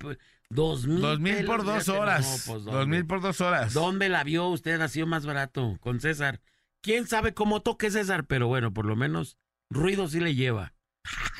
[0.50, 1.00] Dos mil.
[1.00, 2.46] Dos mil por dos horas.
[2.48, 3.72] no, pues, dos mil por dos horas.
[3.74, 4.80] ¿Dónde la vio usted?
[4.80, 6.40] Ha sido más barato con César.
[6.80, 8.26] ¿Quién sabe cómo toque César?
[8.26, 9.38] Pero bueno, por lo menos
[9.70, 10.74] ruido sí le lleva.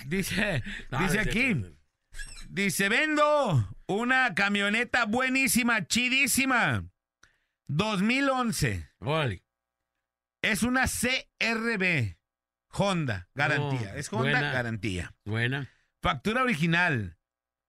[0.06, 1.56] Dice, No, dice aquí.
[2.54, 6.84] Dice, vendo una camioneta buenísima, chidísima.
[7.66, 8.88] 2011.
[9.00, 9.42] Órale.
[10.40, 12.16] Es una CRB.
[12.68, 13.90] Honda, garantía.
[13.92, 14.52] Oh, es Honda, buena.
[14.52, 15.14] garantía.
[15.24, 15.68] Buena.
[16.00, 17.18] Factura original.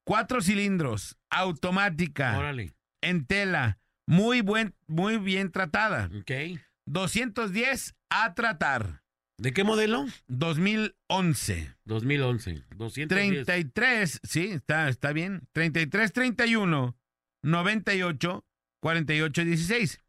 [0.05, 1.17] Cuatro cilindros.
[1.31, 2.37] Automática.
[2.37, 2.75] Órale.
[3.01, 3.79] En tela.
[4.05, 6.11] Muy, buen, muy bien tratada.
[6.15, 6.59] Ok.
[6.85, 9.01] 210 a tratar.
[9.37, 10.05] ¿De qué modelo?
[10.27, 11.75] 2011.
[11.83, 12.63] 2011.
[12.75, 13.45] 210.
[13.45, 15.47] 33, sí, está, está bien.
[15.51, 16.95] 33, 31,
[17.43, 18.45] 98,
[18.79, 19.99] 48, 16.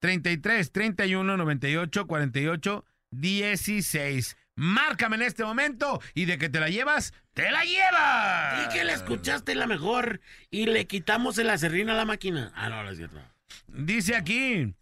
[0.00, 4.36] 33, 31, 98, 48, 16.
[4.56, 8.66] Márcame en este momento y de que te la llevas, te la llevas.
[8.66, 10.20] Y que le escuchaste la mejor
[10.50, 12.52] y le quitamos el acerrín a la máquina.
[12.54, 13.20] Ah, no, no es cierto.
[13.68, 14.74] Dice aquí,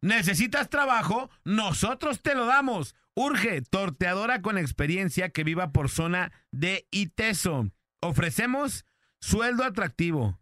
[0.00, 2.94] necesitas trabajo, nosotros te lo damos.
[3.16, 7.70] Urge, torteadora con experiencia que viva por zona de ITESO.
[8.02, 8.84] Ofrecemos
[9.20, 10.40] sueldo atractivo,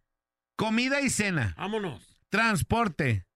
[0.56, 2.20] comida y cena, Vámonos.
[2.30, 3.26] transporte,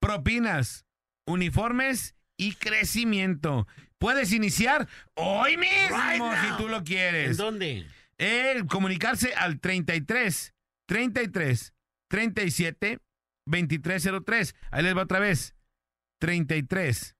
[0.00, 0.84] propinas,
[1.26, 3.66] uniformes y crecimiento.
[3.98, 5.96] Puedes iniciar hoy mismo
[6.30, 7.36] Right si tú lo ¿En quieres.
[7.36, 7.86] dónde?
[8.18, 10.54] El comunicarse al 33
[10.86, 11.72] 33
[12.08, 12.98] 37
[13.46, 14.54] 2303.
[14.70, 15.54] Ahí les va otra vez.
[16.20, 17.16] 33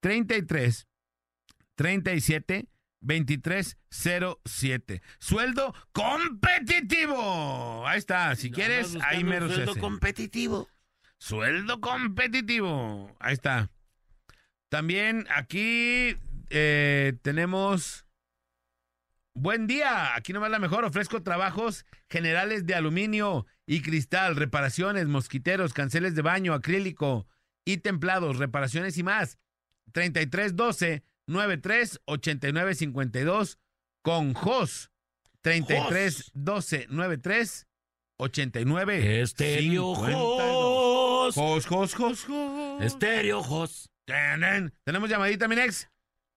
[0.00, 0.86] 33
[1.76, 2.68] 37
[3.00, 5.02] 2307.
[5.18, 7.86] Sueldo competitivo.
[7.86, 8.34] Ahí está.
[8.34, 9.80] Si quieres, ahí mero se sueldo hace.
[9.80, 10.68] competitivo.
[11.18, 13.14] Sueldo competitivo.
[13.20, 13.70] Ahí está.
[14.68, 16.16] También aquí
[16.50, 18.04] eh, tenemos...
[19.38, 20.86] Buen día, aquí nomás la mejor.
[20.86, 27.28] Ofrezco trabajos generales de aluminio y cristal, reparaciones, mosquiteros, canceles de baño, acrílico
[27.66, 29.38] y templados, reparaciones y más.
[29.92, 33.58] 3312 93 89 52
[34.02, 34.90] con JOS.
[35.42, 37.66] 33 12 93
[38.18, 41.34] 89 Estéreo 52.
[41.34, 42.82] Jos, Jos, Jos, Jos.
[42.82, 43.90] Estéreo Jos.
[44.04, 44.72] Tenen.
[44.84, 45.88] Tenemos llamadita, mi nex.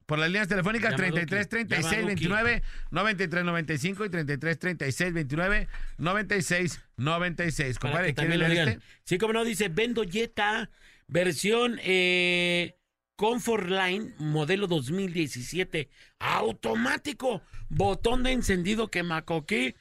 [0.06, 1.26] Por las líneas telefónicas Llamaduki.
[1.28, 2.28] 33 36 Llamaduki.
[2.28, 5.68] 29 93 95 y 33 36 29
[5.98, 7.80] 96 96.
[7.80, 8.86] Para Compadre, ¿quiere leer este?
[9.04, 10.72] Sí, como no, dice Vendo Jetta,
[11.08, 12.79] versión eh,
[13.20, 15.90] Comfort Line, modelo 2017,
[16.20, 19.76] automático, botón de encendido que macoqué,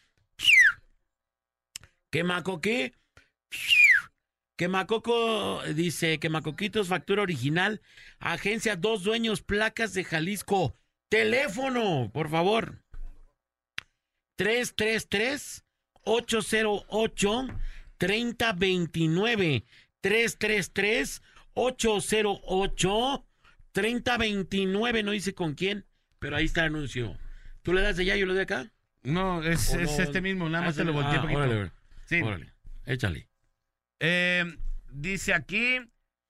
[2.10, 2.94] que macoqué,
[4.56, 4.68] que
[5.72, 7.80] dice que Macoquitos factura original,
[8.18, 10.76] agencia dos dueños, placas de Jalisco,
[11.08, 12.82] teléfono, por favor.
[14.34, 15.64] 333
[16.02, 17.46] 808
[17.98, 19.64] 3029
[20.00, 21.22] 333
[21.54, 23.27] 808
[23.82, 25.84] 3029 no dice con quién,
[26.18, 27.16] pero ahí está el anuncio.
[27.62, 28.70] ¿Tú le das de allá y yo le doy acá?
[29.02, 30.02] No, es, ¿O es no?
[30.02, 31.38] este mismo, nada más Ah, te lo volteé Ah, poquito.
[31.40, 31.70] órale,
[32.06, 32.20] Sí.
[32.20, 32.52] órale.
[32.86, 33.28] Échale.
[34.00, 34.44] Eh,
[34.90, 35.78] dice aquí,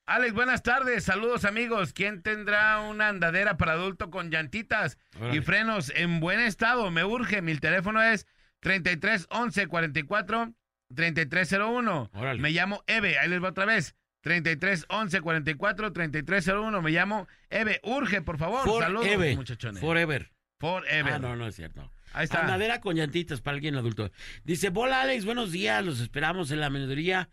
[0.06, 1.92] Alex, buenas tardes, saludos amigos.
[1.92, 4.98] ¿Quién tendrá una andadera para adulto con llantitas
[5.32, 6.90] y frenos en buen estado?
[6.90, 8.26] Me urge, mi teléfono es
[8.60, 10.52] 33 11 44
[10.94, 12.10] 3301.
[12.14, 12.40] Órale.
[12.40, 13.94] Me llamo Eve, ahí les va otra vez.
[14.22, 16.82] 33 11 44 3301.
[16.82, 17.80] Me llamo Eve.
[17.84, 18.64] Urge, por favor.
[18.80, 19.80] Saludos, muchachones.
[19.80, 20.30] Forever.
[20.58, 21.14] Forever.
[21.14, 21.90] Ah, no, no es cierto.
[22.12, 22.40] Ahí está.
[22.40, 24.10] Andadera con llantitas para alguien adulto.
[24.44, 27.30] Dice, hola Alex, buenos días, los esperamos en la menudería.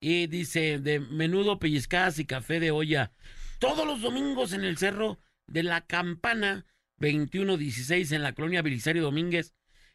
[0.00, 3.12] Y dice, de menudo, pellizcadas y café de olla.
[3.58, 6.66] Todos los domingos en el Cerro de la Campana,
[6.98, 9.54] 2116 en la colonia Belisario Domínguez.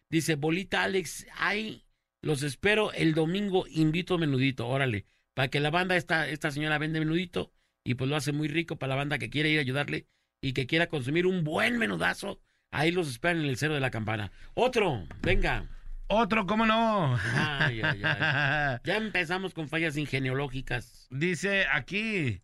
[0.10, 1.86] Dice, bolita Alex, ay,
[2.22, 5.06] los espero el domingo, invito menudito, órale.
[5.40, 7.53] Para que la banda, esta, esta señora vende menudito
[7.86, 10.06] y pues lo hace muy rico para la banda que quiere ir a ayudarle
[10.41, 12.41] y que quiera consumir un buen menudazo.
[12.72, 14.34] Ahí los esperan en el Cerro de la Campana.
[14.53, 15.70] Otro, venga.
[16.07, 17.18] Otro, ¿cómo no?
[17.34, 18.80] Ay, ay, ay.
[18.84, 21.07] Ya empezamos con fallas ingeniológicas.
[21.10, 22.41] Dice aquí,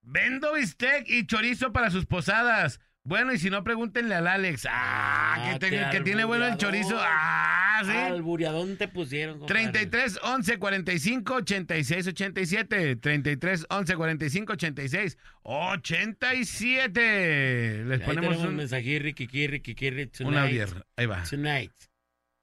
[0.00, 2.80] vendo bistec y chorizo para sus posadas.
[3.06, 4.66] Bueno, y si no, pregúntenle al Alex.
[4.68, 6.96] Ah, que, te- que tiene bueno el chorizo.
[6.98, 7.92] Ah, sí.
[7.92, 9.38] Albureadón te pusieron.
[9.38, 9.62] compadre.
[9.70, 12.96] 33 11 45 86 87.
[12.96, 17.84] 33 11 45 86 87.
[17.86, 19.62] Les Ahí ponemos un kikirri, kikirri,
[20.02, 20.62] un tonight.
[20.62, 20.84] audio.
[20.96, 21.22] Ahí va.
[21.22, 21.72] Tonight.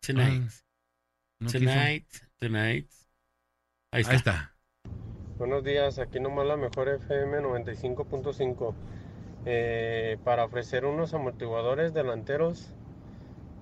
[0.06, 0.50] Tonight.
[1.40, 1.60] No quiso.
[1.60, 2.06] tonight.
[2.40, 2.88] Tonight.
[3.92, 4.12] Ahí está.
[4.12, 4.56] Ahí está.
[5.38, 8.74] Buenos días, aquí nomás la mejor FM 95.5
[9.46, 12.72] eh, para ofrecer unos amortiguadores delanteros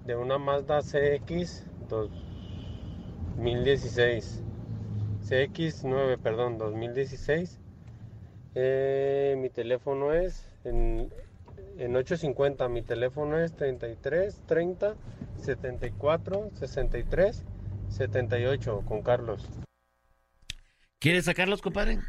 [0.06, 4.44] de una Mazda CX 2016
[5.28, 7.58] CX9, perdón, 2016
[8.54, 11.10] Eh, mi teléfono es en,
[11.78, 14.96] en 850 mi teléfono es 33 30
[15.42, 17.44] 74 63
[17.90, 19.48] 78 con Carlos.
[21.00, 22.00] ¿Quieres sacarlos, compadre?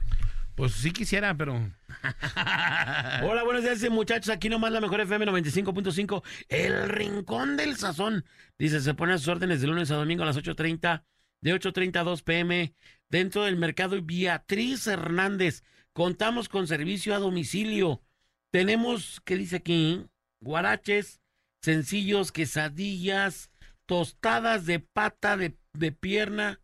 [0.54, 1.54] Pues sí quisiera, pero.
[3.22, 4.28] Hola, buenos días, muchachos.
[4.28, 6.22] Aquí nomás la mejor FM 95.5.
[6.48, 8.24] El Rincón del Sazón.
[8.58, 11.04] Dice, se pone a sus órdenes de lunes a domingo a las 8.30,
[11.40, 12.74] de 8.30 a 2 pm,
[13.08, 15.64] dentro del mercado Beatriz Hernández.
[15.94, 18.02] Contamos con servicio a domicilio.
[18.50, 20.06] Tenemos, ¿qué dice aquí?
[20.40, 21.22] Guaraches,
[21.62, 23.50] sencillos, quesadillas,
[23.86, 26.60] tostadas de pata, de, de pierna,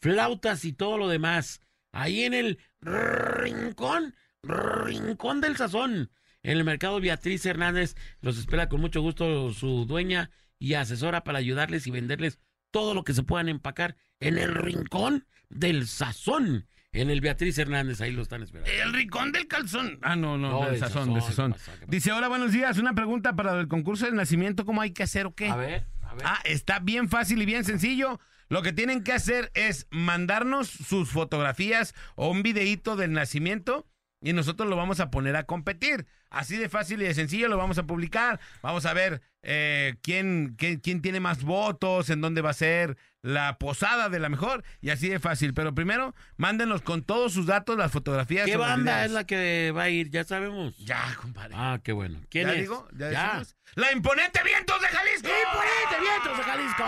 [0.00, 1.60] flautas y todo lo demás.
[1.94, 6.10] Ahí en el rincón, rincón del sazón.
[6.42, 11.38] En el mercado Beatriz Hernández los espera con mucho gusto su dueña y asesora para
[11.38, 12.40] ayudarles y venderles
[12.70, 16.66] todo lo que se puedan empacar en el rincón del sazón.
[16.92, 18.70] En el Beatriz Hernández, ahí lo están esperando.
[18.70, 19.98] El rincón del calzón.
[20.02, 21.88] Ah, no, no, No, del del sazón, del sazón, sazón.
[21.88, 22.78] Dice, hola, buenos días.
[22.78, 25.48] Una pregunta para el concurso del nacimiento, ¿cómo hay que hacer o qué?
[25.48, 26.24] A ver, a ver.
[26.24, 28.20] Ah, está bien fácil y bien sencillo.
[28.48, 33.86] Lo que tienen que hacer es mandarnos sus fotografías o un videíto del nacimiento
[34.20, 36.06] y nosotros lo vamos a poner a competir.
[36.30, 38.40] Así de fácil y de sencillo lo vamos a publicar.
[38.62, 42.96] Vamos a ver eh, quién, quién, quién tiene más votos, en dónde va a ser
[43.22, 45.54] la posada de la mejor y así de fácil.
[45.54, 48.44] Pero primero, mándenos con todos sus datos las fotografías.
[48.46, 50.10] ¿Qué banda es la que va a ir?
[50.10, 50.76] Ya sabemos.
[50.78, 51.54] Ya, compadre.
[51.56, 52.20] Ah, qué bueno.
[52.28, 52.60] ¿Quién ¿Ya es?
[52.60, 52.88] digo?
[52.96, 53.42] ¿Ya Ya.
[53.76, 55.28] ¡La Imponente Vientos de Jalisco!
[55.28, 56.84] ¡Imponente Vientos de Jalisco!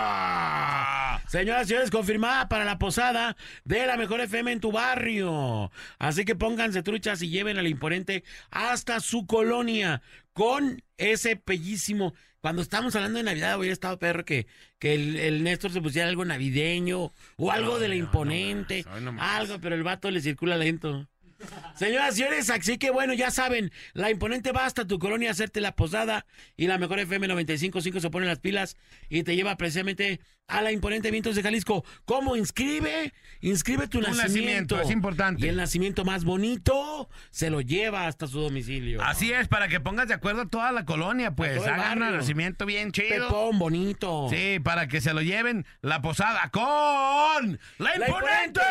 [1.27, 3.35] Señoras y señores, confirmada para la posada
[3.65, 5.71] de la mejor FM en tu barrio.
[5.99, 10.01] Así que pónganse truchas y lleven al imponente hasta su colonia
[10.33, 12.13] con ese bellísimo.
[12.41, 14.47] Cuando estamos hablando de Navidad, hubiera estado perro que,
[14.79, 18.85] que el, el Néstor se pusiera algo navideño o algo de la imponente,
[19.19, 21.07] algo, pero el vato le circula lento.
[21.75, 25.31] Señoras y señores, así que bueno, ya saben, la imponente va hasta tu colonia a
[25.33, 28.75] hacerte la posada y la mejor FM 95.5 se pone las pilas
[29.09, 31.83] y te lleva precisamente a la imponente Vientos de Jalisco.
[32.05, 33.13] ¿Cómo inscribe?
[33.41, 35.45] Inscribe tu, Tu nacimiento, es importante.
[35.45, 39.01] Y el nacimiento más bonito se lo lleva hasta su domicilio.
[39.03, 41.65] Así es, para que pongas de acuerdo a toda la colonia, pues.
[41.67, 43.27] Hagan un nacimiento bien chido.
[43.27, 44.27] Pepón bonito.
[44.29, 48.61] Sí, para que se lo lleven la posada con la La imponente.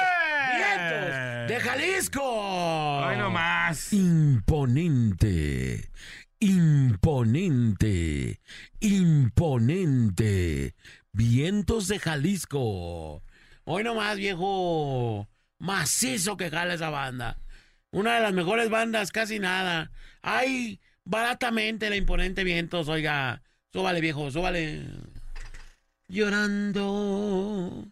[0.57, 3.05] Vientos de Jalisco.
[3.05, 3.93] Ay, no más.
[3.93, 5.91] Imponente.
[6.41, 8.41] Imponente.
[8.81, 10.75] Imponente.
[11.17, 13.23] Vientos de Jalisco.
[13.65, 15.27] Hoy nomás, viejo.
[15.59, 17.41] Macizo que jala esa banda.
[17.91, 19.91] Una de las mejores bandas, casi nada.
[20.21, 23.43] Ay, baratamente la imponente Vientos, oiga.
[23.73, 24.85] Súbale, viejo, súbale.
[26.07, 27.87] Llorando.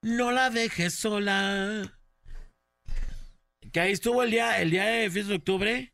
[0.00, 1.82] No la dejes sola.
[3.70, 5.91] Que ahí estuvo el día, el día de fiesta de octubre,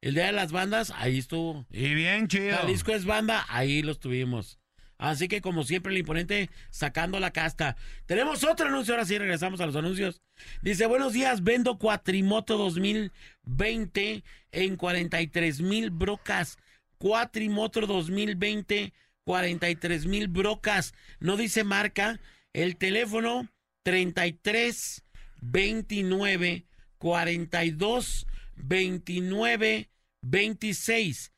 [0.00, 1.66] el día de las bandas, ahí estuvo.
[1.70, 2.56] Y bien chido.
[2.56, 4.58] Jalisco es banda, ahí los tuvimos.
[4.98, 7.76] Así que como siempre el imponente sacando la casta.
[8.06, 10.20] Tenemos otro anuncio, ahora sí regresamos a los anuncios.
[10.60, 16.58] Dice, buenos días, vendo Cuatrimoto 2020 en 43 mil brocas.
[16.98, 18.92] Cuatrimoto 2020,
[19.24, 20.94] 43 mil brocas.
[21.20, 22.18] No dice marca.
[22.52, 23.48] El teléfono
[23.84, 25.04] 33
[25.40, 26.66] 29
[26.98, 28.26] 42
[28.62, 29.90] 29
[30.22, 31.32] 26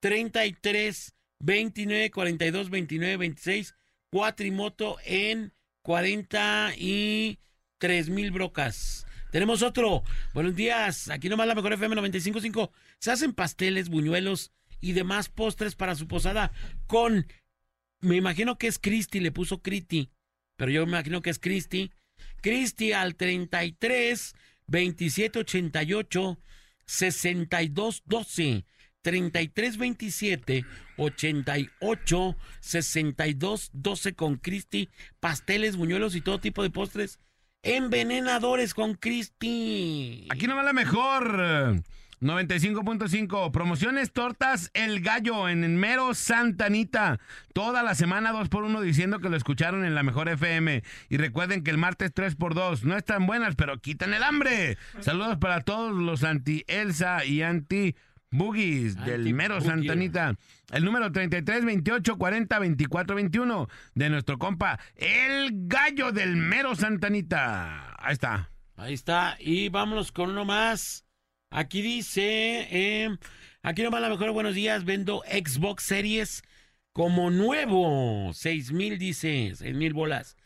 [0.00, 3.74] 33 29 42 29 26
[4.10, 7.38] cuatrimoto en 43
[8.10, 9.06] mil brocas.
[9.30, 10.02] Tenemos otro.
[10.34, 11.10] Buenos días.
[11.10, 12.72] Aquí nomás la mejor FM 955.
[12.98, 16.52] Se hacen pasteles, buñuelos y demás postres para su posada
[16.86, 17.26] con
[18.00, 20.10] me imagino que es Cristi, le puso Criti,
[20.56, 21.92] pero yo me imagino que es Cristi.
[22.40, 24.34] Cristi al 33
[24.66, 26.38] 27 88
[26.86, 28.64] 62 12
[29.02, 30.64] 33 27
[30.96, 34.88] 88 62 12 con Cristi,
[35.20, 37.20] pasteles, buñuelos y todo tipo de postres
[37.62, 40.26] envenenadores con Cristi.
[40.30, 41.82] Aquí nomás la mejor.
[42.20, 43.50] Eh, 95.5.
[43.50, 47.18] Promociones tortas El Gallo en el mero Santa Anita.
[47.52, 50.82] Toda la semana 2 por 1 diciendo que lo escucharon en la mejor FM.
[51.08, 54.78] Y recuerden que el martes 3 por 2 no están buenas, pero quitan el hambre.
[55.00, 57.94] Saludos para todos los anti Elsa y anti
[58.30, 59.66] Boogies del mero Anti-boogie.
[59.66, 60.34] Santa Anita.
[60.72, 67.06] El número 33 28 40 24 21 de nuestro compa El Gallo del mero Santa
[67.06, 67.94] Anita.
[67.98, 68.50] Ahí está.
[68.76, 69.36] Ahí está.
[69.38, 71.05] Y vámonos con uno más.
[71.50, 73.16] Aquí dice, eh,
[73.62, 76.42] aquí nomás la mejor buenos días, vendo Xbox Series
[76.92, 78.32] como nuevo.
[78.34, 80.36] Seis mil dice, seis mil bolas.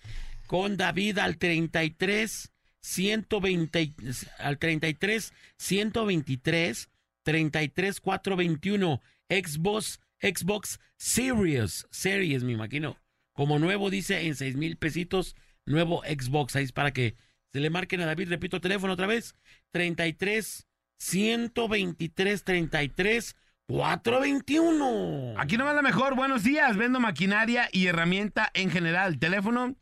[0.47, 3.95] Con David al 33, 120,
[4.39, 6.91] al 33, 123,
[7.23, 9.01] 33, 421.
[9.29, 12.99] Xbox, Xbox Series, Series me imagino.
[13.33, 16.57] Como nuevo dice en seis mil pesitos, nuevo Xbox.
[16.57, 17.17] Ahí es para que
[17.53, 19.35] se le marquen a David, repito, teléfono otra vez,
[19.71, 20.67] 33
[21.01, 23.37] 123 33
[23.67, 25.35] 421.
[25.39, 26.15] Aquí nomás la mejor.
[26.15, 26.77] Buenos días.
[26.77, 29.19] Vendo maquinaria y herramienta en general.
[29.19, 29.77] Teléfono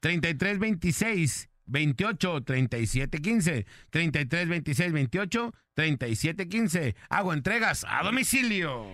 [0.00, 3.66] 3326 28 37 15.
[3.90, 6.94] 3326 28 37 15.
[7.08, 8.86] Hago entregas a domicilio.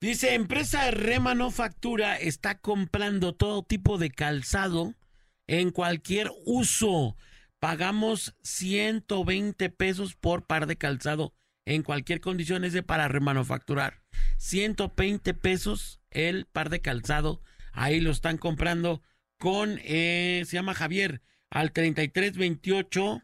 [0.00, 4.92] Dice, empresa Remanufactura está comprando todo tipo de calzado
[5.46, 7.16] en cualquier uso.
[7.64, 11.34] Pagamos 120 pesos por par de calzado
[11.64, 14.02] en cualquier condición es de para remanufacturar.
[14.36, 17.40] 120 pesos el par de calzado.
[17.72, 19.00] Ahí lo están comprando
[19.38, 23.22] con, eh, se llama Javier, al 3328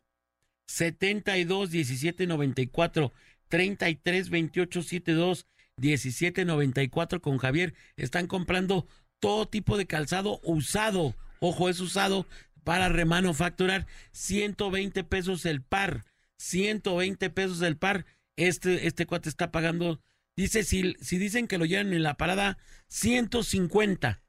[0.66, 3.12] 72 17 94
[3.46, 5.46] 33 28 72
[5.76, 7.74] 17 94 con Javier.
[7.98, 8.88] Están comprando
[9.18, 11.14] todo tipo de calzado usado.
[11.40, 12.26] Ojo, es usado
[12.64, 16.04] para remanufacturar 120 pesos el par.
[16.38, 18.06] 120 pesos el par.
[18.36, 20.00] Este, este cuate está pagando.
[20.36, 22.58] Dice, si, si dicen que lo llevan en la parada,
[22.88, 24.22] 150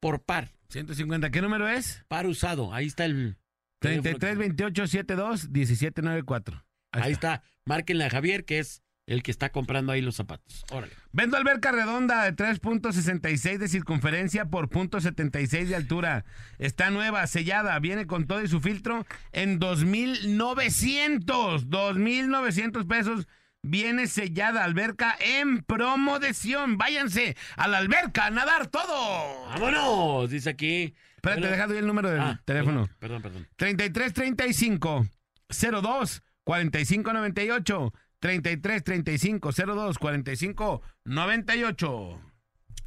[0.00, 0.52] por par.
[0.68, 1.30] 150.
[1.30, 2.04] ¿Qué número es?
[2.08, 2.72] Par usado.
[2.72, 3.36] Ahí está el.
[3.80, 6.64] 33 28 72 17 94.
[6.92, 7.42] Ahí, está.
[7.64, 10.64] Márquenle a Javier, que es el que está comprando ahí los zapatos.
[10.70, 10.92] Órale.
[11.12, 16.24] Vendo alberca redonda de 3.66 de circunferencia por .76 de altura.
[16.58, 21.68] Está nueva, sellada, viene con todo y su filtro en 2.900.
[21.68, 23.28] 2.900 pesos.
[23.62, 26.76] Viene sellada alberca en promoción.
[26.76, 29.48] Váyanse a la alberca a nadar todo.
[29.50, 30.30] ¡Vámonos!
[30.30, 30.94] Dice aquí.
[31.16, 32.88] Espérate, Bueno, deja doy el número del ah, teléfono.
[32.98, 33.48] Perdón, perdón.
[33.56, 35.06] 3335
[35.48, 42.20] 02 45 98 33 35 02 45 98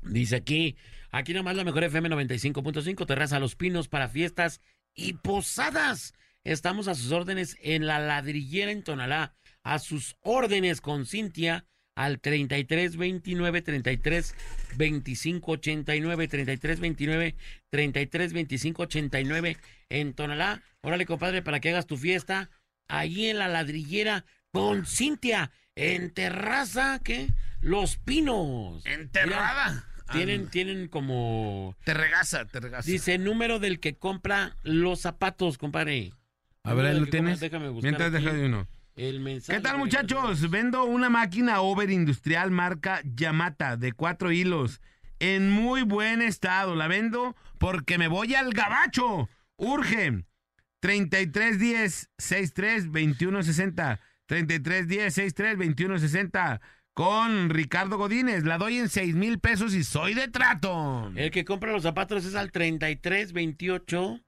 [0.02, 0.78] Dice aquí,
[1.12, 4.62] aquí nomás la mejor FM 95.5, Terraza Los Pinos para fiestas
[4.96, 6.14] y posadas.
[6.44, 9.36] Estamos a sus órdenes en la ladrillera en Tonalá.
[9.64, 11.66] A sus órdenes con Cintia
[11.96, 14.36] al 33 29 33
[14.78, 17.36] 25 89 33 29
[17.70, 19.58] 33 25 89
[19.90, 20.64] en Tonalá.
[20.82, 22.50] Órale, compadre, para que hagas tu fiesta
[22.88, 27.30] ahí en la ladrillera con Cintia en Terraza, ¿qué?
[27.62, 28.86] Los Pinos.
[28.86, 29.72] Enterrada.
[29.72, 31.76] Mira, tienen, tienen como.
[31.84, 32.90] Te regaza, te regaza.
[32.90, 36.14] Dice número del que compra los zapatos, compadre.
[36.64, 37.40] A ver, ahí lo tienes.
[37.40, 37.84] compra- Déjame buscar.
[37.92, 38.68] Mientras deja de uno.
[38.96, 39.58] El mensaje.
[39.58, 40.50] ¿Qué tal, muchachos?
[40.50, 44.82] Vendo una máquina over industrial marca Yamata de cuatro hilos
[45.20, 46.76] en muy buen estado.
[46.76, 49.30] La vendo porque me voy al gabacho.
[49.58, 50.24] Urge.
[50.82, 54.00] 3310 63 2160
[54.30, 56.62] 3310 63 2160
[56.94, 58.44] con Ricardo Godínez.
[58.44, 61.12] La doy en 6 mil pesos y soy de trato.
[61.16, 64.22] El que compra los zapatos es al 33 28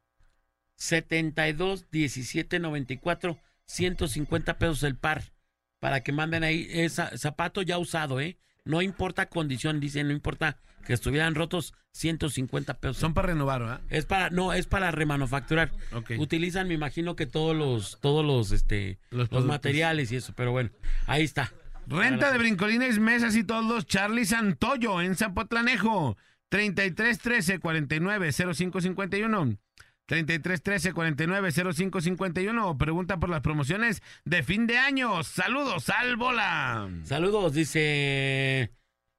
[0.76, 5.34] 72 17 94 150 pesos el par
[5.80, 8.40] para que manden ahí esa zapato ya usado, ¿eh?
[8.66, 12.98] No importa condición, dice, no importa que estuvieran rotos 150 pesos.
[12.98, 13.82] Son para renovar, ¿verdad?
[13.90, 15.72] Es para no, es para remanufacturar.
[16.18, 20.52] Utilizan, me imagino que todos los todos los este Los los, materiales y eso, pero
[20.52, 20.70] bueno,
[21.08, 21.52] ahí está.
[21.88, 26.18] Renta de brincolines, mesas y todos Charlie Santoyo en Zapotlanejo.
[26.50, 29.58] 3313 49 0551.
[30.06, 32.78] 3313 49 0551.
[32.78, 35.24] Pregunta por las promociones de fin de año.
[35.24, 36.90] Saludos al bola.
[37.04, 38.72] Saludos, dice.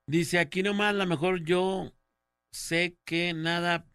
[0.06, 1.92] Dice aquí nomás, la mejor yo
[2.52, 3.86] sé que nada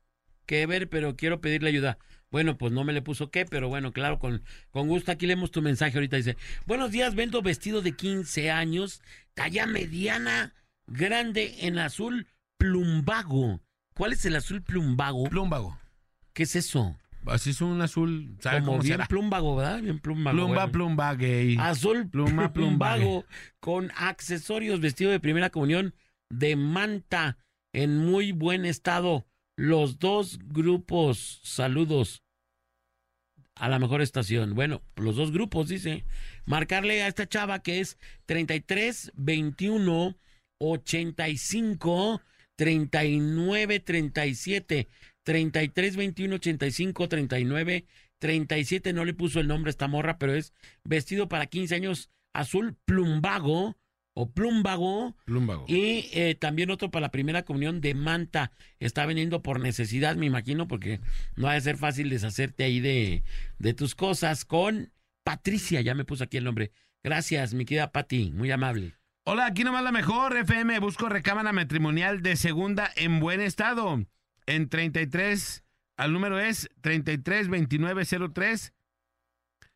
[0.45, 1.97] que ver, pero quiero pedirle ayuda.
[2.29, 5.11] Bueno, pues no me le puso qué, pero bueno, claro, con, con gusto.
[5.11, 6.17] Aquí leemos tu mensaje ahorita.
[6.17, 9.01] Dice: Buenos días, vendo vestido de 15 años,
[9.33, 10.53] talla mediana,
[10.87, 12.27] grande en azul
[12.57, 13.61] plumbago.
[13.93, 15.23] ¿Cuál es el azul plumbago?
[15.25, 15.79] Plumbago.
[16.33, 16.97] ¿Qué es eso?
[17.29, 18.35] Así es un azul.
[18.39, 19.05] ¿Sabe Como cómo bien será?
[19.07, 19.81] plumbago, ¿verdad?
[19.81, 20.35] Bien plumbago.
[20.35, 20.71] Plumba, bueno.
[20.71, 21.57] plumba, gay.
[21.59, 22.99] Azul Pluma, plumbago.
[23.01, 23.25] plumbago
[23.59, 25.93] con accesorios, vestido de primera comunión
[26.29, 27.37] de manta
[27.73, 29.25] en muy buen estado.
[29.57, 32.21] Los dos grupos, saludos
[33.55, 34.53] a la mejor estación.
[34.53, 36.05] Bueno, los dos grupos, dice.
[36.45, 37.97] Marcarle a esta chava que es
[38.27, 40.15] 33 21
[40.59, 42.21] 85
[42.55, 44.87] 39 37.
[45.27, 47.85] 33 21 85 39
[48.17, 48.93] 37.
[48.93, 50.53] No le puso el nombre a esta morra, pero es
[50.85, 53.75] vestido para 15 años azul plumbago
[54.13, 55.17] o plumbago.
[55.25, 55.65] Plumbago.
[55.67, 58.53] Y eh, también otro para la primera comunión de manta.
[58.79, 61.01] Está vendiendo por necesidad, me imagino, porque
[61.35, 63.23] no ha de ser fácil deshacerte ahí de,
[63.59, 64.45] de tus cosas.
[64.45, 64.93] Con
[65.25, 66.71] Patricia, ya me puso aquí el nombre.
[67.03, 68.95] Gracias, mi querida Pati, muy amable.
[69.25, 70.79] Hola, aquí nomás la mejor FM.
[70.79, 74.07] Busco recámara matrimonial de segunda en buen estado.
[74.47, 75.63] En 33,
[75.97, 78.03] al número es 33 29
[78.33, 78.73] 03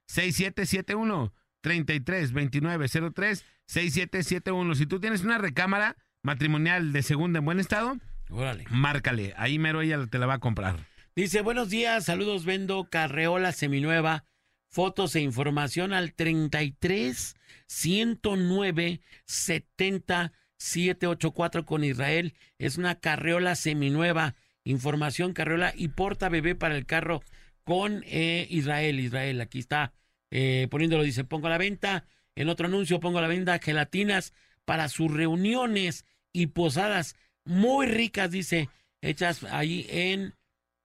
[0.07, 1.34] 6771.
[1.61, 4.76] 33 29 03 6771.
[4.76, 7.98] Si tú tienes una recámara matrimonial de segunda en buen estado,
[8.30, 8.65] Órale.
[8.69, 9.34] márcale.
[9.38, 10.88] Ahí mero ella te la va a comprar.
[11.15, 14.23] Dice, buenos días, saludos, vendo carreola seminueva,
[14.69, 17.35] fotos e información al 33
[17.68, 22.34] 109 70 784 con Israel.
[22.57, 27.22] Es una carreola seminueva, información carreola y porta bebé para el carro
[27.64, 29.00] con eh, Israel.
[29.00, 29.94] Israel, aquí está
[30.30, 32.06] eh, poniéndolo, dice, pongo a la venta.
[32.36, 34.34] En otro anuncio pongo a la venta gelatinas
[34.66, 38.70] para sus reuniones y posadas muy ricas, dice,
[39.02, 40.36] hechas ahí en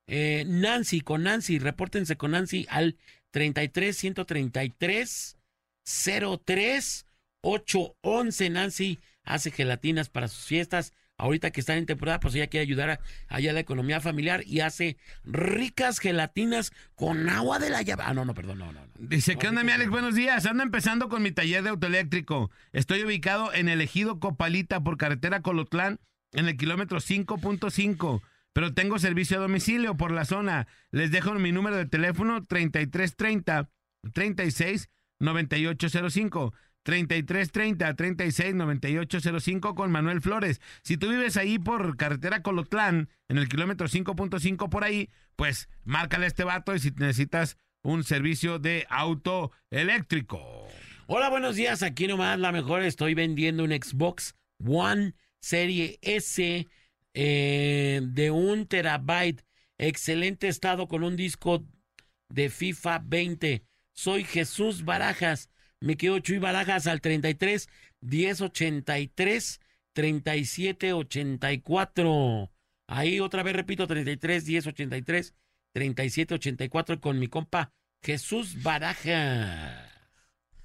[0.08, 2.96] eh, Nancy, con Nancy, repórtense con Nancy al
[3.30, 5.36] 33 133
[6.44, 7.06] 03
[7.42, 8.50] 811.
[8.50, 10.92] Nancy hace gelatinas para sus fiestas.
[11.18, 14.42] Ahorita que están en temporada, pues ella quiere ayudar a, allá a la economía familiar
[14.46, 18.02] y hace ricas gelatinas con agua de la llave.
[18.04, 18.80] Ah, no, no, perdón, no, no.
[18.80, 18.92] no.
[18.98, 19.90] Dice, ¿qué onda, mi Alex?
[19.90, 20.44] Buenos días.
[20.44, 22.50] Ando empezando con mi taller de autoeléctrico.
[22.72, 26.00] Estoy ubicado en el ejido Copalita por carretera Colotlán,
[26.32, 28.20] en el kilómetro 5.5.
[28.52, 30.66] Pero tengo servicio a domicilio por la zona.
[30.90, 33.70] Les dejo mi número de teléfono 3330
[34.12, 36.52] 36 9805.
[36.86, 40.60] 3330 369805 con Manuel Flores.
[40.82, 46.28] Si tú vives ahí por carretera Colotlán, en el kilómetro 5.5 por ahí, pues márcale
[46.28, 50.40] este vato y si necesitas un servicio de auto eléctrico.
[51.08, 51.82] Hola, buenos días.
[51.82, 56.68] Aquí nomás la mejor estoy vendiendo un Xbox One Serie S
[57.14, 59.44] eh, de un terabyte.
[59.78, 61.66] Excelente estado con un disco
[62.28, 63.64] de FIFA 20.
[63.92, 65.50] Soy Jesús Barajas.
[65.80, 67.68] Me quedo Chuy Barajas al 33
[68.00, 69.60] 10 83
[69.92, 72.50] 37 84.
[72.88, 75.34] Ahí otra vez repito 33 10 83
[75.72, 77.72] 37 84 con mi compa
[78.02, 79.86] Jesús Barajas.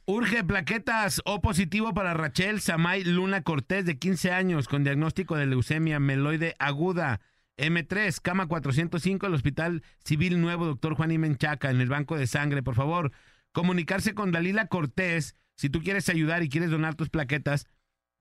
[0.05, 5.45] Urge plaquetas O positivo para Rachel Samay Luna Cortés, de 15 años, con diagnóstico de
[5.45, 7.21] leucemia meloide aguda.
[7.57, 12.27] M3, cama 405, el Hospital Civil Nuevo, doctor Juan y Menchaca, en el Banco de
[12.27, 13.11] Sangre, por favor.
[13.51, 17.67] Comunicarse con Dalila Cortés, si tú quieres ayudar y quieres donar tus plaquetas,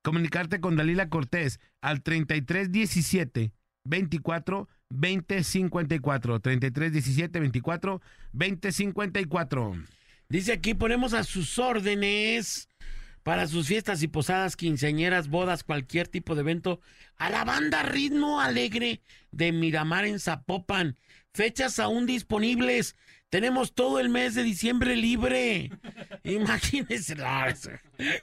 [0.03, 3.53] comunicarte con Dalila Cortés al 3317
[3.85, 8.03] 24 20 54 33 17 24
[8.33, 9.75] 20 54
[10.29, 12.69] Dice aquí, ponemos a sus órdenes
[13.25, 16.81] para sus fiestas y posadas, quinceañeras, bodas, cualquier tipo de evento,
[17.17, 19.03] a la banda Ritmo Alegre
[19.33, 20.97] de Miramar en Zapopan.
[21.35, 22.97] Fechas aún disponibles.
[23.31, 25.71] Tenemos todo el mes de diciembre libre.
[26.25, 27.15] Imagínense.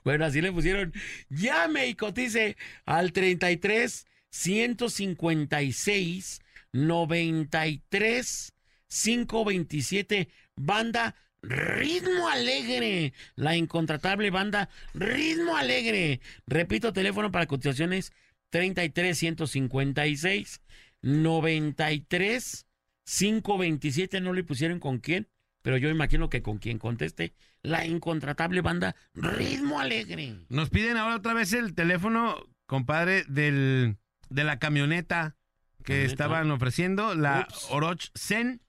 [0.03, 0.93] Bueno, así le pusieron.
[1.29, 6.41] Llame y cotice al 33 156
[6.73, 8.53] 93
[8.88, 10.27] 527.
[10.57, 16.19] Banda Ritmo Alegre, la incontratable banda Ritmo Alegre.
[16.45, 18.11] Repito, teléfono para cotizaciones
[18.49, 20.61] 33 156
[21.01, 22.66] 93
[23.07, 24.21] 527.
[24.21, 25.27] No le pusieron con quién,
[25.61, 27.34] pero yo imagino que con quien conteste.
[27.61, 30.35] La incontratable banda Ritmo Alegre.
[30.49, 33.97] Nos piden ahora otra vez el teléfono, compadre, del,
[34.29, 35.35] de la camioneta
[35.79, 36.11] que Camioneta.
[36.11, 37.67] estaban ofreciendo, la Ups.
[37.69, 38.61] Oroch Zen.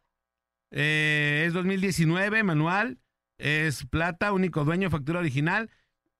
[0.70, 2.98] Eh, es 2019, manual.
[3.38, 5.70] Es plata, único dueño, factura original.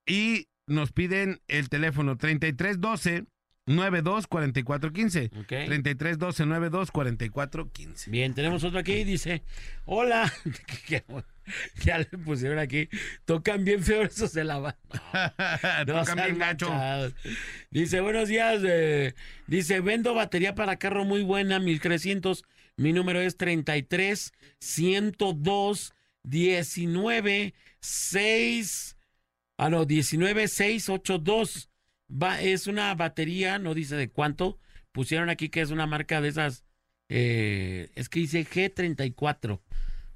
[0.07, 3.27] Y nos piden el teléfono 3312
[3.69, 5.31] 924415.
[5.47, 8.11] 3312 924415.
[8.11, 9.43] Bien, tenemos otro aquí, dice,
[9.85, 10.33] hola,
[11.85, 12.89] ya le pusieron aquí,
[13.25, 14.79] tocan bien feo esos de la banda.
[15.87, 16.71] Tocan sean bien gacho.
[17.71, 19.15] Dice, buenos días, eh,
[19.47, 22.45] dice, vendo batería para carro muy buena, 1300,
[22.77, 28.97] mi número es 33 102 19 6,
[29.57, 31.71] ah no, 19 682.
[32.11, 34.59] Va, es una batería, no dice de cuánto,
[34.93, 36.65] pusieron aquí que es una marca de esas,
[37.09, 39.61] eh, es que dice G34.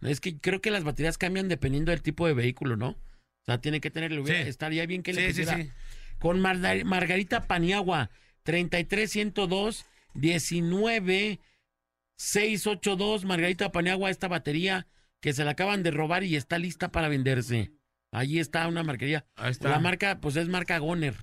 [0.02, 2.88] Es que creo que las baterías cambian dependiendo del tipo de vehículo, ¿no?
[2.90, 4.48] O sea, tiene que tener, le hubiera- Sí.
[4.48, 5.70] estaría bien que le Sí, pusiera sí.
[6.18, 8.10] con Margarita Paniagua,
[8.42, 11.40] 33102 19
[12.16, 14.86] 682 Margarita Paniagua, esta batería
[15.20, 17.72] que se la acaban de robar y está lista para venderse.
[18.12, 19.24] Allí está una marquería.
[19.44, 19.70] está.
[19.70, 21.14] La marca, pues es marca Goner.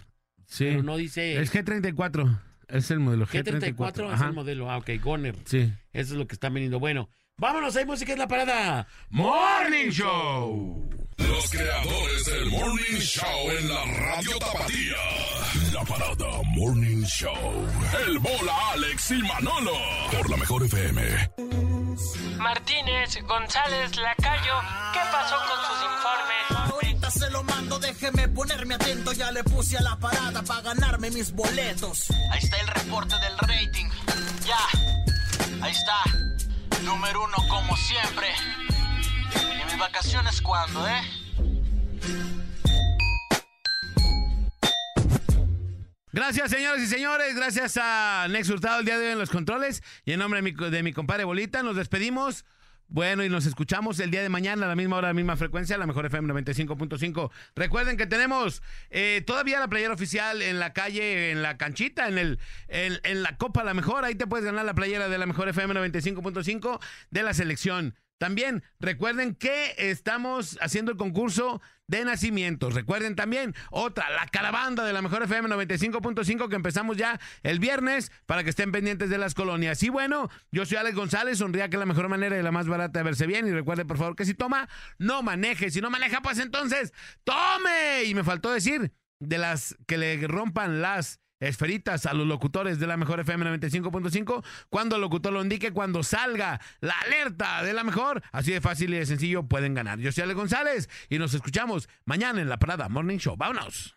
[0.49, 0.65] Sí.
[0.65, 1.39] Pero no dice.
[1.39, 2.39] Es G34.
[2.67, 4.07] Es el modelo G34 G34.
[4.07, 4.25] es Ajá.
[4.27, 4.69] el modelo.
[4.69, 5.35] Ah, ok, Goner.
[5.45, 5.71] Sí.
[5.93, 6.79] Eso es lo que están vendiendo.
[6.79, 8.87] Bueno, vámonos, hay música en la parada.
[9.09, 10.89] Morning Show.
[11.17, 14.95] Los creadores del Morning Show en la radio Tapatía.
[15.73, 17.67] La parada Morning Show.
[18.07, 19.73] El bola Alex y Manolo.
[20.11, 21.01] Por la mejor FM.
[22.37, 24.55] Martínez, González, Lacayo,
[24.93, 26.28] ¿qué pasó con sus informes?
[27.09, 29.11] Ahorita se lo mando, déjeme ponerme atento.
[29.13, 32.11] Ya le puse a la parada para ganarme mis boletos.
[32.31, 33.87] Ahí está el reporte del rating.
[34.45, 36.03] Ya, ahí está.
[36.83, 38.27] Número uno como siempre.
[39.33, 41.01] ¿Y mis vacaciones cuándo, eh?
[46.11, 47.35] Gracias, señoras y señores.
[47.35, 49.81] Gracias a Nex Hurtado el día de hoy en los controles.
[50.05, 52.45] Y en nombre de mi, de mi compadre Bolita, nos despedimos.
[52.91, 55.77] Bueno, y nos escuchamos el día de mañana a la misma hora, la misma frecuencia,
[55.77, 57.29] la mejor FM 95.5.
[57.55, 62.17] Recuerden que tenemos eh, todavía la playera oficial en la calle, en la canchita, en
[62.17, 64.05] el en, en la Copa La Mejor.
[64.05, 66.79] Ahí te puedes ganar la playera de la mejor FM 95.5
[67.11, 67.93] de la selección.
[68.17, 72.75] También recuerden que estamos haciendo el concurso de nacimientos.
[72.75, 78.11] Recuerden también otra, la caravana de la mejor FM 95.5 que empezamos ya el viernes
[78.27, 79.81] para que estén pendientes de las colonias.
[79.81, 82.99] Y bueno, yo soy Alex González, sonría que la mejor manera y la más barata
[82.99, 83.47] de verse bien.
[83.47, 85.71] Y recuerde por favor que si toma, no maneje.
[85.71, 86.93] Si no maneja, pues entonces
[87.23, 88.03] tome.
[88.05, 92.87] Y me faltó decir de las que le rompan las esferitas a los locutores de
[92.87, 97.83] la mejor FM 95.5 cuando el locutor lo indique, cuando salga la alerta de la
[97.83, 98.21] mejor.
[98.31, 99.99] Así de fácil y de sencillo pueden ganar.
[99.99, 103.35] Yo soy Ale González y nos escuchamos mañana en la Parada Morning Show.
[103.37, 103.95] ¡Vámonos!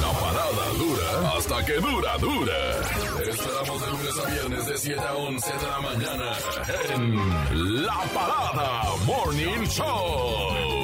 [0.00, 2.80] La parada dura hasta que dura, dura.
[3.28, 6.32] Esperamos de lunes a viernes de 7 a 11 de la mañana
[6.94, 10.83] en La Parada Morning Show.